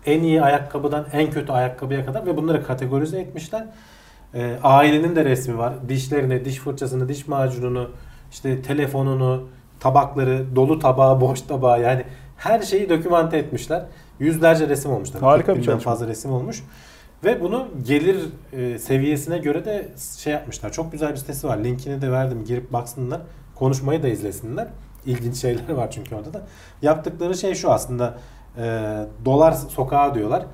en 0.06 0.24
iyi 0.24 0.41
ayakkabıdan 0.41 1.06
en 1.14 1.32
kötü 1.32 1.52
ayakkabıya 1.52 2.06
kadar 2.06 2.26
ve 2.26 2.38
bunları 2.38 2.66
kategorize 2.66 3.20
etmişler. 3.20 3.66
E, 4.34 4.56
ailenin 4.64 5.16
de 5.16 5.26
resmi 5.26 5.58
var. 5.58 5.74
Dişlerini, 5.89 6.45
diş 6.45 6.58
fırçasını, 6.58 7.10
diş 7.10 7.28
macununu, 7.28 7.89
işte 8.32 8.62
telefonunu, 8.62 9.47
tabakları, 9.80 10.56
dolu 10.56 10.80
tabağı, 10.80 11.22
boş 11.22 11.41
tabağı 11.41 11.82
yani 11.82 12.04
her 12.38 12.62
şeyi 12.62 12.89
dokümante 12.89 13.38
etmişler. 13.38 13.86
Yüzlerce 14.20 14.70
resim 14.70 14.91
olmuş. 14.91 15.10
tabii. 15.10 15.26
Harika 15.26 15.45
40 15.45 15.58
bir 15.58 15.64
çalışma. 15.64 15.91
fazla 15.91 16.08
resim 16.08 16.32
olmuş. 16.32 16.64
Ve 17.24 17.41
bunu 17.41 17.68
gelir 17.88 18.20
e, 18.54 18.80
seviyesine 18.80 19.38
göre 19.38 19.66
de 19.66 19.89
şey 20.18 20.34
yapmışlar. 20.34 20.72
Çok 20.72 20.91
güzel 20.91 21.12
bir 21.12 21.18
sitesi 21.18 21.47
var. 21.47 21.58
Linkini 21.58 22.02
de 22.02 22.12
verdim. 22.12 22.43
Girip 22.47 22.74
baksınlar. 22.74 23.22
Konuşmayı 23.56 24.04
da 24.04 24.08
izlesinler. 24.08 24.68
İlginç 25.06 25.36
şeyler 25.36 25.70
var 25.70 25.91
çünkü 25.91 26.16
orada 26.16 26.34
da. 26.34 26.41
Yaptıkları 26.82 27.38
şey 27.38 27.56
şu 27.56 27.72
aslında. 27.72 28.18
E, 28.58 28.95
dolar 29.26 29.52
sokağı 29.52 30.16
diyorlar. 30.16 30.45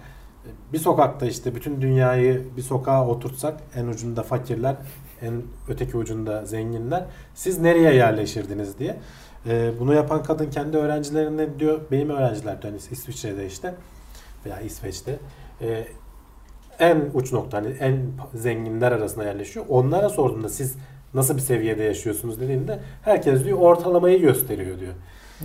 Bir 0.74 0.80
sokakta 0.80 1.26
işte 1.26 1.56
bütün 1.56 1.82
dünyayı 1.82 2.44
bir 2.58 2.62
sokağa 2.62 3.08
oturtsak 3.08 3.60
en 3.76 3.88
ucunda 3.88 4.24
fakirler, 4.24 4.76
en 5.22 5.42
öteki 5.70 5.98
ucunda 5.98 6.46
zenginler. 6.46 7.06
Siz 7.36 7.60
nereye 7.60 7.94
yerleşirdiniz 7.94 8.80
diye. 8.80 8.98
E, 9.46 9.72
bunu 9.80 9.94
yapan 9.94 10.24
kadın 10.24 10.50
kendi 10.50 10.78
öğrencilerine 10.78 11.60
diyor, 11.60 11.82
benim 11.92 12.10
öğrenciler 12.10 12.62
diyor, 12.62 12.74
hani 12.74 12.82
İsviçre'de 12.92 13.46
işte 13.46 13.74
veya 14.46 14.60
İsveç'te 14.60 15.20
e, 15.62 15.88
en 16.80 17.02
uç 17.14 17.34
nokta 17.34 17.58
hani 17.58 17.68
en 17.68 17.98
zenginler 18.34 18.92
arasında 18.92 19.26
yerleşiyor. 19.26 19.66
Onlara 19.70 20.10
sorduğunda 20.10 20.50
siz 20.50 20.76
nasıl 21.14 21.36
bir 21.36 21.42
seviyede 21.42 21.84
yaşıyorsunuz 21.84 22.42
dediğinde 22.42 22.80
herkes 23.02 23.46
diyor 23.46 23.58
ortalamayı 23.58 24.22
gösteriyor 24.22 24.80
diyor. 24.80 24.94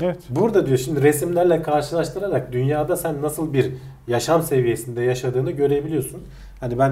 Evet. 0.00 0.18
Burada 0.30 0.66
diyor 0.66 0.78
şimdi 0.78 1.02
resimlerle 1.02 1.62
karşılaştırarak 1.62 2.52
dünyada 2.52 2.96
sen 2.96 3.22
nasıl 3.22 3.52
bir 3.52 3.72
yaşam 4.08 4.42
seviyesinde 4.42 5.02
yaşadığını 5.02 5.50
görebiliyorsun. 5.50 6.22
Hani 6.60 6.78
ben 6.78 6.90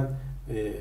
e, 0.54 0.72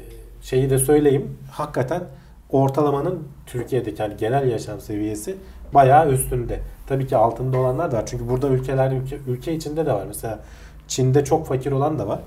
şeyi 0.42 0.70
de 0.70 0.80
söyleyeyim. 0.80 1.38
Hakikaten 1.52 2.04
ortalamanın 2.50 3.28
Türkiye'deki 3.46 4.04
hani 4.04 4.18
genel 4.18 4.48
yaşam 4.48 4.82
seviyesi 4.82 5.36
bayağı 5.74 6.12
üstünde. 6.12 6.60
Tabii 6.88 7.08
ki 7.08 7.18
altında 7.18 7.58
olanlar 7.58 7.92
da 7.92 7.98
var. 7.98 8.06
Çünkü 8.06 8.30
burada 8.30 8.48
ülkelerde 8.48 8.96
ülke, 8.96 9.18
ülke 9.28 9.54
içinde 9.54 9.86
de 9.86 9.94
var. 9.94 10.06
Mesela 10.08 10.40
Çin'de 10.88 11.24
çok 11.24 11.48
fakir 11.48 11.72
olan 11.72 12.00
da 12.00 12.08
var. 12.08 12.20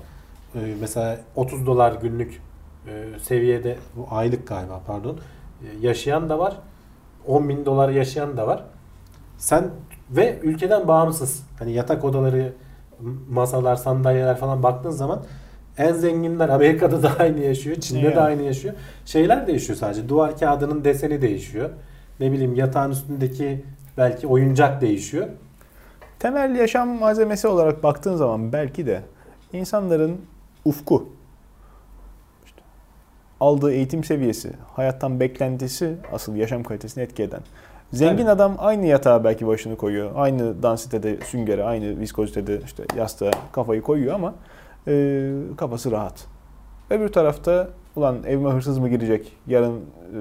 Ee, 0.55 0.59
mesela 0.81 1.17
30 1.35 1.65
dolar 1.65 1.93
günlük 2.01 2.41
e, 2.87 3.19
seviyede 3.19 3.77
bu 3.95 4.07
aylık 4.11 4.47
galiba 4.47 4.81
pardon 4.87 5.17
e, 5.61 5.87
yaşayan 5.87 6.29
da 6.29 6.39
var. 6.39 6.57
10 7.27 7.49
bin 7.49 7.65
dolar 7.65 7.89
yaşayan 7.89 8.37
da 8.37 8.47
var. 8.47 8.63
Sen 9.37 9.69
ve 10.11 10.39
ülkeden 10.43 10.87
bağımsız 10.87 11.43
hani 11.59 11.71
yatak 11.71 12.03
odaları, 12.03 12.53
masalar, 13.29 13.75
sandalyeler 13.75 14.37
falan 14.37 14.63
baktığın 14.63 14.89
zaman 14.89 15.23
en 15.77 15.93
zenginler 15.93 16.49
Amerika'da 16.49 17.03
da 17.03 17.11
aynı 17.19 17.39
yaşıyor, 17.39 17.75
Çin'de 17.75 18.01
de 18.01 18.05
Yani. 18.05 18.19
aynı 18.19 18.41
yaşıyor. 18.41 18.73
Şeyler 19.05 19.47
değişiyor 19.47 19.77
sadece. 19.77 20.09
Duvar 20.09 20.37
kağıdının 20.37 20.83
deseni 20.83 21.21
değişiyor. 21.21 21.69
Ne 22.19 22.31
bileyim 22.31 22.55
yatağın 22.55 22.91
üstündeki 22.91 23.63
belki 23.97 24.27
oyuncak 24.27 24.81
değişiyor. 24.81 25.27
Temel 26.19 26.55
yaşam 26.55 26.89
malzemesi 26.89 27.47
olarak 27.47 27.83
baktığın 27.83 28.15
zaman 28.15 28.53
belki 28.53 28.85
de 28.85 29.01
insanların 29.53 30.21
ufku, 30.65 31.09
işte 32.45 32.61
aldığı 33.39 33.71
eğitim 33.71 34.03
seviyesi, 34.03 34.51
hayattan 34.73 35.19
beklentisi 35.19 35.95
asıl 36.13 36.35
yaşam 36.35 36.63
kalitesini 36.63 37.03
etki 37.03 37.23
eden. 37.23 37.41
Zengin 37.93 38.17
Evet. 38.17 38.29
adam 38.29 38.55
aynı 38.57 38.85
yatağa 38.85 39.23
belki 39.23 39.47
başını 39.47 39.75
koyuyor. 39.75 40.11
Aynı 40.15 40.63
dansitede 40.63 41.17
süngere, 41.25 41.63
aynı 41.63 41.99
viskozitede 41.99 42.59
işte 42.65 42.83
yastığa 42.97 43.31
kafayı 43.51 43.81
koyuyor 43.81 44.15
ama 44.15 44.33
e, 44.87 45.29
kafası 45.57 45.91
rahat. 45.91 46.25
Öbür 46.89 47.07
tarafta 47.09 47.67
ulan 47.95 48.17
evime 48.27 48.49
hırsız 48.49 48.77
mı 48.77 48.89
girecek? 48.89 49.31
Yarın 49.47 49.73
e, 49.75 50.19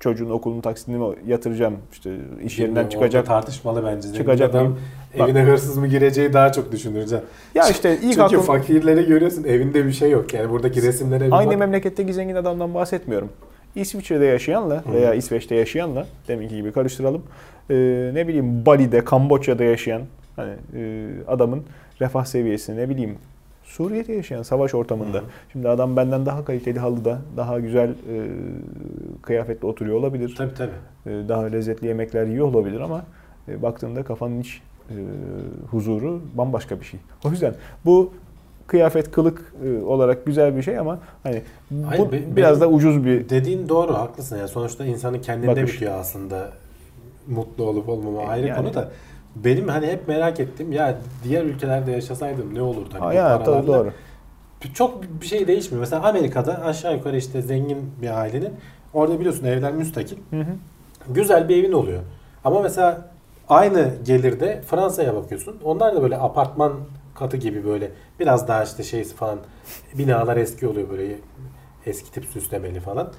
çocuğun 0.00 0.30
okulun 0.30 0.60
taksitini 0.60 0.96
mi 0.98 1.04
yatıracağım? 1.26 1.74
İşte 1.92 2.16
iş 2.42 2.58
yerinden 2.58 2.88
çıkacak. 2.88 3.26
tartışmalı 3.26 3.84
bence. 3.84 4.02
Zengin 4.02 4.18
çıkacak 4.18 4.50
adam? 4.50 4.76
Bak. 5.18 5.28
evine 5.28 5.42
hırsız 5.42 5.76
mı 5.76 5.86
gireceği 5.86 6.32
daha 6.32 6.52
çok 6.52 6.72
düşünür. 6.72 7.06
Can. 7.06 7.20
Ya 7.54 7.68
işte 7.68 7.94
ilk 7.96 8.02
Çünkü 8.02 8.22
aklım, 8.22 8.40
fakirleri 8.40 9.06
görüyorsun 9.06 9.44
evinde 9.44 9.86
bir 9.86 9.92
şey 9.92 10.10
yok. 10.10 10.34
Yani 10.34 10.50
buradaki 10.50 10.82
resimlere 10.82 11.26
bir 11.26 11.32
Aynı 11.32 11.50
bak. 11.50 11.58
memleketteki 11.58 12.14
zengin 12.14 12.34
adamdan 12.34 12.74
bahsetmiyorum. 12.74 13.28
İsviçre'de 13.74 14.24
yaşayanla 14.24 14.86
Hı. 14.86 14.92
veya 14.92 15.14
İsveç'te 15.14 15.54
yaşayanla 15.54 16.06
deminki 16.28 16.56
gibi 16.56 16.72
karıştıralım. 16.72 17.22
Ee, 17.70 18.10
ne 18.14 18.28
bileyim 18.28 18.66
Bali'de, 18.66 19.04
Kamboçya'da 19.04 19.64
yaşayan 19.64 20.02
hani 20.36 20.52
e, 20.76 21.08
adamın 21.26 21.62
refah 22.00 22.24
seviyesi 22.24 22.76
ne 22.76 22.88
bileyim 22.88 23.18
Suriye'de 23.64 24.12
yaşayan 24.12 24.42
savaş 24.42 24.74
ortamında. 24.74 25.18
Hı. 25.18 25.22
Şimdi 25.52 25.68
adam 25.68 25.96
benden 25.96 26.26
daha 26.26 26.44
kaliteli 26.44 26.78
halıda, 26.78 27.18
daha 27.36 27.60
güzel 27.60 27.88
e, 27.90 27.94
kıyafetle 29.22 29.66
oturuyor 29.66 29.96
olabilir. 29.96 30.34
Tabii 30.38 30.54
tabii. 30.54 30.70
E, 31.06 31.28
daha 31.28 31.42
lezzetli 31.42 31.86
yemekler 31.86 32.26
yiyor 32.26 32.46
olabilir 32.46 32.80
ama 32.80 33.04
e, 33.48 33.62
baktığında 33.62 34.02
kafanın 34.02 34.40
iç 34.40 34.62
e, 34.90 34.96
huzuru 35.70 36.22
bambaşka 36.34 36.80
bir 36.80 36.84
şey. 36.84 37.00
O 37.24 37.30
yüzden 37.30 37.54
bu 37.84 38.12
kıyafet 38.70 39.10
kılık 39.10 39.52
e, 39.64 39.82
olarak 39.82 40.26
güzel 40.26 40.56
bir 40.56 40.62
şey 40.62 40.78
ama 40.78 40.98
hani 41.22 41.42
bu 41.70 41.88
Hayır, 41.88 42.12
be- 42.12 42.36
biraz 42.36 42.60
da 42.60 42.68
ucuz 42.68 43.04
bir 43.04 43.28
Dediğin 43.28 43.68
doğru 43.68 43.94
haklısın. 43.94 44.38
Yani 44.38 44.48
sonuçta 44.48 44.84
insanın 44.84 45.18
kendinde 45.18 45.50
Bakış. 45.50 45.74
bitiyor 45.74 45.92
aslında 45.92 46.48
mutlu 47.28 47.64
olup 47.64 47.88
olmama 47.88 48.22
ayrı 48.28 48.46
Yani. 48.46 48.56
konu 48.56 48.74
da. 48.74 48.90
Benim 49.36 49.68
hani 49.68 49.86
hep 49.86 50.08
merak 50.08 50.40
ettiğim 50.40 50.72
ya 50.72 50.98
diğer 51.24 51.44
ülkelerde 51.44 51.92
yaşasaydım 51.92 52.54
ne 52.54 52.62
olurdu? 52.62 52.94
Hani 52.98 53.16
ya, 53.16 53.42
tabii 53.42 53.66
doğru. 53.66 53.92
çok 54.74 55.02
bir 55.20 55.26
şey 55.26 55.46
değişmiyor. 55.46 55.80
Mesela 55.80 56.02
Amerika'da 56.08 56.64
aşağı 56.64 56.96
yukarı 56.96 57.16
işte 57.16 57.42
zengin 57.42 57.78
bir 58.02 58.20
ailenin 58.20 58.52
orada 58.94 59.20
biliyorsun 59.20 59.44
evler 59.46 59.72
müstakil. 59.72 60.16
Hı 60.30 60.40
hı. 60.40 60.52
Güzel 61.08 61.48
bir 61.48 61.56
evin 61.56 61.72
oluyor. 61.72 62.00
Ama 62.44 62.62
mesela 62.62 63.08
aynı 63.48 63.88
gelirde 64.06 64.62
Fransa'ya 64.66 65.14
bakıyorsun. 65.14 65.56
Onlar 65.64 65.96
da 65.96 66.02
böyle 66.02 66.16
apartman 66.18 66.72
katı 67.20 67.36
gibi 67.36 67.64
böyle 67.64 67.90
biraz 68.20 68.48
daha 68.48 68.64
işte 68.64 68.82
şeysi 68.82 69.14
falan 69.14 69.38
binalar 69.98 70.36
eski 70.36 70.68
oluyor 70.68 70.90
böyle 70.90 71.14
eski 71.86 72.12
tip 72.12 72.24
süslemeli 72.24 72.80
falan. 72.80 73.12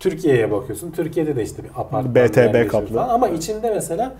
Türkiye'ye 0.00 0.50
bakıyorsun. 0.50 0.90
Türkiye'de 0.90 1.36
de 1.36 1.42
işte 1.42 1.64
bir 1.64 1.70
apartman 1.70 2.14
BTB 2.14 2.70
kaplı. 2.70 2.94
falan. 2.94 3.08
Ama 3.08 3.28
içinde 3.28 3.70
mesela 3.70 4.14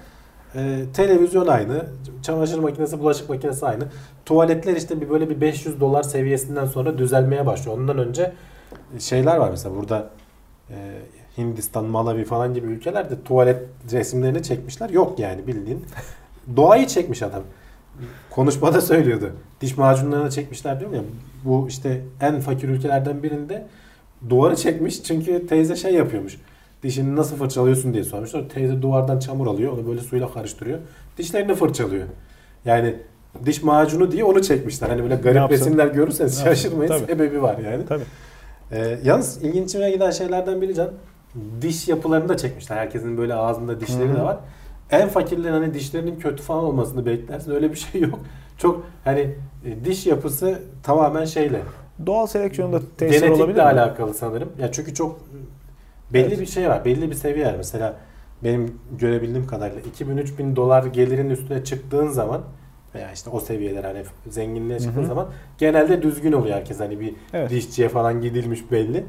e, 0.54 0.80
televizyon 0.94 1.46
aynı, 1.46 1.86
çamaşır 2.22 2.58
makinesi, 2.58 3.00
bulaşık 3.00 3.28
makinesi 3.28 3.66
aynı. 3.66 3.84
Tuvaletler 4.26 4.76
işte 4.76 5.00
bir 5.00 5.10
böyle 5.10 5.30
bir 5.30 5.40
500 5.40 5.80
dolar 5.80 6.02
seviyesinden 6.02 6.66
sonra 6.66 6.98
düzelmeye 6.98 7.46
başlıyor. 7.46 7.78
Ondan 7.78 7.98
önce 7.98 8.32
şeyler 8.98 9.36
var 9.36 9.50
mesela 9.50 9.76
burada 9.76 10.10
e, 10.70 10.76
Hindistan, 11.38 11.84
Malawi 11.84 12.24
falan 12.24 12.54
gibi 12.54 12.66
ülkelerde 12.66 13.14
tuvalet 13.24 13.62
resimlerini 13.92 14.42
çekmişler. 14.42 14.90
Yok 14.90 15.18
yani 15.18 15.46
bildiğin. 15.46 15.84
Doğayı 16.56 16.86
çekmiş 16.86 17.22
adam. 17.22 17.42
Konuşmada 18.30 18.80
söylüyordu. 18.80 19.30
Diş 19.60 19.76
macunlarını 19.76 20.30
çekmişler 20.30 20.80
diyorum 20.80 20.96
ya. 20.96 21.02
Bu 21.44 21.68
işte 21.68 22.00
en 22.20 22.40
fakir 22.40 22.68
ülkelerden 22.68 23.22
birinde 23.22 23.66
duvarı 24.30 24.56
çekmiş 24.56 25.02
çünkü 25.02 25.46
teyze 25.46 25.76
şey 25.76 25.94
yapıyormuş. 25.94 26.38
Dişini 26.82 27.16
nasıl 27.16 27.36
fırçalıyorsun 27.36 27.94
diye 27.94 28.04
sormuşlar. 28.04 28.48
Teyze 28.48 28.82
duvardan 28.82 29.18
çamur 29.18 29.46
alıyor. 29.46 29.72
Onu 29.72 29.86
böyle 29.86 30.00
suyla 30.00 30.32
karıştırıyor. 30.32 30.78
Dişlerini 31.18 31.54
fırçalıyor. 31.54 32.04
Yani 32.64 32.94
diş 33.46 33.62
macunu 33.62 34.12
diye 34.12 34.24
onu 34.24 34.42
çekmişler. 34.42 34.88
Hani 34.88 35.02
böyle 35.02 35.14
garip 35.14 35.50
resimler 35.50 35.86
görürseniz 35.86 36.38
Ne 36.38 36.44
şaşırmayın. 36.44 36.88
Tabii. 36.92 37.06
Sebebi 37.06 37.42
var 37.42 37.58
yani. 37.58 37.86
Tabii. 37.86 38.04
Ee, 38.72 38.98
yalnız 39.04 39.42
ilginçime 39.42 39.90
giden 39.90 40.10
şeylerden 40.10 40.62
biri 40.62 40.74
Can. 40.74 40.90
Diş 41.62 41.88
yapılarını 41.88 42.28
da 42.28 42.36
çekmişler. 42.36 42.76
Herkesin 42.76 43.18
böyle 43.18 43.34
ağzında 43.34 43.80
dişleri 43.80 44.08
Hı 44.08 44.16
de 44.16 44.22
var. 44.22 44.36
En 44.90 45.08
fakirlerin 45.08 45.52
hani 45.52 45.74
dişlerinin 45.74 46.18
kötü 46.18 46.42
falan 46.42 46.64
olmasını 46.64 47.06
beklersin. 47.06 47.50
Öyle 47.52 47.70
bir 47.70 47.76
şey 47.76 48.00
yok. 48.00 48.18
Çok 48.58 48.86
hani 49.04 49.20
e, 49.64 49.84
diş 49.84 50.06
yapısı 50.06 50.62
tamamen 50.82 51.24
şeyle. 51.24 51.60
Doğal 52.06 52.26
seleksiyonda 52.26 52.80
tesir 52.98 53.22
olabilir 53.22 53.38
Genetikle 53.38 53.62
alakalı 53.62 54.14
sanırım. 54.14 54.52
Ya 54.60 54.72
çünkü 54.72 54.94
çok 54.94 55.20
belli 56.12 56.26
Evet. 56.26 56.40
bir 56.40 56.46
şey 56.46 56.68
var. 56.68 56.84
Belli 56.84 57.10
bir 57.10 57.14
seviye 57.14 57.46
var. 57.46 57.54
Mesela 57.56 57.96
benim 58.44 58.78
görebildiğim 58.98 59.46
kadarıyla 59.46 59.80
2000-3000 60.00 60.56
dolar 60.56 60.84
gelirin 60.84 61.30
üstüne 61.30 61.64
çıktığın 61.64 62.08
zaman 62.08 62.40
veya 62.94 63.12
işte 63.12 63.30
o 63.30 63.40
seviyeler 63.40 63.84
hani 63.84 64.02
zenginliğe 64.30 64.80
çıktığın 64.80 65.00
Hı 65.00 65.04
hı. 65.04 65.08
zaman 65.08 65.26
genelde 65.58 66.02
düzgün 66.02 66.32
oluyor 66.32 66.56
herkes. 66.56 66.80
Hani 66.80 67.00
bir 67.00 67.14
Evet. 67.32 67.50
dişçiye 67.50 67.88
falan 67.88 68.20
gidilmiş 68.20 68.70
belli. 68.70 69.04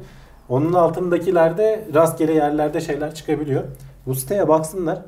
Onun 0.48 0.72
altındakilerde 0.72 1.84
rastgele 1.94 2.32
yerlerde 2.32 2.80
şeyler 2.80 3.14
çıkabiliyor. 3.14 3.62
Bu 4.06 4.14
siteye 4.14 4.48
baksınlar. 4.48 4.98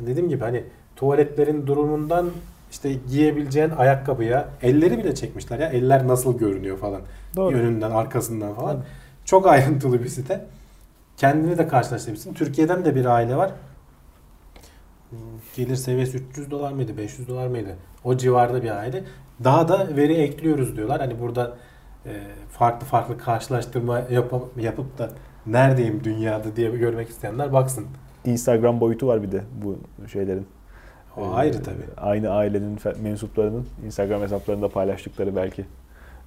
Dediğim 0.00 0.28
gibi 0.28 0.44
hani 0.44 0.64
tuvaletlerin 0.96 1.66
durumundan 1.66 2.30
işte 2.70 2.92
giyebileceğin 3.08 3.70
ayakkabıya 3.70 4.48
elleri 4.62 4.98
bile 4.98 5.14
çekmişler 5.14 5.58
ya. 5.58 5.68
Eller 5.68 6.08
nasıl 6.08 6.38
görünüyor 6.38 6.78
falan. 6.78 7.00
Doğru. 7.36 7.56
Yönünden, 7.56 7.90
arkasından 7.90 8.54
falan. 8.54 8.76
Tabii. 8.76 8.84
Çok 9.24 9.46
ayrıntılı 9.46 10.02
bir 10.02 10.08
site. 10.08 10.46
Kendini 11.16 11.58
de 11.58 11.68
karşılaştırabilirsin. 11.68 12.34
Türkiye'den 12.34 12.84
de 12.84 12.94
bir 12.94 13.04
aile 13.04 13.36
var. 13.36 13.50
Gelir 15.56 15.76
seviyesi 15.76 16.18
300 16.18 16.50
dolar 16.50 16.72
mıydı, 16.72 16.96
500 16.96 17.28
dolar 17.28 17.46
mıydı? 17.46 17.76
O 18.04 18.16
civarda 18.16 18.62
bir 18.62 18.70
aile. 18.70 19.04
Daha 19.44 19.68
da 19.68 19.96
veri 19.96 20.14
ekliyoruz 20.14 20.76
diyorlar. 20.76 21.00
Hani 21.00 21.20
burada 21.20 21.56
e, 22.06 22.12
farklı 22.50 22.86
farklı 22.86 23.18
karşılaştırma 23.18 24.02
yapıp, 24.10 24.62
yapıp 24.62 24.98
da 24.98 25.10
neredeyim 25.46 26.04
dünyada 26.04 26.56
diye 26.56 26.70
görmek 26.70 27.08
isteyenler 27.08 27.52
baksın. 27.52 27.86
Instagram 28.26 28.80
boyutu 28.80 29.06
var 29.06 29.22
bir 29.22 29.32
de 29.32 29.40
bu 29.64 29.76
şeylerin. 30.08 30.46
O 31.16 31.20
Ee, 31.20 31.34
ayrı 31.34 31.62
tabii. 31.62 31.84
Aynı 31.96 32.30
ailenin 32.30 32.78
mensuplarının 33.02 33.66
Instagram 33.86 34.22
hesaplarında 34.22 34.68
paylaştıkları 34.68 35.36
belki 35.36 35.64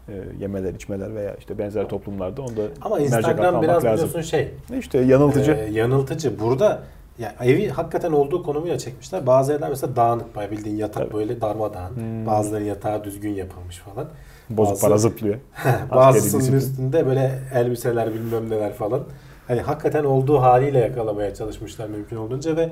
e, 0.09 0.13
yemeler, 0.39 0.73
içmeler 0.73 1.15
veya 1.15 1.35
işte 1.35 1.57
benzer 1.57 1.87
toplumlarda 1.89 2.41
onda 2.41 2.61
Ama 2.81 2.99
Instagram 2.99 3.61
biraz 3.61 3.83
lazım. 3.85 3.93
biliyorsun 4.07 4.21
şey, 4.21 4.51
İşte 4.79 4.97
yanıltıcı. 4.97 5.51
Ee, 5.51 5.71
yanıltıcı. 5.71 6.39
Burada 6.39 6.79
ya 7.19 7.35
evi 7.41 7.69
hakikaten 7.69 8.11
olduğu 8.11 8.43
konumuyla 8.43 8.77
çekmişler. 8.77 9.27
Bazı 9.27 9.53
evler 9.53 9.69
mesela 9.69 9.95
dağınık 9.95 10.35
bayağı 10.35 10.51
bildiğin 10.51 10.75
yatak 10.77 11.03
Tabii. 11.03 11.13
böyle 11.13 11.41
darmadağın. 11.41 11.95
Hmm. 11.95 12.25
Bazıları 12.25 12.63
yatağı 12.63 13.03
düzgün 13.03 13.33
yapılmış 13.33 13.77
falan. 13.77 14.07
Bozuk 14.49 14.71
bazı- 14.73 14.81
para 14.81 14.97
zıplıyor. 14.97 15.35
Bazısının 15.95 16.57
üstünde 16.57 17.05
böyle 17.05 17.39
elbiseler 17.53 18.13
bilmem 18.13 18.49
neler 18.49 18.73
falan. 18.73 19.01
Hani 19.49 19.61
hakikaten 19.61 20.03
olduğu 20.03 20.41
haliyle 20.41 20.79
yakalamaya 20.79 21.33
çalışmışlar 21.33 21.87
mümkün 21.87 22.15
olduğunca 22.15 22.57
ve 22.57 22.69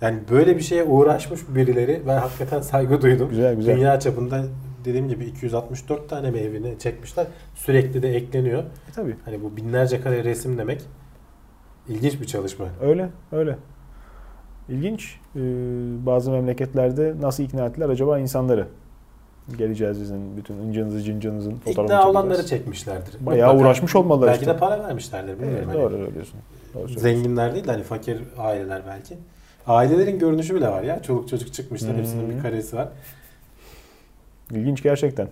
yani 0.00 0.18
böyle 0.30 0.56
bir 0.56 0.62
şeye 0.62 0.84
uğraşmış 0.84 1.40
birileri 1.48 2.02
ben 2.06 2.18
hakikaten 2.18 2.60
saygı 2.60 3.02
duydum. 3.02 3.28
Güzel 3.28 3.54
güzel. 3.54 3.76
Dünya 3.76 4.00
çapında 4.00 4.44
dediğim 4.84 5.08
gibi 5.08 5.24
264 5.24 6.08
tane 6.08 6.30
mi 6.30 6.38
evini 6.38 6.78
çekmişler. 6.78 7.26
Sürekli 7.54 8.02
de 8.02 8.16
ekleniyor. 8.16 8.62
E, 8.62 8.92
tabii. 8.94 9.16
Hani 9.24 9.42
bu 9.42 9.56
binlerce 9.56 10.00
kare 10.00 10.24
resim 10.24 10.58
demek 10.58 10.82
ilginç 11.88 12.20
bir 12.20 12.26
çalışma. 12.26 12.66
Öyle, 12.82 13.08
öyle. 13.32 13.56
İlginç. 14.68 15.20
Ee, 15.36 15.40
bazı 16.06 16.30
memleketlerde 16.30 17.14
nasıl 17.20 17.42
ikna 17.42 17.66
ettiler 17.66 17.88
acaba 17.88 18.18
insanları? 18.18 18.66
Geleceğiz 19.58 20.00
bizim 20.00 20.36
bütün 20.36 20.54
incinizi 20.58 21.02
cincinizin 21.02 21.50
fotoğrafını 21.50 21.72
İkna 21.72 21.86
çekeceğiz. 21.96 22.06
olanları 22.16 22.46
çekmişlerdir. 22.46 23.26
Bayağı 23.26 23.52
Mutlaka- 23.54 23.60
uğraşmış 23.62 23.96
olmalılar 23.96 24.28
Belki 24.28 24.40
işte. 24.40 24.54
de 24.54 24.58
para 24.58 24.84
vermişlerdir. 24.84 25.32
Bilmiyorum. 25.32 25.56
Evet, 25.58 25.68
Hani 25.68 25.78
doğru 25.82 25.94
öyle 25.94 26.14
diyorsun. 26.14 26.34
Doğru 26.74 26.88
söylüyorsun. 26.88 27.02
Zenginler 27.02 27.54
değil 27.54 27.66
de 27.66 27.72
hani 27.72 27.82
fakir 27.82 28.22
aileler 28.38 28.82
belki. 28.86 29.18
Ailelerin 29.66 30.18
görünüşü 30.18 30.54
bile 30.54 30.68
var 30.68 30.82
ya. 30.82 31.02
Çoluk 31.02 31.28
çocuk 31.28 31.52
çıkmışlar. 31.52 31.90
Hmm. 31.90 31.98
Hepsinin 31.98 32.30
bir 32.30 32.42
karesi 32.42 32.76
var. 32.76 32.88
İlginç 34.50 34.82
gerçekten. 34.82 35.28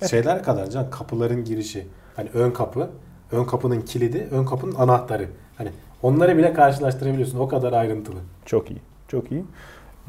Şeyler 0.10 0.42
kadar 0.42 0.70
can 0.70 0.90
kapıların 0.90 1.44
girişi. 1.44 1.86
Hani 2.16 2.28
ön 2.34 2.50
kapı, 2.50 2.90
ön 3.32 3.44
kapının 3.44 3.80
kilidi, 3.80 4.28
ön 4.30 4.44
kapının 4.44 4.74
anahtarı. 4.74 5.28
Hani 5.58 5.68
onları 6.02 6.36
bile 6.38 6.52
karşılaştırabiliyorsun. 6.52 7.38
O 7.38 7.48
kadar 7.48 7.72
ayrıntılı. 7.72 8.18
Çok 8.46 8.70
iyi. 8.70 8.80
Çok 9.08 9.32
iyi. 9.32 9.44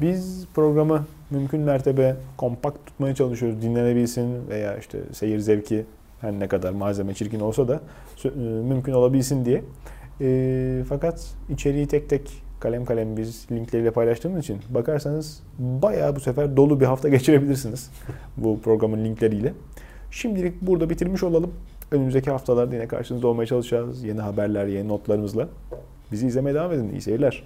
Biz 0.00 0.46
programı 0.54 1.04
mümkün 1.32 1.60
mertebe 1.60 2.16
kompakt 2.36 2.86
tutmaya 2.86 3.14
çalışıyoruz. 3.14 3.62
Dinlenebilsin 3.62 4.48
veya 4.48 4.76
işte 4.76 4.98
seyir 5.12 5.38
zevki 5.38 5.84
her 6.20 6.32
ne 6.32 6.48
kadar 6.48 6.72
malzeme 6.72 7.14
çirkin 7.14 7.40
olsa 7.40 7.68
da 7.68 7.80
e, 8.24 8.28
mümkün 8.38 8.92
olabilsin 8.92 9.44
diye. 9.44 9.62
E, 10.20 10.84
fakat 10.88 11.34
içeriği 11.50 11.86
tek 11.86 12.10
tek 12.10 12.42
kalem 12.60 12.84
kalem 12.84 13.16
biz 13.16 13.46
linkleriyle 13.52 13.90
paylaştığımız 13.90 14.40
için 14.44 14.58
bakarsanız 14.70 15.42
bayağı 15.58 16.16
bu 16.16 16.20
sefer 16.20 16.56
dolu 16.56 16.80
bir 16.80 16.86
hafta 16.86 17.08
geçirebilirsiniz 17.16 17.90
bu 18.36 18.60
programın 18.60 19.04
linkleriyle. 19.04 19.52
Şimdilik 20.10 20.62
burada 20.62 20.90
bitirmiş 20.90 21.22
olalım. 21.22 21.54
Önümüzdeki 21.90 22.30
haftalarda 22.30 22.74
yine 22.74 22.88
karşınızda 22.88 23.28
olmaya 23.28 23.46
çalışacağız. 23.46 24.04
Yeni 24.04 24.20
haberler, 24.20 24.66
yeni 24.66 24.88
notlarımızla. 24.88 25.48
Bizi 26.12 26.26
izlemeye 26.26 26.54
devam 26.54 26.72
edin. 26.72 26.90
İyi 26.92 27.00
seyirler. 27.00 27.42